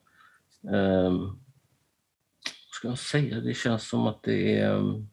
Um, 0.70 1.38
ska 2.70 2.88
jag 2.88 2.98
säga? 2.98 3.40
Det 3.40 3.54
känns 3.54 3.88
som 3.88 4.06
att 4.06 4.22
det 4.22 4.58
är... 4.58 4.74
Um, 4.74 5.08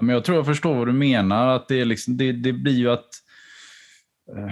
men 0.00 0.14
jag 0.14 0.24
tror 0.24 0.36
jag 0.38 0.46
förstår 0.46 0.74
vad 0.74 0.86
du 0.86 0.92
menar. 0.92 1.46
Att 1.56 1.68
det, 1.68 1.80
är 1.80 1.84
liksom, 1.84 2.16
det, 2.16 2.32
det 2.32 2.52
blir 2.52 2.72
ju 2.78 2.90
att... 2.90 3.08
Eh, 4.36 4.50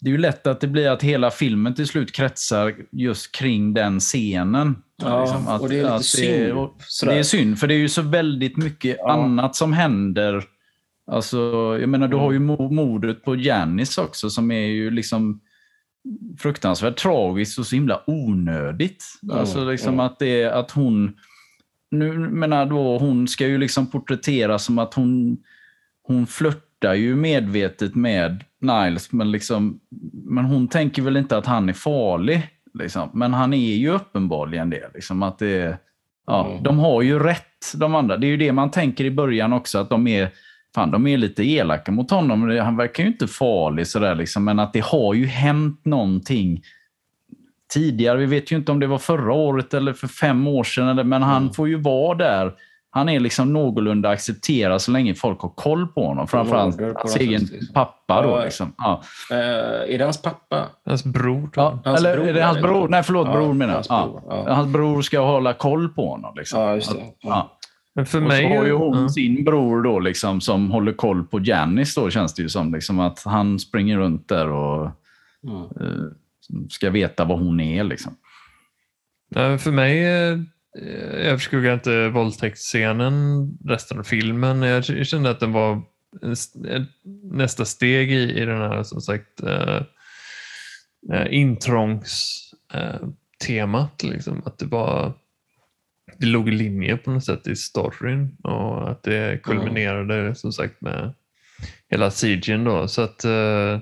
det 0.00 0.08
är 0.08 0.12
ju 0.12 0.18
lätt 0.18 0.46
att 0.46 0.60
det 0.60 0.66
blir 0.66 0.88
att 0.90 1.02
hela 1.02 1.30
filmen 1.30 1.74
till 1.74 1.86
slut 1.86 2.12
kretsar 2.12 2.74
just 2.92 3.34
kring 3.34 3.74
den 3.74 4.00
scenen. 4.00 4.76
Ja, 5.02 5.20
Liksom, 5.24 5.48
att- 5.48 5.60
och 5.60 5.68
det 5.68 5.78
är 5.78 5.92
lite 5.92 6.04
synd. 6.04 6.68
sådär. 6.86 7.12
Det 7.12 7.18
är 7.18 7.22
synd, 7.22 7.58
för 7.58 7.66
det 7.66 7.74
är 7.74 7.78
ju 7.78 7.88
så 7.88 8.02
väldigt 8.02 8.56
mycket 8.56 8.96
Ja. 8.98 9.12
annat 9.12 9.56
som 9.56 9.72
händer. 9.72 10.44
Alltså, 11.10 11.38
jag 11.80 11.88
menar, 11.88 12.08
du 12.08 12.16
har 12.16 12.32
ju 12.32 12.38
mo- 12.38 12.70
mordet 12.72 13.24
på 13.24 13.36
Janis 13.36 13.98
också 13.98 14.30
som 14.30 14.50
är 14.50 14.66
ju 14.66 14.90
liksom 14.90 15.40
fruktansvärt 16.38 16.96
tragiskt 16.96 17.58
och 17.58 17.66
så 17.66 17.74
himla 17.74 18.02
onödigt. 18.06 19.04
Mm, 19.22 19.36
Alltså 19.38 19.64
liksom 19.64 19.94
mm. 19.94 20.00
att 20.06 20.18
det 20.18 20.44
att 20.44 20.70
hon... 20.70 21.16
Nu 21.92 22.18
menar 22.18 22.66
då, 22.66 22.98
hon 22.98 23.28
ska 23.28 23.46
ju 23.46 23.58
liksom 23.58 23.86
porträtteras 23.86 24.64
som 24.64 24.78
att 24.78 24.94
hon, 24.94 25.36
hon 26.02 26.26
flörtar 26.26 26.94
ju 26.94 27.16
medvetet 27.16 27.94
med 27.94 28.44
Niles, 28.60 29.12
men, 29.12 29.30
liksom, 29.30 29.80
men 30.12 30.44
hon 30.44 30.68
tänker 30.68 31.02
väl 31.02 31.16
inte 31.16 31.36
att 31.36 31.46
han 31.46 31.68
är 31.68 31.72
farlig. 31.72 32.48
Liksom. 32.74 33.10
Men 33.12 33.34
han 33.34 33.52
är 33.52 33.74
ju 33.74 33.90
uppenbarligen 33.90 34.70
det. 34.70 34.90
Liksom, 34.94 35.22
att 35.22 35.38
det 35.38 35.78
ja, 36.26 36.50
Mm. 36.50 36.62
De 36.62 36.78
har 36.78 37.02
ju 37.02 37.18
rätt, 37.18 37.72
de 37.76 37.94
andra. 37.94 38.16
Det 38.16 38.26
är 38.26 38.28
ju 38.28 38.36
det 38.36 38.52
man 38.52 38.70
tänker 38.70 39.04
i 39.04 39.10
början 39.10 39.52
också, 39.52 39.78
att 39.78 39.90
de 39.90 40.06
är, 40.06 40.30
fan, 40.74 40.90
de 40.90 41.06
är 41.06 41.16
lite 41.16 41.44
elaka 41.44 41.92
mot 41.92 42.10
honom. 42.10 42.58
Han 42.58 42.76
verkar 42.76 43.02
ju 43.02 43.08
inte 43.08 43.26
farlig, 43.28 43.86
sådär, 43.86 44.14
liksom, 44.14 44.44
men 44.44 44.58
att 44.58 44.72
det 44.72 44.84
har 44.84 45.14
ju 45.14 45.26
hänt 45.26 45.84
någonting 45.84 46.62
tidigare. 47.72 48.18
Vi 48.18 48.26
vet 48.26 48.52
ju 48.52 48.56
inte 48.56 48.72
om 48.72 48.80
det 48.80 48.86
var 48.86 48.98
förra 48.98 49.32
året 49.32 49.74
eller 49.74 49.92
för 49.92 50.08
fem 50.08 50.46
år 50.46 50.64
sedan, 50.64 50.88
eller, 50.88 51.04
men 51.04 51.22
han 51.22 51.42
Mm. 51.42 51.54
får 51.54 51.68
ju 51.68 51.76
vara 51.80 52.18
där. 52.18 52.52
Han 52.94 53.08
är 53.08 53.20
liksom 53.20 53.52
någorlunda 53.52 54.08
accepterad 54.08 54.82
så 54.82 54.90
länge 54.90 55.14
folk 55.14 55.40
har 55.40 55.48
koll 55.48 55.86
på 55.86 56.06
honom. 56.06 56.28
Framförallt 56.28 56.78
på 56.78 56.84
hans 56.98 57.16
egen 57.16 57.40
pappa. 57.74 58.22
Då, 58.22 58.40
liksom. 58.44 58.72
ja. 58.78 59.02
Eh, 59.30 59.94
är 59.94 59.98
det 59.98 60.04
hans 60.04 60.22
pappa? 60.22 60.66
Hans 60.86 61.04
bror. 61.04 61.50
Ja, 61.56 61.78
Hans 61.84 61.98
eller 62.00 62.16
bror, 62.16 62.28
är 62.28 62.32
det 62.34 62.42
hans 62.42 62.56
eller? 62.58 62.68
bror? 62.68 62.88
Nej, 62.88 63.02
förlåt, 63.02 63.26
Ja, 63.26 63.32
bror 63.32 63.52
menar 63.54 63.72
jag. 63.72 63.74
hans 63.74 63.86
Ja. 63.88 64.08
bror, 64.26 64.44
ja. 64.46 64.54
Hans 64.54 64.72
bror 64.72 65.02
ska 65.02 65.20
hålla 65.20 65.52
koll 65.52 65.88
på 65.88 66.08
honom. 66.10 66.34
Liksom. 66.36 66.60
Ja, 66.60 66.74
just 66.74 66.92
det. 66.92 66.98
Att- 66.98 67.04
Ja. 67.20 67.28
ja. 67.28 67.58
Men 67.94 68.06
för 68.06 68.18
Och 68.22 68.28
mig... 68.28 68.48
så 68.52 68.56
har 68.58 68.64
ju 68.66 68.72
hon 68.72 69.02
ja. 69.02 69.08
sin 69.08 69.44
bror 69.44 69.82
då, 69.82 69.98
liksom, 69.98 70.40
som 70.40 70.70
håller 70.70 70.92
koll 70.92 71.24
på 71.24 71.40
Janice 71.40 72.00
då, 72.00 72.10
känns 72.10 72.34
det 72.34 72.42
ju 72.42 72.48
som. 72.48 72.74
Liksom, 72.74 73.00
att 73.00 73.22
han 73.24 73.58
springer 73.58 73.98
runt 73.98 74.28
där 74.28 74.48
och 74.52 74.90
Mm. 75.44 75.62
eh, 75.62 76.04
ska 76.70 76.90
veta 76.90 77.24
vad 77.24 77.38
hon 77.38 77.60
är. 77.60 77.84
Liksom. 77.84 78.16
För 79.34 79.70
mig 79.70 80.04
eh, 80.04 80.38
överskuggar 81.12 81.74
inte 81.74 82.08
våldtäktsscenen 82.08 83.48
resten 83.64 83.98
av 83.98 84.02
filmen. 84.02 84.62
Jag 84.62 85.06
kände 85.06 85.30
att 85.30 85.40
den 85.40 85.52
var 85.52 85.82
nästa 87.22 87.64
steg 87.64 88.12
i, 88.12 88.42
i 88.42 88.44
den 88.44 88.58
här 88.58 88.82
som 88.82 89.00
sagt 89.00 89.42
eh, 89.42 89.82
eh, 91.12 91.26
intrångstemat. 91.30 94.04
Eh, 94.04 94.10
liksom. 94.10 94.42
Att 94.46 94.58
det 94.58 94.66
var 94.66 95.12
det 96.18 96.26
låg 96.26 96.48
i 96.48 96.52
linje 96.52 96.96
på 96.96 97.10
något 97.10 97.24
sätt 97.24 97.46
i 97.46 97.56
storyn 97.56 98.36
och 98.42 98.90
att 98.90 99.02
det 99.02 99.42
kulminerade 99.42 100.34
som 100.34 100.52
sagt 100.52 100.80
med 100.80 101.14
hela 101.88 102.10
siegen 102.10 102.64
då. 102.64 102.88
Så 102.88 103.02
att 103.02 103.24
eh, 103.24 103.78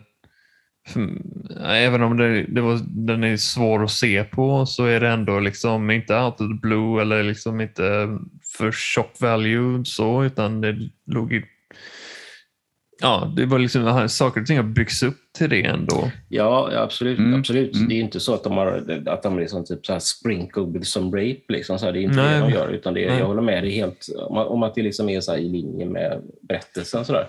även 1.65 2.03
om 2.03 2.17
det, 2.17 2.43
det 2.43 2.61
var, 2.61 2.79
den 2.89 3.25
är 3.25 3.37
svår 3.37 3.85
att 3.85 3.91
se 3.91 4.25
på 4.25 4.67
så 4.67 4.85
är 4.85 5.01
det 5.01 5.09
ändå 5.09 5.41
liksom 5.41 5.91
inte 5.91 6.17
out 6.21 6.33
of 6.41 6.49
the 6.49 6.59
blue 6.63 7.03
eller 7.03 7.23
liksom 7.23 7.61
inte 7.61 7.83
för 8.57 8.73
shock 8.73 9.21
value 9.21 9.85
så 9.85 10.25
utan 10.25 10.61
det 10.61 10.77
låg 11.07 11.33
i 11.33 11.45
Ja, 13.03 13.33
det 13.37 13.47
var 13.47 13.59
liksom 13.59 14.09
saker 14.09 14.41
och 14.41 14.47
ting 14.47 14.57
har 14.57 14.65
byggts 14.65 15.03
upp 15.03 15.17
till 15.39 15.51
det 15.51 15.63
ändå. 15.65 16.11
Ja, 16.29 16.71
absolut. 16.77 17.19
Mm, 17.19 17.41
absolut. 17.41 17.75
mm. 17.77 17.89
Det 17.89 17.95
är 17.95 18.01
inte 18.01 18.21
så 18.21 18.35
att 18.35 18.45
de 18.45 18.53
har 18.57 19.01
att 19.07 19.23
de 19.23 19.39
liksom 19.39 19.65
typ 19.65 19.87
så 19.87 19.93
här 19.93 20.01
sprinkled 20.01 20.73
with 20.73 20.85
some 20.85 21.07
rape. 21.17 21.41
Liksom, 21.49 21.79
så 21.79 21.85
här, 21.87 21.93
det 21.93 21.99
är 21.99 22.03
inte 22.03 22.17
Nej. 22.17 22.41
det 22.41 22.47
de 22.47 22.53
gör. 22.53 22.69
Utan 22.69 22.95
det 22.95 23.05
är, 23.05 23.19
jag 23.19 23.27
håller 23.27 23.43
med 23.43 23.63
dig 23.65 23.71
helt 23.73 24.07
om, 24.29 24.37
att- 24.37 24.47
om 24.47 24.63
att 24.63 24.75
det 24.75 24.83
liksom 24.83 25.09
är 25.09 25.21
så 25.21 25.37
i 25.37 25.49
linje 25.49 25.87
med 25.87 26.21
berättelsen. 26.49 27.05
Så 27.05 27.13
där. 27.13 27.27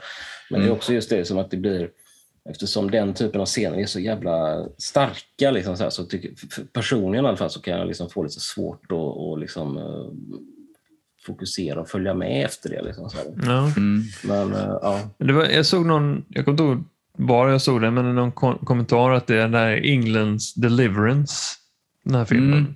Men 0.49 0.59
det 0.59 0.64
är 0.66 0.68
Mm. 0.68 0.78
också 0.78 0.93
just 0.93 1.09
det 1.09 1.26
som 1.26 1.38
att 1.38 1.51
det 1.51 1.57
blir 1.57 1.89
Eftersom 2.49 2.91
den 2.91 3.13
typen 3.13 3.41
av 3.41 3.45
scener 3.45 3.77
är 3.77 3.85
så 3.85 3.99
jävla 3.99 4.65
starka, 4.77 5.51
liksom 5.51 5.77
så 5.77 5.83
här, 5.83 5.89
så 5.89 6.03
tycker, 6.03 6.31
för 6.49 6.63
personligen 6.63 7.25
i 7.25 7.27
alla 7.27 7.37
fall, 7.37 7.49
så 7.49 7.61
kan 7.61 7.77
jag 7.79 7.87
liksom 7.87 8.09
få 8.09 8.23
lite 8.23 8.39
svårt 8.39 8.83
att 8.83 8.91
och 8.91 9.37
liksom, 9.37 9.77
eh, 9.77 10.05
fokusera 11.25 11.81
och 11.81 11.89
följa 11.89 12.13
med 12.13 12.45
efter 12.45 12.69
det. 12.69 12.81
Liksom, 12.81 13.09
så 13.09 13.17
här. 13.17 13.25
Ja. 13.45 13.71
Mm. 13.77 14.03
Men 14.23 14.53
eh, 14.53 14.77
ja, 14.81 14.99
Det 15.17 15.33
var, 15.33 15.45
jag 15.45 15.65
såg 15.65 15.85
någon, 15.85 16.25
jag 16.29 16.45
kommer 16.45 16.53
inte 16.53 16.63
ihåg 16.63 16.83
var 17.17 17.49
jag 17.49 17.61
såg 17.61 17.81
det, 17.81 17.91
men 17.91 18.15
någon 18.15 18.31
kom 18.31 18.57
kommentar 18.57 19.11
att 19.11 19.27
det 19.27 19.35
är 19.35 19.41
den 19.41 19.51
där 19.51 19.85
Englands 19.85 20.53
Deliverance, 20.53 21.55
den 22.03 22.15
här 22.15 22.25
filmen. 22.25 22.59
Mm. 22.59 22.75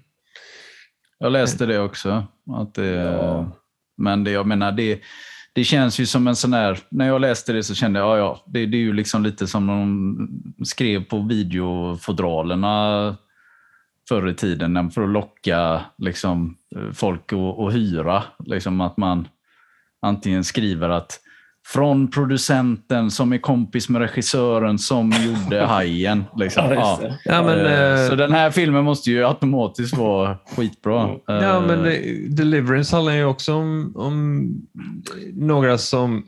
Jag 1.17 1.31
läste 1.31 1.65
det 1.65 1.79
också. 1.79 2.27
Att 2.51 2.73
det, 2.73 2.85
Ja. 2.85 3.51
Men 3.97 4.23
det, 4.23 4.31
jag 4.31 4.47
menar, 4.47 4.71
det, 4.71 4.99
det 5.55 5.63
känns 5.63 5.99
ju 5.99 6.05
som 6.05 6.27
en 6.27 6.35
sån 6.35 6.53
här... 6.53 6.79
När 6.89 7.07
jag 7.07 7.21
läste 7.21 7.53
det 7.53 7.63
så 7.63 7.75
kände 7.75 7.99
jag, 7.99 8.09
ja, 8.09 8.17
ja, 8.17 8.43
det, 8.45 8.65
det 8.65 8.77
är 8.77 8.81
ju 8.81 8.93
liksom 8.93 9.23
lite 9.23 9.47
som 9.47 9.67
de 9.67 10.65
skrev 10.65 11.03
på 11.03 11.19
videofodralerna 11.19 13.15
förr 14.09 14.29
i 14.29 14.33
tiden 14.33 14.91
för 14.91 15.03
att 15.03 15.09
locka 15.09 15.81
liksom, 15.97 16.57
eh, 16.75 16.91
folk 16.91 17.33
att, 17.33 17.59
att 17.59 17.73
hyra. 17.73 18.23
Liksom 18.45 18.81
att 18.81 18.97
man 18.97 19.27
antingen 20.01 20.43
skriver 20.43 20.89
att 20.89 21.19
från 21.73 22.07
producenten 22.11 23.11
som 23.11 23.33
är 23.33 23.37
kompis 23.37 23.89
med 23.89 24.01
regissören 24.01 24.79
som 24.79 25.11
gjorde 25.25 25.61
Hajen. 25.65 26.23
Liksom. 26.37 26.63
Ja, 26.69 26.99
Ja. 27.01 27.09
Ja, 27.25 27.43
men, 27.43 27.59
Eh, 27.65 28.01
eh, 28.01 28.09
Så 28.09 28.15
den 28.15 28.31
här 28.31 28.51
filmen 28.51 28.83
måste 28.83 29.11
ju 29.11 29.25
automatiskt 29.25 29.97
vara 29.97 30.37
skitbra. 30.55 31.01
Mm. 31.03 31.15
Ja, 31.25 31.55
Eh, 31.55 31.67
men 31.67 31.83
det, 31.83 32.01
Deliverance 32.35 32.95
handlar 32.95 33.13
ju 33.13 33.25
också 33.25 33.53
om, 33.53 33.91
om 33.95 34.49
några 35.33 35.77
som 35.77 36.23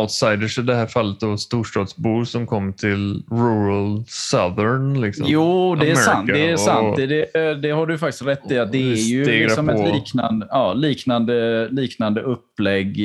outsiders, 0.00 0.58
i 0.58 0.62
det 0.62 0.74
här 0.74 0.86
fallet 0.86 1.20
då 1.20 1.36
storstadsbor 1.36 2.24
som 2.24 2.46
kom 2.46 2.72
till 2.72 3.22
rural 3.30 4.04
southern. 4.08 5.00
Liksom. 5.00 5.26
Jo, 5.28 5.74
det 5.74 5.86
är 5.86 5.90
America 5.90 6.02
sant. 6.02 6.26
Det 6.26 6.48
är 6.48 6.52
och- 6.52 6.60
sant. 6.60 6.96
Det, 6.96 7.06
det, 7.06 7.54
det 7.54 7.70
har 7.70 7.86
du 7.86 7.98
faktiskt 7.98 8.26
rätt 8.26 8.50
i. 8.50 8.58
Att 8.58 8.72
det 8.72 8.78
är 8.92 8.96
ju 8.96 9.24
liksom 9.24 9.66
på. 9.66 9.72
ett 9.72 9.94
liknande, 9.94 10.46
ja, 10.50 10.72
liknande, 10.72 11.68
liknande 11.70 12.20
upplägg. 12.22 12.96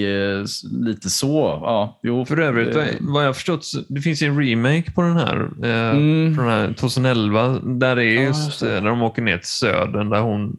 Lite 0.71 1.09
så. 1.14 1.59
Ja, 1.64 1.99
jo, 2.03 2.26
För 2.26 2.39
övrigt, 2.39 2.99
vad- 3.01 3.26
jag 3.26 3.36
förstått, 3.36 3.66
det 3.89 4.01
finns 4.01 4.22
ju 4.24 4.28
en 4.28 4.39
remake 4.45 4.91
på 4.91 5.01
den 5.01 5.18
här, 5.18 5.49
eh, 5.64 5.89
Mm. 5.89 6.36
från 6.36 6.45
den 6.47 6.53
här 6.68 6.74
2011, 6.74 7.59
där 7.64 7.95
det 7.95 8.05
är 8.05 8.16
Ja, 8.16 8.22
just 8.22 8.61
eh, 8.64 8.70
när 8.70 8.82
de 8.89 9.01
åker 9.01 9.22
ner 9.22 9.38
till 9.38 9.47
södern, 9.47 10.09
där 10.09 10.20
hon, 10.22 10.55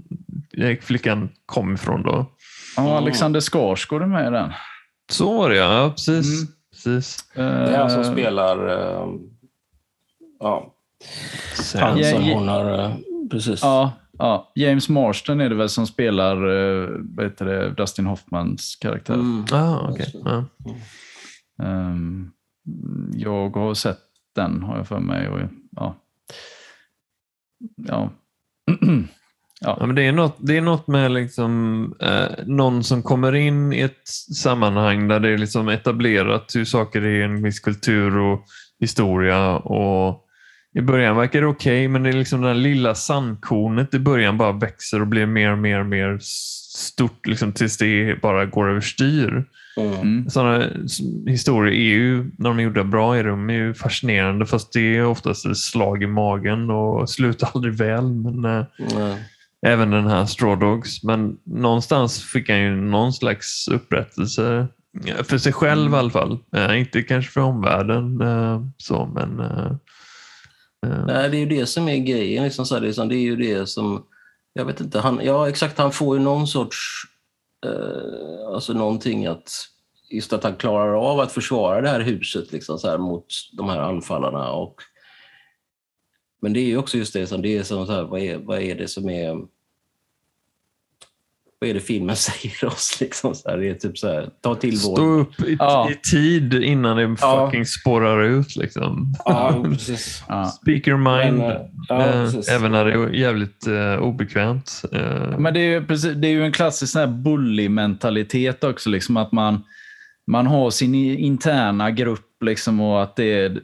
eh, 0.58 0.78
flickan 0.80 1.28
kom 1.46 1.74
ifrån 1.74 2.02
då. 2.02 2.26
Ja, 2.76 2.96
Alexander 2.96 3.40
Skarsgård 3.40 4.02
är 4.02 4.06
med 4.06 4.26
i 4.28 4.30
den. 4.30 4.52
Så 5.12 5.38
var 5.38 5.50
det 5.50 5.56
ja, 5.56 5.90
precis. 5.90 6.42
Mm. 6.42 6.52
precis. 6.72 7.18
det 7.34 7.42
är 7.42 7.78
han 7.78 7.90
som 7.90 8.00
Eh, 8.02 8.12
spelar 8.12 8.68
eh, 8.68 9.06
ja, 10.40 10.70
Sen, 11.54 11.98
Ja, 11.98 12.10
som 12.10 12.22
hon 12.22 12.48
har... 12.48 12.78
eh, 12.84 12.90
precis. 13.30 13.62
Ja, 13.62 13.92
ja, 14.18 14.52
James 14.54 14.88
Marston 14.88 15.40
är 15.40 15.48
det 15.48 15.54
väl 15.54 15.68
som 15.68 15.86
spelar 15.86 16.36
eh, 16.36 16.88
vad 17.00 17.26
heter 17.26 17.44
det, 17.44 17.70
Dustin 17.70 18.06
Hoffmans 18.06 18.76
karaktär. 18.80 19.14
Mm. 19.14 19.44
ah, 19.52 19.88
okej. 19.90 20.14
Ja. 20.24 20.44
Ehm, 21.62 22.30
jag 23.12 23.56
har 23.56 23.74
sett 23.74 24.00
den, 24.34 24.62
har 24.62 24.76
jag 24.76 24.88
för 24.88 25.00
mig. 25.00 25.28
Och, 25.28 25.40
ja. 25.70 25.96
Ja. 27.76 28.10
Ja, 29.60 29.86
men 29.86 29.94
det, 29.94 30.02
är 30.02 30.12
något, 30.12 30.36
det 30.38 30.56
är 30.56 30.60
något 30.60 30.86
med 30.86 31.12
liksom, 31.12 31.94
eh, 32.00 32.44
någon 32.46 32.84
som 32.84 33.02
kommer 33.02 33.34
in 33.34 33.72
i 33.72 33.80
ett 33.80 34.08
sammanhang 34.36 35.08
där 35.08 35.20
det 35.20 35.28
är 35.28 35.38
liksom 35.38 35.68
etablerat 35.68 36.52
hur 36.54 36.64
saker 36.64 37.02
är 37.02 37.20
i 37.20 37.22
en 37.22 37.42
viss 37.42 37.60
kultur 37.60 38.18
och 38.18 38.44
historia. 38.80 39.56
Och 39.56 40.23
I 40.74 40.80
början 40.80 41.16
verkar 41.16 41.40
det 41.40 41.46
okej, 41.46 41.88
men 41.88 42.02
det 42.02 42.08
är 42.08 42.12
liksom 42.12 42.40
det 42.40 42.48
där 42.48 42.54
lilla 42.54 42.94
sandkornet 42.94 43.94
i 43.94 43.98
början 43.98 44.38
bara 44.38 44.52
växer 44.52 45.00
och 45.00 45.06
blir 45.06 45.26
mer 45.26 45.52
och 45.52 45.58
mer 45.58 45.80
och 45.80 45.86
mer 45.86 46.18
stort 46.76 47.26
liksom, 47.26 47.52
tills 47.52 47.78
det 47.78 48.20
bara 48.22 48.46
går 48.46 48.70
överstyr. 48.70 49.44
Mm. 49.76 49.92
Mm. 49.94 50.30
Sådana 50.30 50.66
historier 51.26 51.72
är 51.72 51.84
ju, 51.94 52.24
när 52.38 52.50
de 52.50 52.58
är 52.58 52.62
gjorda 52.62 52.84
bra, 52.84 53.16
är 53.16 53.24
de 53.24 53.50
ju 53.50 53.74
fascinerande 53.74 54.46
fast 54.46 54.72
det 54.72 54.96
är 54.96 55.04
oftast 55.06 55.46
ett 55.46 55.56
slag 55.56 56.02
i 56.02 56.06
magen 56.06 56.70
och 56.70 57.10
slutar 57.10 57.48
aldrig 57.54 57.74
väl. 57.74 58.12
Men, 58.12 58.44
eh, 58.44 58.64
Nej. 58.78 59.16
Även 59.66 59.90
den 59.90 60.06
här 60.06 60.26
Straw 60.26 60.66
Dogs. 60.66 61.02
Men 61.02 61.36
någonstans 61.44 62.22
fick 62.24 62.48
han 62.48 62.60
ju 62.60 62.76
någon 62.76 63.12
slags 63.12 63.68
upprättelse. 63.68 64.66
Ja, 65.04 65.24
För 65.24 65.38
sig 65.38 65.52
själv 65.52 65.80
Mm. 65.86 65.94
i 65.94 65.96
alla 65.98 66.10
fall. 66.10 66.38
Eh, 66.56 66.78
inte 66.80 67.02
kanske 67.02 67.30
för 67.32 67.40
omvärlden. 67.40 68.20
Eh, 68.20 68.62
så, 68.76 69.10
men, 69.14 69.40
eh, 69.40 69.66
eh, 69.66 69.72
Eh. 70.84 71.06
Nej, 71.06 71.30
det 71.30 71.36
är 71.36 71.40
ju 71.40 71.46
det 71.46 71.66
som 71.66 71.88
är 71.88 71.98
grejen. 71.98 72.44
Liksom 72.44 72.66
så 72.66 72.74
här, 72.74 72.82
liksom, 72.82 73.08
det 73.08 73.16
är 73.16 73.22
ju 73.22 73.36
det 73.36 73.66
som... 73.66 74.06
Jag 74.52 74.64
vet 74.64 74.80
inte. 74.80 75.00
Han, 75.00 75.20
ja, 75.22 75.48
exakt. 75.48 75.78
Han 75.78 75.92
får 75.92 76.16
ju 76.16 76.22
någon 76.22 76.46
sorts... 76.46 76.78
Eh, 77.66 78.54
alltså 78.54 78.72
någonting 78.72 79.26
att 79.26 79.50
just 80.10 80.32
att 80.32 80.44
han 80.44 80.56
klarar 80.56 80.94
av 80.94 81.20
att 81.20 81.32
försvara 81.32 81.80
det 81.80 81.88
här 81.88 82.00
huset 82.00 82.52
liksom, 82.52 82.78
så 82.78 82.88
här, 82.88 82.98
mot 82.98 83.26
de 83.52 83.68
här 83.68 83.78
anfallarna. 83.78 84.52
Och, 84.52 84.74
men 86.42 86.52
det 86.52 86.60
är 86.60 86.66
ju 86.66 86.78
också 86.78 86.98
just 86.98 87.12
det 87.12 87.26
som 87.26 87.42
det 87.42 87.58
är 87.58 87.62
som 87.62 87.86
så 87.86 87.92
här, 87.92 88.02
vad 88.02 88.20
är, 88.20 88.38
vad 88.38 88.58
är 88.58 88.74
det 88.74 88.88
som 88.88 89.08
är 89.08 89.36
vad 91.60 91.70
är 91.70 91.74
det 91.74 91.80
filmen 91.80 92.16
säger 92.16 92.64
oss? 92.64 92.98
Liksom, 93.00 93.34
så 93.34 93.50
här, 93.50 93.56
det 93.58 93.68
är 93.68 93.74
typ 93.74 93.98
så 93.98 94.08
här, 94.08 94.28
ta 94.40 94.54
till 94.54 94.70
vår... 94.86 94.96
Stå 94.96 95.02
upp 95.04 95.40
i, 95.48 95.56
Ja. 95.58 95.90
i 95.90 95.94
tid 96.10 96.54
innan 96.54 96.96
det 96.96 97.16
Ja. 97.20 97.46
fucking 97.46 97.66
spårar 97.66 98.22
ut. 98.24 98.56
Liksom. 98.56 99.14
Ja, 99.24 99.64
precis. 99.70 100.22
Ja. 100.28 100.44
Speak 100.44 100.88
your 100.88 100.98
mind. 100.98 101.38
Men, 101.38 101.56
ja, 101.88 102.04
eh, 102.06 102.12
precis. 102.24 102.48
även 102.48 102.72
när 102.72 102.84
det 102.84 102.92
är 102.92 103.08
jävligt 103.08 103.66
eh, 103.66 104.02
obekvämt. 104.02 104.82
Eh, 104.92 105.38
Men 105.38 105.54
det 105.54 105.60
är 105.60 105.70
ju, 105.80 105.86
precis, 105.86 106.12
det 106.14 106.28
är 106.28 106.32
ju 106.32 106.44
en 106.44 106.52
klassisk 106.52 106.92
sån 106.92 107.00
här 107.00 107.08
bully-mentalitet 107.08 108.64
också. 108.64 108.90
Liksom, 108.90 109.16
att 109.16 109.32
man, 109.32 109.62
man 110.26 110.46
har 110.46 110.70
sin 110.70 110.94
interna 110.94 111.90
grupp 111.90 112.42
liksom, 112.44 112.80
och 112.80 113.02
att 113.02 113.16
det 113.16 113.32
är... 113.32 113.60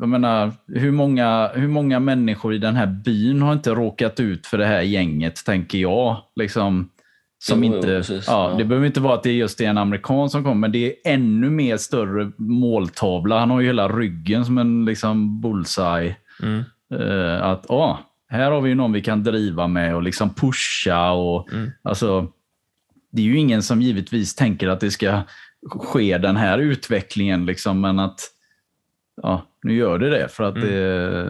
Jag 0.00 0.08
menar, 0.08 0.52
hur 0.68 0.90
många, 0.90 1.50
hur 1.54 1.68
många 1.68 2.00
människor 2.00 2.54
i 2.54 2.58
den 2.58 2.76
här 2.76 2.86
byn 3.04 3.42
har 3.42 3.52
inte 3.52 3.70
råkat 3.70 4.20
ut 4.20 4.46
för 4.46 4.58
det 4.58 4.66
här 4.66 4.80
gänget, 4.82 5.44
tänker 5.46 5.78
jag. 5.78 6.16
Liksom, 6.36 6.88
som 7.42 7.64
Jo, 7.64 7.70
jo, 7.70 7.76
inte, 7.76 7.86
precis. 7.88 8.24
ja. 8.26 8.54
Det 8.58 8.64
behöver 8.64 8.86
inte 8.86 9.00
vara 9.00 9.14
att 9.14 9.22
det 9.22 9.30
är 9.30 9.34
just 9.34 9.58
det 9.58 9.64
en 9.64 9.78
amerikan 9.78 10.30
som 10.30 10.42
kommer, 10.44 10.54
men 10.54 10.72
det 10.72 10.86
är 10.86 11.12
ännu 11.14 11.50
mer 11.50 11.76
större 11.76 12.32
måltavla. 12.38 13.38
Han 13.38 13.50
har 13.50 13.60
ju 13.60 13.66
hela 13.66 13.88
ryggen 13.88 14.44
som 14.44 14.58
en 14.58 14.84
liksom, 14.84 15.40
bullseye. 15.40 16.16
mm, 16.42 16.62
Eh, 16.94 17.42
att 17.42 17.70
ah, 17.70 17.98
här 18.28 18.50
har 18.50 18.60
vi 18.60 18.68
ju 18.68 18.74
någon 18.74 18.92
vi 18.92 19.00
kan 19.02 19.22
driva 19.24 19.68
med 19.68 19.94
och 19.96 20.02
liksom 20.02 20.34
pusha. 20.34 21.10
Och, 21.10 21.52
Mm. 21.52 21.70
alltså, 21.82 22.26
det 23.12 23.22
är 23.22 23.26
ju 23.26 23.38
ingen 23.38 23.62
som 23.62 23.82
givetvis 23.82 24.34
tänker 24.34 24.68
att 24.68 24.80
det 24.80 24.90
ska 24.90 25.20
ske 25.70 26.18
den 26.18 26.36
här 26.36 26.58
utvecklingen, 26.58 27.46
liksom, 27.46 27.80
men 27.80 27.98
att 27.98 28.20
ja, 29.22 29.42
nu 29.62 29.74
gör 29.74 29.98
det 29.98 30.10
det. 30.10 30.28
För 30.28 30.44
att 30.44 30.56
Mm. 30.56 30.68
det, 30.68 31.24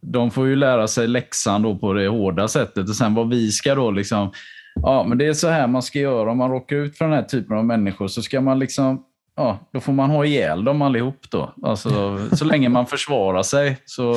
de 0.00 0.30
får 0.30 0.46
ju 0.46 0.56
lära 0.56 0.88
sig 0.88 1.08
läxan 1.08 1.62
då 1.62 1.76
på 1.78 1.92
det 1.92 2.08
hårda 2.08 2.48
sättet. 2.48 2.88
Och 2.88 2.96
sen 2.96 3.14
vad 3.14 3.28
vi 3.28 3.50
ska 3.52 3.74
då 3.74 3.90
liksom, 3.90 4.30
ja 4.82 5.04
men 5.08 5.18
det 5.18 5.26
är 5.26 5.32
så 5.32 5.48
här 5.48 5.66
man 5.66 5.82
ska 5.82 5.98
göra 5.98 6.30
om 6.30 6.38
man 6.38 6.50
råkar 6.50 6.76
ut 6.76 6.98
för 6.98 7.04
den 7.04 7.14
här 7.14 7.22
typen 7.22 7.56
av 7.56 7.64
människor. 7.64 8.08
Så 8.08 8.22
ska 8.22 8.40
man 8.40 8.58
liksom, 8.58 9.04
ja 9.36 9.58
då 9.72 9.80
får 9.80 9.92
man 9.92 10.10
ha 10.10 10.24
ihjäl 10.24 10.64
dem 10.64 10.82
allihop 10.82 11.30
då. 11.30 11.54
Alltså, 11.62 12.18
så 12.32 12.44
länge 12.44 12.68
man 12.68 12.86
försvarar 12.86 13.42
sig 13.42 13.76
så, 13.84 14.12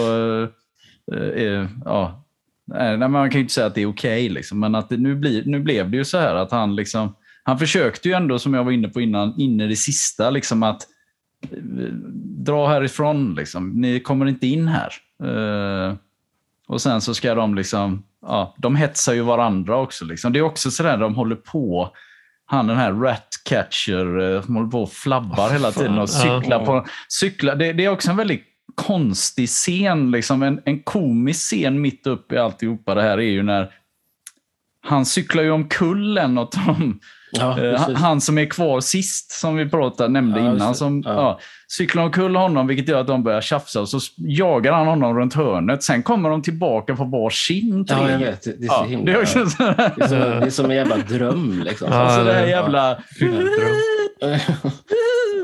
eh, 1.13 1.43
eh, 1.43 1.67
ja. 1.85 2.25
Nej, 2.65 2.97
man 2.97 3.29
kan 3.29 3.39
ju 3.39 3.41
inte 3.41 3.53
säga 3.53 3.67
att 3.67 3.75
det 3.75 3.81
är 3.81 3.89
okej, 3.89 4.29
liksom, 4.29 4.59
men 4.59 4.75
att 4.75 4.89
det, 4.89 4.97
nu, 4.97 5.15
bli, 5.15 5.43
nu 5.45 5.59
blev 5.59 5.91
det 5.91 5.97
ju 5.97 6.05
så 6.05 6.17
här 6.17 6.35
att 6.35 6.51
han 6.51 6.75
liksom, 6.75 7.15
han 7.43 7.59
försökte 7.59 8.07
ju 8.09 8.13
ändå, 8.13 8.39
som 8.39 8.53
jag 8.53 8.63
var 8.63 8.71
inne 8.71 8.87
på 8.87 9.01
innan, 9.01 9.39
in 9.39 9.61
i 9.61 9.67
det 9.67 9.75
sista, 9.75 10.29
liksom 10.29 10.63
att 10.63 10.81
eh, 11.51 11.57
dra 12.43 12.67
härifrån. 12.67 13.35
Liksom. 13.35 13.69
Ni 13.69 13.99
kommer 13.99 14.25
inte 14.25 14.47
in 14.47 14.67
här. 14.67 14.93
Eh, 15.23 15.95
och 16.71 16.81
sen 16.81 17.01
så 17.01 17.13
ska 17.13 17.35
de 17.35 17.55
liksom, 17.55 18.03
ja, 18.21 18.55
de 18.57 18.75
hetsar 18.75 19.13
ju 19.13 19.21
varandra 19.21 19.77
också. 19.77 20.05
Liksom. 20.05 20.33
Det 20.33 20.39
är 20.39 20.43
också 20.43 20.71
sådär 20.71 20.97
de 20.97 21.15
håller 21.15 21.35
på, 21.35 21.93
han 22.45 22.67
den 22.67 22.77
här 22.77 22.93
Ratcatcher 22.93 24.19
eh, 24.19 24.41
som 24.41 24.55
håller 24.55 24.69
på 24.69 24.81
och 24.81 24.91
flabbar 24.91 25.49
hela 25.49 25.71
tiden 25.71 25.99
och 25.99 26.09
cyklar 26.09 26.59
ja. 26.59 26.65
på, 26.65 26.85
cyklar. 27.07 27.55
Det, 27.55 27.73
det 27.73 27.85
är 27.85 27.89
också 27.89 28.09
en 28.09 28.17
väldigt 28.17 28.43
konstig 28.75 29.49
scen, 29.49 30.11
liksom 30.11 30.43
en, 30.43 30.61
en 30.65 30.79
komisk 30.79 31.39
scen 31.39 31.81
mitt 31.81 32.07
uppe 32.07 32.35
i 32.35 32.37
alltihopa 32.37 32.95
det 32.95 33.01
här 33.01 33.17
är 33.17 33.31
ju 33.31 33.43
när 33.43 33.71
han 34.83 35.05
cyklar 35.05 35.43
ju 35.43 35.51
omkull 35.51 36.17
en 36.17 36.37
av 36.37 36.49
dem. 36.49 36.99
Ja, 37.31 37.59
Eh, 37.59 37.79
han, 37.79 37.95
han 37.95 38.21
som 38.21 38.37
är 38.37 38.45
kvar 38.45 38.79
sist, 38.81 39.31
som 39.31 39.55
vi 39.55 39.69
pratade, 39.69 40.09
nämnde 40.09 40.39
Ja, 40.39 40.51
innan, 40.55 40.75
som 40.75 41.01
Ja. 41.05 41.13
ja. 41.13 41.39
cyklar 41.67 42.03
omkull 42.03 42.35
honom, 42.35 42.67
vilket 42.67 42.87
gör 42.87 43.01
att 43.01 43.07
de 43.07 43.23
börjar 43.23 43.41
tjafsa. 43.41 43.81
Och 43.81 43.89
så 43.89 43.99
jagar 44.17 44.73
han 44.73 44.87
honom 44.87 45.17
runt 45.19 45.33
hörnet. 45.33 45.83
Sen 45.83 46.03
kommer 46.03 46.29
de 46.29 46.41
tillbaka 46.41 46.95
på 46.95 47.03
varsin 47.03 47.85
Ja, 47.89 48.09
jag 48.09 48.19
tre. 48.19 48.25
vet. 48.29 48.43
Det 48.43 48.49
är 48.49 48.53
så 48.67 48.73
Ja, 48.73 48.83
himla... 48.83 49.05
det 49.05 49.11
är 49.17 49.21
också 49.21 49.45
så 49.49 49.63
Det 49.63 50.03
är 50.03 50.07
som, 50.07 50.17
det 50.19 50.45
är 50.45 50.49
som 50.49 50.65
en 50.65 50.75
jävla 50.75 50.97
dröm. 50.97 51.61
Liksom. 51.65 51.87
Ja, 51.91 51.97
alltså 51.97 52.23
det 52.23 52.33
det- 52.33 52.49
jävla... 52.49 52.97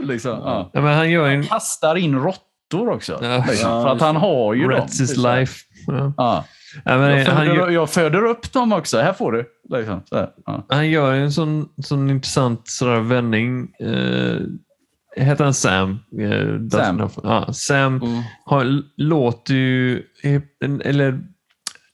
Liksom, 0.03 0.31
ja. 0.31 0.69
ja, 0.73 0.81
men 0.81 0.95
han 0.95 1.09
gör 1.11 1.27
en... 1.27 1.43
Kastar 1.43 1.95
in 1.95 2.15
råttor 2.15 2.89
också. 2.89 3.19
Ja. 3.21 3.45
Liksom, 3.49 3.71
Ja, 3.71 3.83
för 3.83 3.89
att 3.89 4.01
han 4.01 4.15
har 4.15 4.53
ju 4.53 4.61
dem. 4.61 4.71
Rats 4.71 5.01
his 5.01 5.17
life. 5.17 5.53
Ja. 6.17 6.45
Jag, 6.85 7.25
föder, 7.25 7.55
gör, 7.55 7.69
jag 7.69 7.89
föder 7.89 8.25
upp 8.25 8.53
dem 8.53 8.71
också. 8.73 8.97
Här 8.97 9.13
får 9.13 9.31
du. 9.31 9.45
Liksom. 9.77 10.01
Ja. 10.45 10.65
han 10.69 10.89
gör 10.89 11.13
en 11.13 11.31
sån, 11.31 11.69
sån 11.83 12.09
intressant 12.09 12.61
sådär 12.67 12.99
vändning. 12.99 13.71
Eh, 13.79 14.39
heter 15.25 15.43
han 15.43 15.53
Sam? 15.53 15.99
Eh, 16.21 16.69
Sam. 16.71 17.09
Ja, 17.23 17.53
Sam 17.53 17.95
Mm. 17.95 18.21
har, 18.45 18.81
låter 18.97 19.53
ju... 19.53 20.03
Eller... 20.83 21.19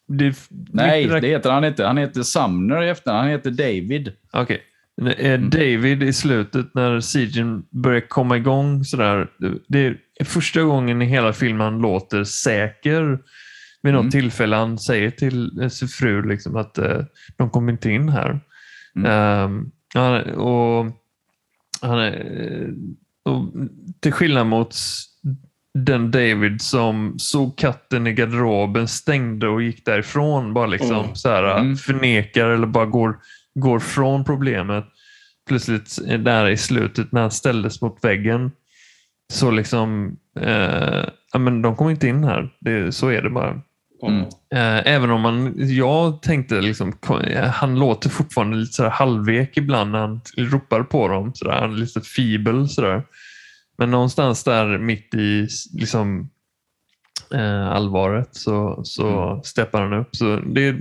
Det, 0.07 0.36
Nej, 0.73 1.07
det 1.07 1.27
heter 1.27 1.51
han 1.51 1.63
inte. 1.63 1.86
Han 1.86 1.97
heter 1.97 2.23
Sumner 2.23 2.84
i 2.84 2.89
efternamn. 2.89 3.19
Han 3.19 3.29
heter 3.29 3.51
David. 3.51 4.11
Okej. 4.34 4.61
Eh, 5.17 5.39
David 5.39 6.03
i 6.03 6.13
slutet 6.13 6.73
när 6.73 6.99
siegen 6.99 7.63
börjar 7.71 8.01
komma 8.01 8.38
igång 8.38 8.84
sådär. 8.84 9.27
Det 9.67 9.86
är 9.86 9.97
första 10.25 10.61
gången 10.61 11.01
i 11.01 11.05
hela 11.05 11.34
filmen 11.34 11.61
han 11.61 11.81
låter 11.81 12.23
säker. 12.23 13.19
Vid 13.84 13.93
något 13.93 14.01
Mm. 14.01 14.11
tillfälle 14.11 14.55
han 14.55 14.77
säger 14.79 15.11
till 15.11 15.61
eh, 15.61 15.67
sin 15.69 15.88
fru 15.88 16.21
liksom 16.29 16.55
att 16.55 16.77
eh, 16.77 17.01
de 17.38 17.49
kommer 17.49 17.71
inte 17.71 17.89
in 17.91 18.09
här. 18.09 18.39
Mm. 18.95 19.71
Han, 19.95 20.21
och, 20.34 20.86
han, 21.81 21.99
är- 21.99 22.73
och 23.25 23.53
till 23.99 24.11
skillnad 24.13 24.47
mot 24.47 24.75
den 25.73 26.11
David 26.11 26.61
som 26.61 27.15
såg 27.19 27.57
katten 27.57 28.07
i 28.07 28.13
garderoben, 28.13 28.88
stängde 28.88 29.47
och 29.47 29.61
gick 29.63 29.86
därifrån. 29.86 30.53
Bara 30.53 30.65
liksom 30.67 30.95
Mm. 31.03 31.15
så 31.15 31.29
här, 31.29 31.59
Mm. 31.59 31.75
förnekar 31.75 32.49
eller 32.49 32.67
bara 32.67 32.86
går, 32.86 33.17
går 33.55 33.79
från 33.79 34.23
problemet. 34.23 34.86
Plötsligt 35.47 35.97
är 36.07 36.17
där 36.17 36.49
i 36.49 36.57
slutet 36.57 37.11
när 37.11 37.21
han 37.21 37.31
ställdes 37.31 37.81
mot 37.81 38.03
väggen 38.03 38.51
så 39.34 39.51
liksom, 39.51 40.17
eh, 40.39 41.05
ja, 41.34 41.39
men 41.39 41.61
de 41.61 41.75
kommer 41.75 41.91
inte 41.91 42.07
in 42.07 42.23
här. 42.23 42.49
Det, 42.59 42.91
så 42.91 43.07
är 43.09 43.21
det 43.21 43.29
bara. 43.29 43.61
Mm. 44.07 44.21
Eh, 44.53 44.93
även 44.93 45.11
om 45.11 45.21
man, 45.21 45.53
jag 45.57 46.21
tänkte 46.21 46.61
liksom, 46.61 46.93
eh, 47.27 47.43
han 47.43 47.79
låter 47.79 48.09
fortfarande 48.09 48.57
lite 48.57 48.73
så 48.73 48.83
här 48.83 48.89
halvvek 48.89 49.57
ibland 49.57 49.91
när 49.91 49.99
han 49.99 50.21
ropar 50.37 50.83
på 50.83 51.07
dem. 51.07 51.31
Så 51.35 51.45
där, 51.45 51.51
han 51.51 51.73
är 51.73 51.77
lite 51.77 52.01
fibel 52.01 52.69
sådär. 52.69 53.03
Men 53.77 53.91
någonstans 53.91 54.43
där 54.43 54.77
mitt 54.77 55.13
i 55.13 55.47
liksom, 55.73 56.29
eh, 57.33 57.67
allvaret 57.67 58.29
så, 58.31 58.81
så 58.83 59.41
steppar 59.43 59.81
han 59.81 59.93
upp. 59.93 60.15
Så 60.15 60.35
det, 60.35 60.75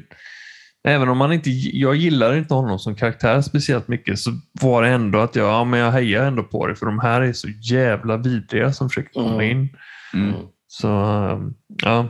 även 0.88 1.08
om 1.08 1.18
man 1.18 1.32
inte, 1.32 1.50
jag 1.50 1.96
gillar 1.96 2.36
inte 2.36 2.54
honom 2.54 2.78
som 2.78 2.94
karaktär 2.94 3.40
speciellt 3.40 3.88
mycket 3.88 4.18
så 4.18 4.30
var 4.60 4.82
det 4.82 4.88
ändå 4.88 5.18
att 5.18 5.36
jag, 5.36 5.48
ja, 5.48 5.64
men 5.64 5.80
jag 5.80 5.92
hejar 5.92 6.24
ändå 6.24 6.42
på 6.42 6.66
det 6.66 6.74
för 6.76 6.86
de 6.86 6.98
här 6.98 7.20
är 7.20 7.32
så 7.32 7.48
jävla 7.48 8.16
vidriga 8.16 8.72
som 8.72 8.88
försöker 8.88 9.12
komma 9.12 9.34
Mm. 9.44 9.50
in. 9.50 9.76
Mm. 10.14 10.34
Så 10.72 10.86
ja, 10.86 11.40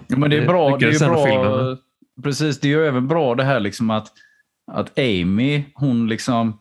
Ja, 0.09 0.17
men 0.17 0.31
det 0.31 0.37
är 0.37 0.47
bra. 0.47 0.77
Det 0.77 0.87
är 0.87 0.91
ju 0.91 0.97
ändå 1.05 1.15
bra 1.15 1.27
filmen. 1.27 1.79
precis, 2.23 2.61
det 2.61 2.69
är 2.69 2.71
ju 2.71 2.87
även 2.87 3.09
bra 3.09 3.35
det 3.35 3.45
här 3.45 3.61
liksom 3.61 3.91
att, 3.91 4.09
att 4.73 4.99
Amy, 4.99 5.65
hon 5.75 6.09
liksom 6.09 6.59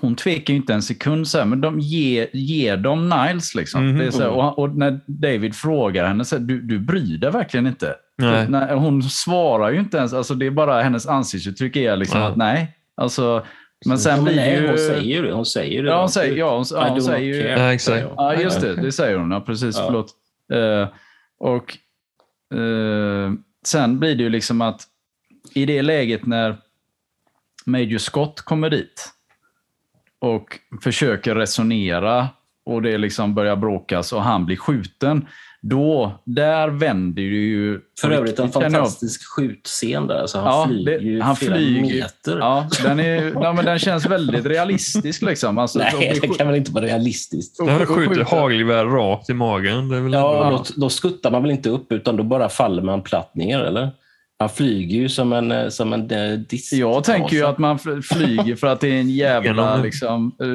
hon 0.00 0.16
tvekar 0.16 0.54
ju 0.54 0.60
inte 0.60 0.74
en 0.74 0.82
sekund, 0.82 1.28
så 1.28 1.38
här, 1.38 1.44
men 1.44 1.60
de 1.60 1.80
ger, 1.80 2.28
ger 2.32 2.76
dem 2.76 3.08
Niles. 3.08 3.54
Liksom. 3.54 3.98
Det 3.98 4.04
är 4.04 4.10
så 4.10 4.22
här, 4.22 4.30
och, 4.30 4.58
och 4.58 4.76
när 4.76 5.00
David 5.06 5.54
frågar 5.54 6.06
henne, 6.06 6.24
så 6.24 6.36
här, 6.36 6.42
du, 6.42 6.62
du 6.62 6.78
bryr 6.78 7.18
dig 7.18 7.30
verkligen 7.30 7.66
inte. 7.66 7.94
Nej. 8.18 8.46
Nej, 8.48 8.74
hon 8.74 9.02
svarar 9.02 9.70
ju 9.70 9.78
inte 9.78 9.96
ens. 9.96 10.12
Alltså, 10.12 10.34
det 10.34 10.46
är 10.46 10.50
bara 10.50 10.82
hennes 10.82 11.06
ansiktsuttryck 11.06 11.76
är 11.76 11.96
liksom 11.96 12.20
Ja. 12.20 12.28
att 12.28 12.36
nej. 12.36 12.76
Alltså, 12.96 13.46
men 13.86 13.98
sen 13.98 14.24
blir 14.24 14.36
nej, 14.36 14.60
ju... 14.60 14.68
Hon 14.68 14.78
säger 14.78 15.22
det. 15.22 15.32
Hon 15.32 15.46
säger 15.46 15.82
det. 15.82 15.88
Ja, 15.88 16.00
hon 16.00 16.08
säger, 16.08 16.36
ja, 16.36 16.56
hon, 16.56 16.64
ja, 16.70 16.88
hon 16.88 17.02
säger 17.02 17.34
ju... 17.34 17.48
Ja, 17.48 17.72
exakt. 17.72 18.06
Ja, 18.16 18.34
just 18.34 18.60
det. 18.60 18.74
Det 18.74 18.92
säger 18.92 19.18
hon. 19.18 19.30
Ja, 19.30 19.40
precis. 19.40 19.76
Ja. 19.78 19.84
Förlåt. 19.86 20.10
Eh, 20.52 20.88
och 21.38 21.78
eh, 22.58 23.32
sen 23.66 23.98
blir 23.98 24.14
det 24.14 24.22
ju 24.22 24.30
liksom 24.30 24.60
att 24.60 24.82
i 25.54 25.66
det 25.66 25.82
läget 25.82 26.26
när 26.26 26.56
Major 27.66 27.98
Scott 27.98 28.40
kommer 28.40 28.70
dit 28.70 29.12
och 30.18 30.58
försöker 30.82 31.34
resonera 31.34 32.28
och 32.64 32.82
det 32.82 32.98
liksom 32.98 33.34
börjar 33.34 33.56
bråkas 33.56 34.12
och 34.12 34.22
han 34.22 34.46
blir 34.46 34.56
skjuten. 34.56 35.26
Då, 35.70 36.12
där 36.24 36.68
vänder 36.68 37.22
det 37.22 37.28
ju... 37.28 37.80
För 38.00 38.10
övrigt 38.10 38.38
en 38.38 38.50
fantastisk 38.52 39.20
skjutscen 39.36 40.06
där. 40.06 40.14
Alltså, 40.20 40.38
han 40.38 40.46
Ja, 40.46 40.66
flyger 40.68 40.98
det- 40.98 41.04
ju 41.04 41.20
han 41.20 41.36
flera 41.36 41.54
flyger- 41.56 41.82
meter. 41.82 42.38
Ja, 42.38 42.68
den, 42.82 43.00
är, 43.00 43.32
ja, 43.34 43.52
men 43.52 43.64
den 43.64 43.78
känns 43.78 44.06
väldigt 44.06 44.46
realistisk. 44.46 45.22
Liksom. 45.22 45.58
Alltså, 45.58 45.78
Nej, 45.78 46.18
det 46.22 46.28
kan 46.28 46.46
väl 46.46 46.56
inte 46.56 46.72
vara 46.72 46.84
realistiskt. 46.84 47.60
och- 47.60 47.68
Han 47.68 47.82
och 47.82 47.88
skjuter 47.88 48.24
hagelgevär 48.24 48.84
rakt 48.84 49.30
i 49.30 49.34
magen. 49.34 49.88
Det 49.88 49.96
är 49.96 50.00
väl 50.00 50.12
Ja, 50.12 50.44
ändå- 50.46 50.56
då, 50.56 50.64
då 50.80 50.88
skuttar 50.88 51.30
man 51.30 51.42
väl 51.42 51.50
inte 51.50 51.70
upp 51.70 51.92
utan 51.92 52.16
då 52.16 52.22
bara 52.22 52.48
faller 52.48 52.82
man 52.82 53.02
platt 53.02 53.34
ner, 53.34 53.60
eller? 53.60 53.90
Han 54.38 54.48
flyger 54.48 54.96
ju 54.98 55.08
som 55.08 55.32
en, 55.32 55.52
eh, 55.52 55.68
som 55.68 55.92
en 55.92 56.10
eh, 56.10 56.32
disk. 56.38 56.72
Jag 56.72 57.04
tänker 57.04 57.36
ju 57.36 57.46
att 57.46 57.58
man 57.58 57.76
fl- 57.76 58.02
flyger 58.02 58.56
för 58.56 58.66
att 58.66 58.80
det 58.80 58.88
är 58.88 59.00
en 59.00 59.10
jävla 59.24 59.76
liksom, 59.76 60.32
eh, 60.40 60.48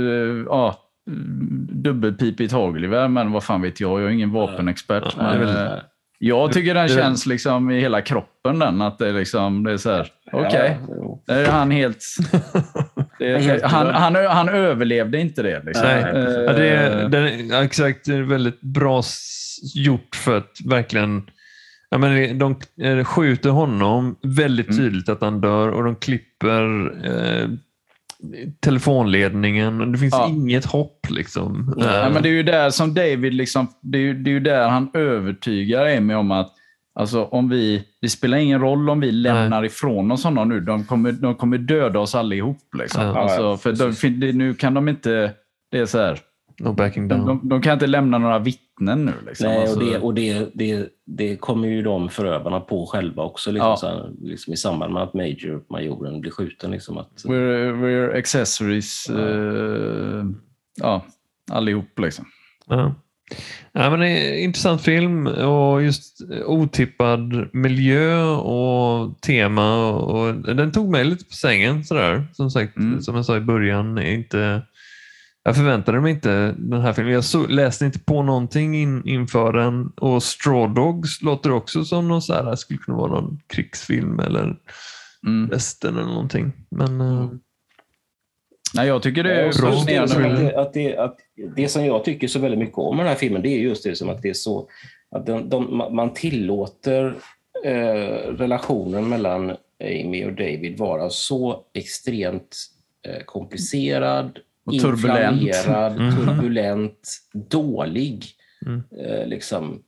ja, 0.47 0.75
dubbelpipigt 1.69 2.53
hagelgevär, 2.53 3.07
men 3.07 3.31
vad 3.31 3.43
fan 3.43 3.61
vet 3.61 3.79
jag, 3.79 4.01
jag 4.01 4.07
är 4.07 4.13
ingen 4.13 4.31
vapenexpert. 4.31 5.15
Ja, 5.17 5.23
är 5.23 5.39
men, 5.39 5.67
eh, 5.67 5.73
jag 6.19 6.51
tycker 6.51 6.73
den 6.73 6.87
känns 6.87 7.25
liksom 7.25 7.71
i 7.71 7.79
hela 7.79 8.01
kroppen 8.01 8.59
den, 8.59 8.81
att 8.81 8.97
det 8.99 9.09
är 9.09 9.13
liksom, 9.13 9.63
det 9.63 9.71
är 9.71 9.77
så 9.77 9.91
här, 9.91 10.07
okej, 10.31 10.77
Ja, 10.87 11.19
där 11.27 11.43
är 11.43 11.51
han 11.51 11.71
helt... 11.71 12.03
Helt 13.19 13.63
han, 13.63 13.87
han, 13.87 14.15
han 14.15 14.49
överlevde 14.49 15.19
inte 15.19 15.43
det. 15.43 15.63
Liksom. 15.65 15.85
Nej. 15.87 16.03
Eh, 16.03 16.23
Ja, 16.23 16.53
det 16.53 16.67
är, 16.67 17.09
den 17.09 17.23
är, 17.23 17.53
ja, 17.55 17.63
exakt, 17.63 18.05
det 18.05 18.13
är 18.15 18.21
väldigt 18.21 18.61
bra 18.61 19.01
gjort 19.75 20.15
för 20.15 20.37
att 20.37 20.51
verkligen... 20.65 21.23
Ja, 21.89 21.97
men 21.97 22.39
de 22.39 22.55
eh, 22.81 23.03
skjuter 23.03 23.49
honom 23.49 24.15
väldigt 24.23 24.69
Mm. 24.69 24.77
tydligt 24.77 25.09
att 25.09 25.21
han 25.21 25.41
dör 25.41 25.67
och 25.69 25.83
de 25.83 25.95
klipper 25.95 26.63
eh, 27.05 27.49
telefonledningen. 28.59 29.91
Det 29.91 29.97
finns 29.97 30.13
Ja. 30.13 30.27
inget 30.29 30.65
hopp. 30.65 30.97
liksom. 31.09 31.73
Ja, 31.77 32.05
Eh, 32.07 32.13
men 32.13 32.23
det 32.23 32.29
är 32.29 32.33
ju 32.33 32.43
där 32.43 32.69
som 32.69 32.93
David, 32.93 33.33
liksom, 33.33 33.67
det, 33.81 33.97
är 33.97 34.01
ju, 34.01 34.13
det 34.13 34.29
är 34.29 34.33
ju 34.33 34.39
där 34.39 34.69
han 34.69 34.89
övertygar 34.93 35.97
Amy 35.97 36.13
om 36.13 36.31
att 36.31 36.53
alltså, 36.95 37.23
om 37.23 37.49
vi, 37.49 37.83
det 38.01 38.09
spelar 38.09 38.37
ingen 38.37 38.61
roll 38.61 38.89
om 38.89 38.99
vi 38.99 39.11
lämnar 39.11 39.65
ifrån 39.65 40.11
oss 40.11 40.23
honom 40.23 40.49
nu. 40.49 40.59
De 40.59 40.83
kommer, 40.85 41.11
de 41.11 41.35
kommer 41.35 41.57
döda 41.57 41.99
oss 41.99 42.15
allihop. 42.15 42.57
Liksom. 42.77 43.03
Ja. 43.03 43.17
alltså, 43.19 43.57
för 43.57 43.71
de, 44.21 44.31
nu 44.31 44.53
kan 44.53 44.73
de 44.73 44.89
inte... 44.89 45.31
Det 45.71 45.77
är 45.77 45.85
så 45.85 45.97
här, 45.99 46.19
no 46.59 46.73
backing 46.73 47.07
de, 47.07 47.15
down. 47.15 47.27
de, 47.27 47.49
de 47.49 47.61
kan 47.61 47.73
inte 47.73 47.87
lämna 47.87 48.17
några 48.17 48.39
vittnen 48.39 48.70
nu. 48.85 49.13
Liksom. 49.27 49.47
Nej, 49.47 49.61
alltså, 49.61 49.79
och, 49.79 49.85
det, 49.85 49.97
och 49.97 50.13
det, 50.13 50.49
det, 50.53 50.89
det 51.05 51.35
kommer 51.37 51.67
ju 51.67 51.81
de 51.81 52.09
förövarna 52.09 52.59
på 52.59 52.85
själva 52.85 53.23
också. 53.23 53.51
Liksom, 53.51 53.69
Ja. 53.69 53.77
så 53.77 53.87
här, 53.87 54.09
liksom 54.21 54.53
I 54.53 54.57
samband 54.57 54.93
med 54.93 55.03
att 55.03 55.13
Major, 55.13 55.63
majoren, 55.69 56.21
blir 56.21 56.31
skjuten. 56.31 56.71
Liksom, 56.71 56.97
att, 56.97 57.11
we're, 57.25 57.73
we're 57.83 58.17
accessories. 58.19 59.09
eh, 59.09 60.25
ja, 60.81 61.05
allihop 61.51 61.99
liksom. 61.99 62.25
Ja. 62.67 62.95
Ja, 63.71 63.89
men 63.89 63.99
det 63.99 64.07
är 64.07 64.33
en 64.33 64.39
intressant 64.39 64.81
film 64.81 65.27
och 65.27 65.83
just 65.83 66.17
otippad 66.45 67.49
miljö 67.53 68.23
och 68.25 69.21
tema. 69.21 69.91
Och 69.93 70.35
den 70.55 70.71
tog 70.71 70.89
mig 70.89 71.03
lite 71.05 71.25
på 71.25 71.31
sängen. 71.33 71.83
Sådär. 71.83 72.27
Som 72.33 72.51
sagt, 72.51 72.77
Mm. 72.77 73.01
som 73.01 73.15
jag 73.15 73.25
sa 73.25 73.37
i 73.37 73.39
början, 73.39 73.99
inte, 74.01 74.61
jag 75.43 75.55
förväntade 75.55 76.01
mig 76.01 76.11
inte 76.11 76.55
den 76.57 76.81
här 76.81 76.93
filmen. 76.93 77.13
Jag 77.13 77.23
så, 77.23 77.47
läste 77.47 77.85
inte 77.85 77.99
på 77.99 78.23
någonting 78.23 78.75
in, 78.75 79.07
inför 79.07 79.53
den. 79.53 79.87
Och 79.97 80.23
Straw 80.23 80.73
Dogs 80.81 81.21
låter 81.21 81.51
också 81.51 81.83
som 81.85 82.07
någon 82.07 82.21
så 82.21 82.33
här, 82.33 82.55
skulle 82.55 82.79
kunna 82.79 82.97
vara 82.97 83.11
någon 83.21 83.39
krigsfilm 83.47 84.19
eller 84.19 84.55
Mm. 85.27 85.49
västern 85.49 85.97
eller 85.97 86.07
någonting. 86.07 86.51
Men 86.69 87.01
eh, 87.01 87.29
Nej, 88.73 88.87
jag 88.87 89.01
tycker 89.03 89.23
det 89.23 89.33
är 89.41 89.51
fascinerande. 89.51 90.29
att 90.29 90.37
det, 90.39 90.55
att 90.55 90.73
det, 90.73 90.97
att 90.97 91.17
det 91.55 91.67
som 91.67 91.85
jag 91.85 92.03
tycker 92.05 92.27
så 92.27 92.39
väldigt 92.39 92.59
mycket 92.59 92.77
om 92.77 92.95
med 92.97 93.05
den 93.05 93.09
här 93.09 93.19
filmen, 93.19 93.41
det 93.41 93.49
är 93.49 93.57
just 93.59 93.83
det 93.83 93.95
som 93.95 94.09
att 94.09 94.21
det 94.21 94.29
är 94.29 94.33
så 94.33 94.67
att 95.11 95.25
de, 95.25 95.49
de, 95.49 95.81
ma- 95.81 95.93
man 95.93 96.13
tillåter 96.13 97.15
eh, 97.65 98.33
relationen 98.37 99.09
mellan 99.09 99.49
Amy 99.83 100.25
och 100.25 100.33
David 100.33 100.77
vara 100.77 101.09
så 101.09 101.63
extremt 101.73 102.57
eh, 103.07 103.23
komplicerad, 103.25 104.39
Och 104.65 104.73
turbulent. 104.79 105.41
inflammerad, 105.41 105.99
Mhm. 105.99 106.11
turbulent, 106.27 107.17
dålig. 107.49 108.25
Mm. 108.65 108.83
Eh, 109.05 109.27
liksom, 109.27 109.79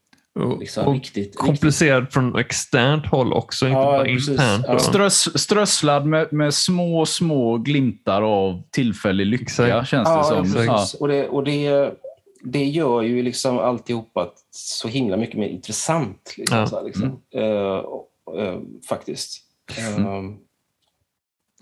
liksom 0.60 0.86
och 0.86 0.92
riktigt, 0.94 1.16
riktigt 1.16 1.36
komplicerad 1.36 2.12
från 2.12 2.36
externt 2.38 3.06
håll 3.06 3.32
också, 3.32 3.66
inte 3.66 3.78
Ja, 3.78 3.84
bara 3.84 4.04
precis. 4.04 4.28
internt. 4.28 4.64
Ja. 4.68 4.78
Ströss, 4.78 5.38
strösslad 5.42 6.06
med, 6.06 6.32
med 6.32 6.54
små, 6.54 7.06
små 7.06 7.58
glimtar 7.58 8.22
av 8.22 8.62
tillfällig 8.70 9.26
lycka, 9.26 9.42
Exakt. 9.44 9.88
känns 9.88 10.08
det 10.08 10.14
Ja, 10.14 10.22
som. 10.24 10.42
precis. 10.42 10.66
Ja. 10.66 10.86
Och, 11.00 11.08
det, 11.08 11.28
och 11.28 11.44
det, 11.44 11.94
det 12.44 12.64
gör 12.64 13.02
ju 13.02 13.22
liksom 13.22 13.58
alltihopa 13.58 14.28
så 14.50 14.88
himla 14.88 15.16
mycket 15.16 15.38
mer 15.38 15.48
intressant. 15.48 16.34
Liksom, 16.38 16.58
Ja. 16.58 16.66
så 16.66 16.76
här, 16.76 16.84
liksom. 16.84 17.20
Eh, 17.34 17.76
och, 17.76 18.08
eh, 18.40 18.58
faktiskt. 18.88 19.40
Eh, 19.78 19.98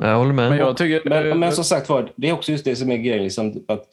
Jag 0.08 0.18
håller 0.18 0.32
med. 0.32 0.50
Men 0.50 0.58
jag 0.58 0.76
tycker... 0.76 1.08
men, 1.08 1.38
men 1.38 1.52
som 1.52 1.64
sagt 1.64 1.88
var, 1.88 2.12
det 2.16 2.28
är 2.28 2.32
också 2.32 2.52
just 2.52 2.64
det 2.64 2.76
som 2.76 2.90
är 2.90 2.96
grejen. 2.96 3.24
Liksom, 3.24 3.64
att, 3.68 3.88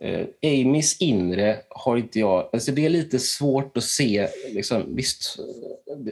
eh, 0.00 0.26
Amys 0.42 1.00
inre 1.00 1.60
har 1.68 1.96
inte 1.96 2.18
jag... 2.20 2.48
Alltså 2.52 2.72
det 2.72 2.86
är 2.86 2.90
lite 2.90 3.18
svårt 3.18 3.76
att 3.76 3.84
se. 3.84 4.28
Liksom, 4.50 4.96
visst, 4.96 5.38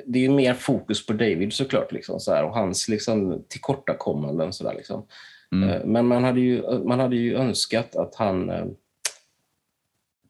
det- 0.07 0.19
är 0.19 0.23
ju 0.23 0.31
mer 0.31 0.55
fokus 0.55 1.07
på 1.07 1.13
David 1.13 1.53
såklart. 1.53 1.93
Liksom, 1.93 2.21
så 2.21 2.35
här, 2.35 2.45
och 2.45 2.55
hans 2.55 2.89
liksom, 2.89 3.45
tillkortakommanden. 3.49 4.53
Så 4.53 4.65
där, 4.65 4.75
liksom. 4.75 5.07
Mm. 5.53 5.69
Eh, 5.69 5.85
Men 5.85 6.07
man 6.07 6.25
hade, 6.25 6.41
ju, 6.41 6.63
man 6.85 7.01
hade 7.01 7.17
ju 7.17 7.37
önskat 7.37 7.97
att 7.97 8.15
han 8.15 8.51
eh, 8.51 8.67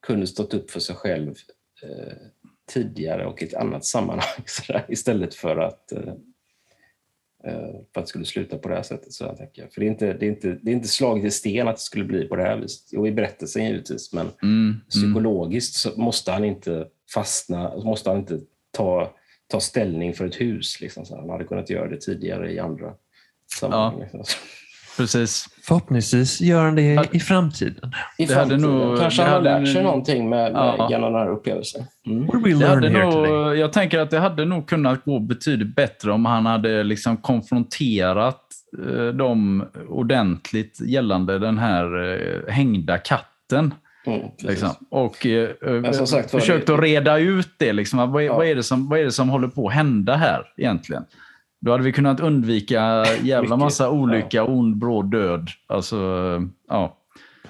kunde 0.02 0.26
stått 0.26 0.54
upp 0.54 0.70
för 0.70 0.80
sig 0.80 0.96
själv 0.96 1.34
eh, 1.82 2.12
tidigare 2.72 3.26
och 3.26 3.42
i 3.42 3.44
ett 3.44 3.54
annat 3.54 3.84
sammanhang 3.84 4.24
så 4.46 4.72
där, 4.72 4.84
istället 4.88 5.34
för 5.34 5.56
att, 5.56 5.92
eh, 5.92 6.14
för 7.42 8.00
att 8.00 8.04
det 8.04 8.06
skulle 8.06 8.24
sluta 8.24 8.58
på 8.58 8.68
det 8.68 8.74
här 8.74 8.82
sättet. 8.82 9.12
Så 9.12 9.24
jag 9.24 9.36
tänker. 9.36 9.68
För 9.68 9.80
det 9.80 9.86
är, 9.86 9.90
inte, 9.90 10.12
det, 10.12 10.26
är 10.26 10.30
inte, 10.30 10.58
det 10.62 10.70
är 10.70 10.74
inte 10.74 10.88
slaget 10.88 11.24
i 11.24 11.30
sten 11.30 11.68
att 11.68 11.76
det 11.76 11.82
skulle 11.82 12.04
bli 12.04 12.28
på 12.28 12.36
det 12.36 12.42
här 12.42 12.56
viset. 12.56 12.88
Jo, 12.92 13.06
i 13.06 13.12
berättelsen 13.12 13.66
givetvis, 13.66 14.12
men 14.12 14.26
Mm, 14.42 14.58
mm. 14.58 14.80
psykologiskt 14.88 15.74
så 15.74 15.90
måste 15.96 16.32
han 16.32 16.44
inte 16.44 16.86
fastna, 17.14 17.76
måste 17.76 18.10
han 18.10 18.18
inte 18.18 18.40
ta, 18.70 19.14
ta 19.46 19.60
ställning 19.60 20.14
för 20.14 20.26
ett 20.26 20.40
hus. 20.40 20.80
Liksom, 20.80 21.04
så 21.06 21.16
han 21.16 21.30
hade 21.30 21.44
kunnat 21.44 21.70
göra 21.70 21.88
det 21.88 22.00
tidigare 22.00 22.52
i 22.52 22.58
andra 22.58 22.94
sammanhang. 23.58 24.00
liksom. 24.00 24.24
Precis. 24.96 25.46
Förhoppningsvis 25.68 26.40
gör 26.40 26.64
han 26.64 26.74
det 26.74 27.08
i 27.12 27.20
framtiden. 27.20 27.92
I 28.18 28.26
Det 28.26 28.34
hade 28.34 28.48
framtiden. 28.50 28.78
nog- 28.78 28.98
Kanske 28.98 29.22
det 29.22 29.28
han 29.28 29.44
har 29.44 29.50
hade- 29.50 29.64
lärt 29.64 29.72
sig 29.72 29.82
någonting 29.82 30.28
med, 30.28 30.52
med 30.52 30.74
Ja. 30.78 30.88
genom 30.90 31.12
den 31.12 31.22
här 31.22 31.30
upplevelsen. 31.30 31.84
Mm. 32.06 32.26
What 32.26 32.32
did 32.34 32.42
we 32.42 32.50
Det 32.50 32.56
learn 32.58 32.94
hade 32.94 33.06
nog, 33.26 33.56
jag 33.56 33.72
tänker 33.72 33.98
att 33.98 34.10
det 34.10 34.18
hade 34.18 34.44
nog 34.44 34.68
kunnat 34.68 35.04
gå 35.04 35.18
betydligt 35.18 35.74
bättre 35.76 36.12
om 36.12 36.24
han 36.24 36.46
hade 36.46 36.82
liksom 36.82 37.16
konfronterat 37.16 38.40
eh, 38.88 39.04
dem 39.06 39.64
ordentligt 39.88 40.80
gällande 40.80 41.38
den 41.38 41.58
här 41.58 42.12
eh, 42.14 42.52
hängda 42.52 42.98
katten. 42.98 43.74
Mm. 44.06 44.20
Liksom. 44.42 44.68
Och 44.90 45.26
eh, 45.26 45.90
som 45.92 46.06
sagt 46.06 46.30
försökt 46.30 46.66
det- 46.66 46.74
att 46.74 46.80
reda 46.80 47.18
ut 47.18 47.48
det. 47.58 47.72
Liksom. 47.72 48.12
Vad, 48.12 48.22
är, 48.22 48.26
Ja. 48.26 48.36
vad, 48.36 48.46
är 48.46 48.54
det 48.54 48.62
som, 48.62 48.88
vad 48.88 48.98
är 49.00 49.04
det 49.04 49.12
som 49.12 49.28
håller 49.28 49.48
på 49.48 49.68
att 49.68 49.74
hända 49.74 50.16
här 50.16 50.42
egentligen? 50.56 51.04
Då 51.60 51.70
hade 51.72 51.84
vi 51.84 51.92
kunnat 51.92 52.20
undvika 52.20 53.04
jävla 53.22 53.56
massa 53.56 53.90
olycka, 53.90 54.44
ond, 54.44 54.76
bråd 54.76 55.10
död. 55.10 55.48
Alltså, 55.66 55.96
ja. 56.68 56.96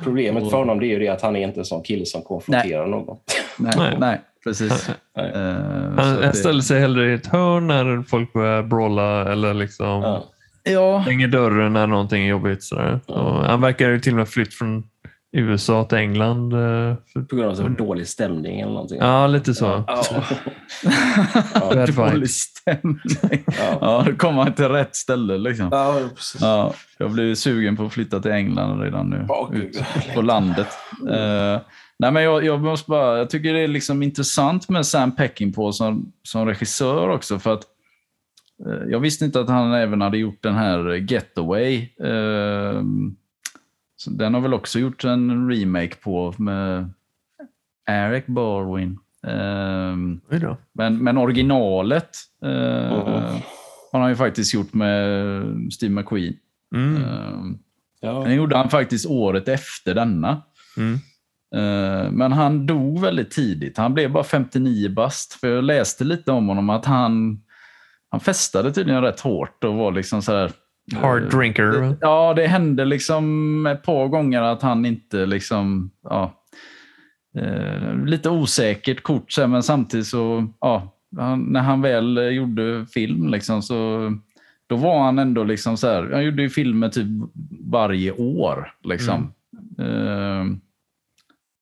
Problemet 0.03 0.51
för 0.51 0.57
honom 0.57 0.81
det 0.81 0.87
är 0.87 0.89
ju 0.89 0.99
det 0.99 1.09
att 1.09 1.23
han 1.23 1.37
är 1.37 1.41
inte 1.49 1.61
en 1.61 1.65
sån 1.65 1.83
kille 1.83 2.07
som 2.07 2.23
konfronterar 2.23 2.87
någon. 2.87 3.17
Nej, 3.59 3.73
Nej. 3.77 3.97
nej. 4.01 4.21
precis. 4.45 4.91
Nej. 5.17 5.31
Eh, 5.35 5.55
Han, 6.05 6.17
det- 6.21 6.33
ställer 6.37 6.61
sig 6.61 6.81
hellre 6.81 7.11
i 7.11 7.15
ett 7.15 7.27
hörn 7.27 7.67
när 7.67 8.03
folk 8.03 8.33
börjar 8.33 8.63
bråla 8.63 9.33
eller 9.33 9.55
liksom 9.55 10.21
Ja. 10.65 11.03
Stänger 11.03 11.29
dörren 11.29 11.73
när 11.73 11.87
någonting 11.87 12.23
är 12.25 12.29
jobbigt. 12.29 12.63
Sådär. 12.63 13.01
Ja. 13.07 13.45
Han 13.47 13.61
verkar 13.61 13.89
ju 13.91 14.01
till 14.01 14.13
och 14.13 14.19
med 14.19 14.29
flytt 14.29 14.55
från 14.55 14.85
USA 15.33 15.85
till 15.85 15.99
England. 15.99 16.53
eh, 16.53 16.59
för- 17.13 17.23
På 17.29 17.37
grund 17.37 17.49
av 17.51 17.55
så 17.55 17.69
dålig 17.69 18.07
stämning 18.09 18.61
eller 18.61 18.73
någonting. 18.73 18.99
Ja, 19.01 19.27
lite 19.27 19.55
så. 19.55 19.85
Ja. 19.87 20.03
Vibes. 21.73 21.97
dålig 22.13 22.31
stämning. 22.31 23.45
Ja. 23.47 23.79
Ja, 23.81 24.05
då 24.07 24.13
kommer 24.17 24.43
han 24.43 24.53
till 24.53 24.69
rätt 24.69 24.97
ställe. 24.97 25.39
Liksom. 25.39 25.69
Ja, 25.73 26.01
precis. 26.17 26.41
Ja, 26.41 26.75
jag 26.99 27.11
blir 27.11 27.35
sugen 27.35 27.77
på 27.77 27.83
att 27.85 27.93
flytta 27.93 28.21
till 28.21 28.31
England 28.31 28.81
redan 28.81 29.11
nu. 29.11 29.25
Ja, 29.29 29.51
gud. 29.53 29.65
Ut 29.77 30.15
på 30.15 30.23
landet. 30.23 30.69
Eh, 31.11 31.61
nej, 31.99 32.13
men 32.13 32.23
jag, 32.23 32.45
jag, 32.45 32.61
måste 32.61 32.91
bara, 32.91 33.19
jag 33.19 33.31
tycker 33.31 33.55
det 33.55 33.61
är 33.61 33.69
liksom 33.69 34.03
intressant 34.03 34.69
med 34.69 34.87
Sam 34.87 35.17
Peckinpah 35.17 35.71
som, 35.71 36.13
som 36.23 36.47
regissör 36.47 37.09
också. 37.09 37.39
För 37.39 37.53
att 37.53 37.63
eh, 38.67 38.89
Jag 38.91 39.01
visste 39.01 39.25
inte 39.25 39.41
att 39.41 39.49
han 39.49 39.73
även 39.73 40.01
hade 40.01 40.19
gjort 40.19 40.43
den 40.43 40.55
här 40.55 40.95
Getaway. 41.13 41.89
Eh, 42.05 42.83
så 44.01 44.11
den 44.11 44.35
har 44.35 44.41
väl 44.41 44.55
också 44.55 44.79
gjort 44.79 45.05
en 45.05 45.51
remake 45.51 45.95
på 45.97 46.35
med 46.39 46.91
Eric 47.91 48.27
Baldwin. 48.27 48.99
Eh, 49.27 49.95
Oj 50.31 50.39
då. 50.41 50.57
men, 50.73 50.99
men 51.05 51.19
originalet 51.19 52.11
eh, 52.43 52.51
Mhm. 52.51 53.41
har 53.93 54.01
han 54.01 54.09
ju 54.11 54.17
faktiskt 54.17 54.55
gjort 54.55 54.75
med 54.75 55.43
Steve 55.73 55.93
McQueen. 55.95 56.35
Mm. 56.75 56.97
Eh, 56.97 57.57
Ja. 58.03 58.13
den 58.25 58.35
gjorde 58.35 58.57
han 58.57 58.69
faktiskt 58.71 59.07
året 59.07 59.49
efter 59.49 59.95
denna. 59.95 60.43
Mm. 60.77 60.95
Eh, 61.55 62.11
men 62.13 62.33
han 62.33 62.67
dog 62.67 63.01
väldigt 63.01 63.31
tidigt. 63.31 63.79
Han 63.79 63.95
blev 63.95 64.13
bara 64.13 64.25
59 64.25 64.89
bast. 64.89 65.33
För 65.33 65.49
jag 65.49 65.65
läste 65.65 66.05
lite 66.05 66.33
om 66.33 66.49
honom 66.49 66.71
att 66.71 66.85
han, 66.85 67.43
han 68.11 68.21
festade 68.21 68.73
tydligen 68.73 69.03
rätt 69.03 69.21
hårt 69.21 69.65
och 69.65 69.75
var 69.75 69.93
liksom 69.93 70.23
så 70.23 70.33
här. 70.33 70.53
Hard 70.97 71.31
drinker. 71.31 71.97
Ja, 72.01 72.35
det 72.35 72.47
hände 72.47 72.85
liksom 72.85 73.67
ett 73.67 73.83
par 73.83 74.09
gånger 74.09 74.43
att 74.43 74.63
han 74.63 74.87
inte 74.87 75.27
liksom, 75.27 75.91
ja, 76.03 76.45
eh, 77.37 78.05
lite 78.05 78.31
osäkert 78.31 79.03
kort 79.03 79.39
men 79.39 79.63
samtidigt 79.63 80.07
så, 80.07 80.49
ja, 80.61 80.97
han, 81.17 81.41
när 81.43 81.61
han 81.61 81.83
väl 81.83 82.19
eh, 82.19 82.25
gjorde 82.25 82.87
film 82.87 83.29
liksom 83.29 83.63
så, 83.63 84.13
då 84.67 84.77
var 84.77 85.03
han 85.03 85.19
ändå 85.19 85.45
liksom 85.45 85.77
så 85.77 85.87
här, 85.87 86.11
han 86.13 86.25
gjorde 86.25 86.43
ju 86.43 86.51
filmer 86.51 86.89
typ 86.89 87.07
varje 87.61 88.13
år 88.13 88.73
liksom. 88.85 89.33
Eh, 89.79 90.45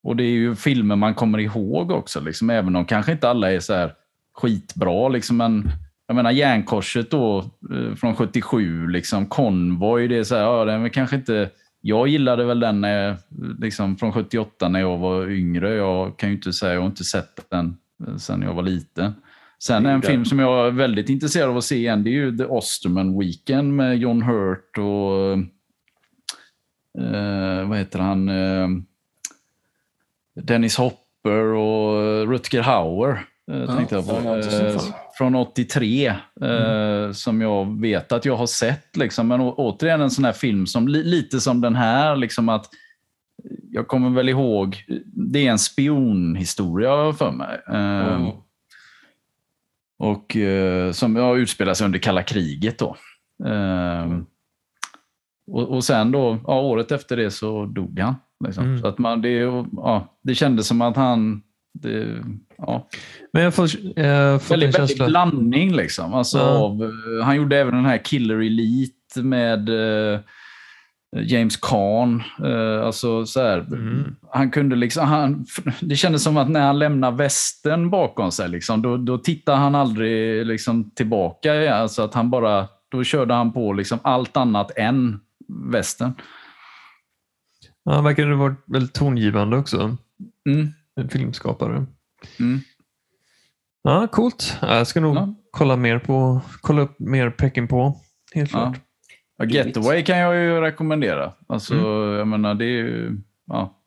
och 0.02 0.16
det 0.16 0.22
är 0.22 0.30
ju 0.30 0.54
filmer 0.54 0.96
man 0.96 1.14
kommer 1.14 1.38
ihåg 1.38 1.90
också, 1.90 2.20
liksom, 2.20 2.50
även 2.50 2.76
om 2.76 2.84
kanske 2.84 3.12
inte 3.12 3.28
alla 3.28 3.52
är 3.52 3.60
så 3.60 3.74
här 3.74 3.92
skitbra. 4.34 5.08
Liksom, 5.08 5.36
men 5.36 5.70
jag 6.08 6.14
menar 6.14 6.30
Järnkorset 6.30 7.10
då 7.10 7.38
eh, 7.72 7.94
från 7.94 8.16
77, 8.16 8.86
liksom, 8.86 9.26
Convoy, 9.26 10.08
det 10.08 10.18
är 10.18 10.24
så 10.24 10.34
här, 10.34 10.42
ja, 10.42 10.64
den 10.64 10.90
kanske 10.90 11.16
inte... 11.16 11.50
Jag 11.80 12.08
gillade 12.08 12.44
väl 12.44 12.60
den 12.60 12.80
när, 12.80 13.16
liksom, 13.58 13.96
från 13.96 14.12
78 14.12 14.68
när 14.68 14.80
jag 14.80 14.98
var 14.98 15.30
yngre. 15.30 15.74
Jag 15.74 16.18
kan 16.18 16.28
ju 16.28 16.34
inte 16.34 16.52
säga, 16.52 16.74
jag 16.74 16.80
har 16.80 16.86
inte 16.86 17.04
sett 17.04 17.50
den 17.50 17.76
eh, 18.06 18.16
sedan 18.16 18.42
jag 18.42 18.54
var 18.54 18.62
liten. 18.62 19.12
Sen 19.58 19.86
en 19.86 20.02
film 20.02 20.24
som 20.24 20.38
jag 20.38 20.66
är 20.66 20.70
väldigt 20.70 21.08
intresserad 21.08 21.50
av 21.50 21.56
att 21.56 21.64
se 21.64 21.76
igen, 21.76 22.04
det 22.04 22.10
är 22.10 22.12
ju 22.12 22.36
The 22.36 22.44
Osterman 22.44 23.18
Weekend 23.18 23.76
med 23.76 23.98
John 23.98 24.22
Hurt 24.22 24.78
och... 24.78 25.32
Eh, 27.04 27.68
vad 27.68 27.78
heter 27.78 27.98
han? 27.98 28.28
Eh, 28.28 28.68
Dennis 30.42 30.76
Hopper 30.76 31.44
och 31.44 32.28
Rutger 32.28 32.62
Hauer. 32.62 33.24
Eh, 33.52 33.76
tänkte 33.76 33.94
jag 33.94 34.06
på. 34.08 34.42
Eh, 35.18 35.30
från 35.30 35.34
83. 35.34 36.14
Mm. 36.40 37.14
Som 37.14 37.40
jag 37.40 37.80
vet 37.80 38.12
att 38.12 38.24
jag 38.24 38.36
har 38.36 38.46
sett. 38.46 38.96
Liksom. 38.96 39.28
Men 39.28 39.40
å, 39.40 39.54
återigen 39.56 40.00
en 40.00 40.10
sån 40.10 40.24
här 40.24 40.32
film 40.32 40.66
som 40.66 40.88
li, 40.88 41.04
lite 41.04 41.40
som 41.40 41.60
den 41.60 41.74
här. 41.74 42.16
Liksom 42.16 42.48
att 42.48 42.66
jag 43.70 43.88
kommer 43.88 44.10
väl 44.10 44.28
ihåg, 44.28 44.84
det 45.06 45.46
är 45.46 45.50
en 45.50 45.58
spionhistoria 45.58 47.12
för 47.12 47.32
mig. 47.32 47.60
Mm. 47.68 48.30
Och 49.98 50.36
eh, 50.36 50.92
som 50.92 51.16
ja, 51.16 51.36
utspelar 51.36 51.74
sig 51.74 51.84
under 51.84 51.98
kalla 51.98 52.22
kriget. 52.22 52.78
då. 52.78 52.96
Eh, 53.44 54.18
och, 55.46 55.68
och 55.68 55.84
sen 55.84 56.12
då, 56.12 56.38
ja, 56.46 56.60
året 56.60 56.92
efter 56.92 57.16
det 57.16 57.30
så 57.30 57.66
dog 57.66 57.98
han. 57.98 58.14
Liksom. 58.44 58.64
Mm. 58.64 58.80
Så 58.80 58.86
att 58.86 58.98
man, 58.98 59.22
det, 59.22 59.38
ja, 59.76 60.18
det 60.22 60.34
kändes 60.34 60.66
som 60.66 60.82
att 60.82 60.96
han... 60.96 61.42
Det, 61.82 62.24
ja. 62.58 62.88
Men 63.32 63.42
jag 63.42 63.54
får, 63.54 63.68
jag 63.96 64.42
får 64.42 64.54
väldigt, 64.54 64.78
väldigt 64.78 65.06
blandning 65.06 65.76
liksom. 65.76 66.14
Alltså, 66.14 66.38
ja. 66.38 66.44
av, 66.44 66.92
han 67.24 67.36
gjorde 67.36 67.58
även 67.58 67.74
den 67.74 67.84
här 67.84 68.04
Killer 68.04 68.38
Elite 68.38 69.22
med 69.22 69.68
eh, 69.68 70.20
James 71.16 71.56
Caan. 71.56 72.22
Eh, 72.44 72.86
alltså, 72.86 73.26
så 73.26 73.40
här, 73.42 73.58
mm. 73.58 74.16
Han 74.32 74.50
kunde 74.50 74.76
liksom, 74.76 75.06
han, 75.06 75.46
det 75.80 75.96
kändes 75.96 76.22
som 76.22 76.36
att 76.36 76.50
när 76.50 76.66
han 76.66 76.78
lämnade 76.78 77.16
västen 77.16 77.90
bakom 77.90 78.32
sig, 78.32 78.48
liksom, 78.48 78.82
då, 78.82 78.96
då 78.96 79.18
tittade 79.18 79.58
han 79.58 79.74
aldrig 79.74 80.46
liksom, 80.46 80.90
tillbaka. 80.90 81.74
Alltså 81.74 82.02
att 82.02 82.14
han 82.14 82.30
bara, 82.30 82.68
då 82.88 83.04
körde 83.04 83.34
han 83.34 83.52
på 83.52 83.72
liksom, 83.72 83.98
allt 84.02 84.36
annat 84.36 84.70
än 84.76 85.20
västen. 85.72 86.14
Ja, 87.84 87.94
han 87.94 88.04
verkar 88.04 88.26
ha 88.26 88.36
varit 88.36 88.62
väldigt 88.66 88.94
tongivande 88.94 89.56
också. 89.56 89.96
Mm. 90.48 90.68
En 90.98 91.08
filmskapare. 91.08 91.86
Mm. 92.40 92.60
Ja, 93.82 94.08
coolt. 94.12 94.58
Jag 94.62 94.86
ska 94.86 95.00
nog 95.00 95.16
ja. 95.16 95.34
kolla, 95.50 95.76
mer 95.76 95.98
på, 95.98 96.40
kolla 96.60 96.82
upp 96.82 96.98
mer 96.98 97.30
Peking 97.30 97.68
på. 97.68 98.00
Helt 98.34 98.50
klart. 98.50 98.76
Ja. 98.76 98.82
Ja, 99.36 99.44
Getaway 99.44 100.04
kan 100.04 100.18
jag 100.18 100.36
ju 100.36 100.60
rekommendera. 100.60 101.32
Alltså, 101.48 101.74
mm. 101.74 102.18
jag 102.18 102.28
menar, 102.28 102.54
det 102.54 102.64
är 102.64 102.68
ju... 102.68 103.20
Ja. 103.46 103.82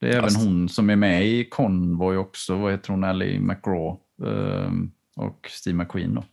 Det 0.00 0.12
är 0.12 0.22
alltså. 0.22 0.40
även 0.40 0.48
hon 0.48 0.68
som 0.68 0.90
är 0.90 0.96
med 0.96 1.26
i 1.26 1.44
Convoy 1.44 2.16
också. 2.16 2.56
Vad 2.56 2.72
heter 2.72 2.90
hon? 2.90 3.04
Ellie 3.04 3.40
McGraw. 3.40 3.98
Um, 4.22 4.92
och 5.16 5.48
Steve 5.50 5.76
McQueen. 5.76 6.14
Då. 6.14 6.24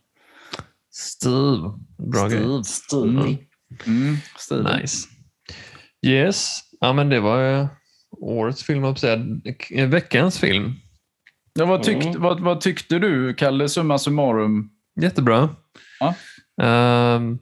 Steve. 0.90 1.78
Bra 2.12 2.28
Steve. 2.28 2.44
grej. 2.44 2.64
Steve. 2.64 3.08
Mm. 3.08 3.36
Mm, 3.86 4.16
Steve. 4.38 4.76
Nice. 4.76 5.08
Yes. 6.06 6.60
Ja, 6.80 6.92
men 6.92 7.08
det 7.08 7.20
var 7.20 7.60
uh, 7.60 7.66
årets 8.12 8.62
film, 8.62 8.84
att 8.84 8.98
säga. 8.98 9.26
Veckans 9.86 10.38
film. 10.38 10.74
Ja, 11.54 11.64
vad, 11.64 11.82
tyckte, 11.82 12.08
mm. 12.08 12.22
vad, 12.22 12.40
vad 12.40 12.60
tyckte 12.60 12.98
du, 12.98 13.34
Kalle, 13.34 13.68
summa 13.68 13.98
summarum? 13.98 14.70
Jättebra. 15.00 15.48
Ja. 16.00 16.14
Um, 17.16 17.38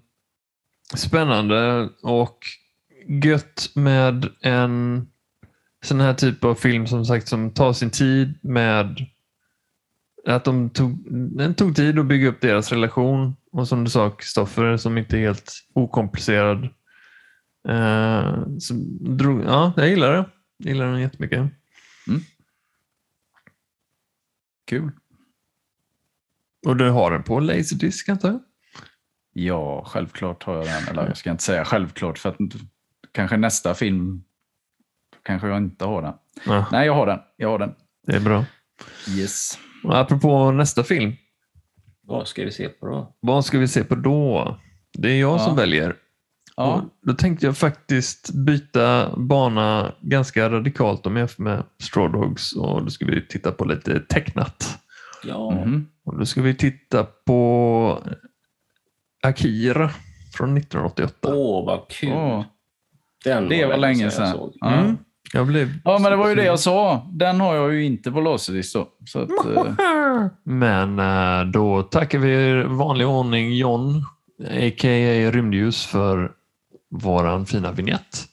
spännande 0.94 1.88
och 2.02 2.38
gött 3.24 3.70
med 3.74 4.28
en 4.40 5.06
sån 5.84 6.00
här 6.00 6.14
typ 6.14 6.44
av 6.44 6.54
film 6.54 6.86
som 6.86 7.04
sagt 7.04 7.28
som 7.28 7.50
tar 7.50 7.72
sin 7.72 7.90
tid 7.90 8.38
med 8.42 9.06
att 10.26 10.44
de 10.44 10.70
tog, 10.70 10.98
den 11.36 11.54
tog 11.54 11.76
tid 11.76 11.98
att 11.98 12.06
bygga 12.06 12.28
upp 12.28 12.40
deras 12.40 12.72
relation 12.72 13.36
och 13.52 13.68
som 13.68 13.84
du 13.84 13.90
sa 13.90 14.10
Kristoffer 14.10 14.76
som 14.76 14.98
inte 14.98 15.16
är 15.16 15.20
helt 15.20 15.52
okomplicerad. 15.74 16.68
Uh, 17.68 18.46
drog, 19.00 19.44
ja, 19.44 19.72
jag 19.76 19.88
gillar 19.88 20.12
det. 20.12 20.24
Gillar 20.61 20.86
den 20.86 21.00
jättemycket. 21.00 21.38
Mm. 21.38 22.20
Kul. 24.66 24.90
Och 26.66 26.76
du 26.76 26.90
har 26.90 27.11
den 27.11 27.22
på 27.22 27.40
Laserdisc 27.40 28.08
antar 28.08 28.28
jag? 28.28 28.40
Ja, 29.32 29.84
självklart 29.84 30.42
har 30.42 30.56
jag 30.56 30.66
den. 30.66 30.88
Eller 30.88 31.06
jag 31.06 31.16
ska 31.16 31.30
inte 31.30 31.42
säga 31.42 31.64
självklart 31.64 32.18
för 32.18 32.28
att 32.28 32.36
kanske 33.12 33.36
nästa 33.36 33.74
film 33.74 34.24
kanske 35.22 35.48
jag 35.48 35.56
inte 35.56 35.84
har 35.84 36.02
den. 36.02 36.14
Ja. 36.46 36.66
Nej, 36.72 36.86
jag 36.86 36.94
har 36.94 37.06
den. 37.06 37.18
Jag 37.36 37.48
har 37.48 37.58
den. 37.58 37.74
Det 38.06 38.16
är 38.16 38.20
bra. 38.20 38.44
Yes. 39.08 39.58
Och 39.84 39.98
apropå 39.98 40.50
nästa 40.50 40.84
film. 40.84 41.12
Vad 42.00 42.28
ska 42.28 42.44
vi 42.44 42.52
se 42.52 42.68
på 42.68 42.86
då? 42.86 43.16
Vad 43.20 43.44
ska 43.44 43.58
vi 43.58 43.68
se 43.68 43.84
på 43.84 43.94
då? 43.94 44.61
Det 44.92 45.11
är 45.11 45.20
jag 45.20 45.34
ja. 45.34 45.44
som 45.44 45.56
väljer. 45.56 45.96
Ja. 46.61 46.74
Och 46.74 46.82
då 47.02 47.12
tänkte 47.12 47.46
jag 47.46 47.56
faktiskt 47.56 48.30
byta 48.34 49.16
bana 49.16 49.92
ganska 50.00 50.50
radikalt 50.50 51.06
om 51.06 51.16
jag 51.16 51.20
jämför 51.20 51.42
med 51.42 51.64
Straw 51.82 52.18
Dogs 52.18 52.52
och 52.52 52.84
då 52.84 52.90
ska 52.90 53.04
vi 53.04 53.26
titta 53.26 53.52
på 53.52 53.64
lite 53.64 54.00
tecknat. 54.00 54.78
Ja. 55.24 55.52
Mm. 55.52 55.86
Och 56.04 56.18
då 56.18 56.26
ska 56.26 56.42
vi 56.42 56.54
titta 56.54 57.06
på 57.26 58.02
Akira 59.22 59.90
från 60.36 60.56
1988. 60.56 61.34
Åh, 61.34 61.66
vad 61.66 61.88
kul. 61.88 62.12
Åh. 62.12 62.44
Den 63.24 63.48
det 63.48 63.64
var, 63.64 63.70
var 63.70 63.78
länge 63.78 64.11
sedan. 64.11 64.28
Jag, 64.28 64.52
ja. 64.61 64.72
Mm. 64.72 64.98
jag 65.32 65.46
blev... 65.46 65.68
ja, 65.84 65.98
men 65.98 66.11
det 66.11 66.16
var 66.16 66.28
ju 66.28 66.34
det 66.34 66.44
jag 66.44 66.61
sa. 66.61 67.06
Den 67.12 67.40
har 67.40 67.54
jag 67.54 67.74
ju 67.74 67.84
inte 67.84 68.12
på 68.12 68.20
Laserdisc 68.20 68.74
då. 68.74 68.88
Så 69.06 69.18
att, 69.18 69.30
uh... 69.30 70.26
Men 70.42 70.98
uh, 70.98 71.52
då 71.52 71.82
tackar 71.82 72.18
vi 72.18 72.32
i 72.32 72.62
vanlig 72.62 73.06
ordning 73.06 73.56
John, 73.56 74.04
a.k.a. 74.44 75.30
Rymdljus, 75.30 75.86
för 75.86 76.32
våran 76.91 77.47
fina 77.47 77.72
vignett. 77.72 78.26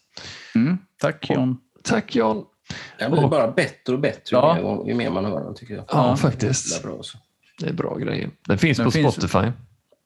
Mm. 0.55 0.78
Tack 1.01 1.30
John. 1.30 1.58
Tack 1.84 2.16
John. 2.16 2.45
Den 2.99 3.12
blir 3.12 3.24
och... 3.24 3.30
bara 3.30 3.51
bättre 3.51 3.93
och 3.93 3.99
bättre 3.99 4.38
ja. 4.38 4.84
ju, 4.88 4.93
mer, 4.93 5.10
man 5.10 5.26
hör 5.26 5.43
den 5.43 5.55
tycker 5.55 5.74
jag. 5.74 5.84
Ja, 5.88 6.10
ja 6.10 6.16
faktiskt. 6.16 6.84
Det 6.84 6.88
är, 6.88 6.91
bra, 6.91 7.01
det 7.60 7.70
är 7.70 7.74
bra 7.74 7.97
grejer. 7.97 8.30
Den 8.47 8.58
finns 8.58 8.78
den 8.78 8.86
på 8.86 8.91
finns... 8.91 9.14
Spotify. 9.14 9.51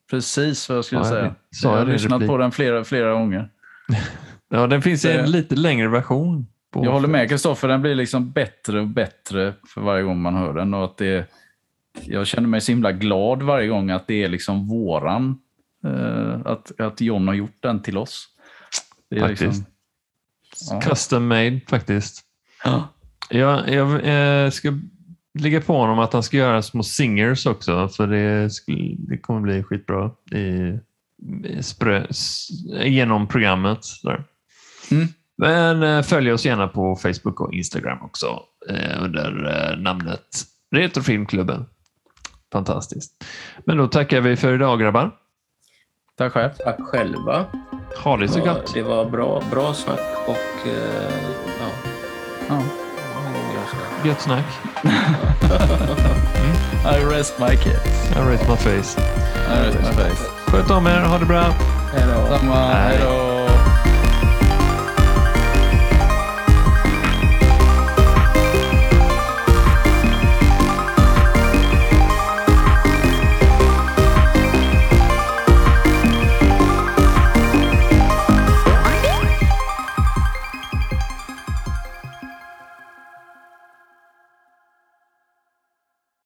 Precis 0.10 0.70
vad 0.70 0.78
jag 0.78 0.86
skulle 0.86 1.02
ja, 1.02 1.10
säga. 1.10 1.36
Jag, 1.64 1.74
jag 1.74 1.78
har 1.78 1.86
lyssnat 1.86 2.28
på 2.28 2.38
den 2.38 2.52
flera, 2.52 2.84
flera 2.84 3.14
gånger. 3.14 3.49
ja, 4.49 4.68
den 4.68 4.82
finns 4.82 5.06
i 5.06 5.12
en 5.12 5.32
lite 5.32 5.56
längre 5.56 5.88
version. 5.88 6.47
jag 6.74 6.91
håller 6.91 7.08
med 7.08 7.30
Kristoffer, 7.30 7.68
den 7.68 7.82
blir 7.82 7.95
liksom 7.95 8.32
bättre 8.32 8.80
och 8.80 8.88
bättre 8.88 9.54
för 9.68 9.82
varje 9.82 10.04
gång 10.04 10.22
man 10.22 10.36
hör 10.36 10.54
den. 10.54 10.74
Och 10.74 10.84
att 10.84 10.97
det, 10.97 11.26
jag 12.06 12.28
känner 12.28 12.47
mig 12.47 12.62
så 12.62 12.72
himla 12.72 12.91
glad 12.91 13.43
varje 13.43 13.68
gång 13.68 13.89
att 13.89 14.08
det 14.08 14.24
är 14.24 14.30
liksom 14.30 14.68
våran, 14.68 15.39
eh, 15.86 16.41
att, 16.45 16.80
att 16.80 17.02
John 17.02 17.28
har 17.28 17.36
gjort 17.36 17.58
den 17.60 17.82
till 17.82 17.97
oss. 17.97 18.28
Det 19.12 19.18
är 19.18 19.28
faktiskt. 19.28 19.64
Liksom, 20.51 20.78
ja. 20.78 20.82
Custom 20.82 21.28
made 21.28 21.62
faktiskt. 21.68 22.22
Ja. 22.64 22.88
Jag, 23.30 23.70
jag 23.70 24.05
eh, 24.45 24.49
ska 24.49 24.74
ligga 25.39 25.62
på 25.62 25.78
honom 25.78 25.99
att 25.99 26.14
han 26.14 26.24
ska 26.24 26.38
göra 26.38 26.62
små 26.62 26.84
singers 26.84 27.45
också 27.45 27.89
för 27.89 28.07
det, 28.07 28.49
det 28.97 29.18
kommer 29.18 29.41
bli 29.41 29.64
skitbra 29.64 30.12
i, 30.32 30.80
sprö, 31.62 32.07
genom 32.84 33.28
programmet. 33.28 33.80
Mm. 34.91 35.07
Men 35.38 35.84
eh, 35.84 36.01
följ 36.01 36.32
oss 36.32 36.45
gärna 36.45 36.68
på 36.68 36.95
Facebook 36.95 37.41
och 37.41 37.53
Instagram 37.53 38.01
också 38.01 38.39
eh, 38.70 39.03
under 39.03 39.45
eh, 39.72 39.78
namnet 39.80 40.28
Retrofilmklubben. 40.72 41.66
Fantastiskt. 42.51 43.26
Men 43.66 43.78
då 43.78 43.88
tackar 43.88 44.22
vi 44.22 44.36
för 44.36 44.53
idag 44.53 44.80
grabbar. 44.80 45.12
Tack 46.22 46.34
själv. 46.34 46.49
Tack 46.63 46.78
själva. 46.82 47.45
Ha 48.03 48.17
det 48.17 48.28
så 48.28 48.39
gott. 48.39 48.74
Det 48.74 48.82
var 48.82 49.05
bra, 49.05 49.43
bra 49.51 49.74
snack 49.74 49.99
och 50.28 50.67
ja. 51.59 51.67
ja. 52.49 52.61
Gött 54.05 54.22
snack. 54.22 54.45
I 56.86 57.03
rest 57.15 57.39
my 57.39 57.55
case. 57.55 58.13
I 58.15 58.32
rest 58.32 58.49
my 58.49 58.55
face. 58.55 59.01
I 59.47 59.65
rest 59.65 59.80
my 59.80 59.93
face. 59.93 60.24
Sköt 60.47 60.72
om 60.72 60.88
er, 60.88 61.01
ha 61.01 61.17
det 61.17 61.26
bra. 61.26 61.43
Hej 61.93 62.03
då. 62.15 62.36
Hej 62.53 62.99
då. 63.03 63.30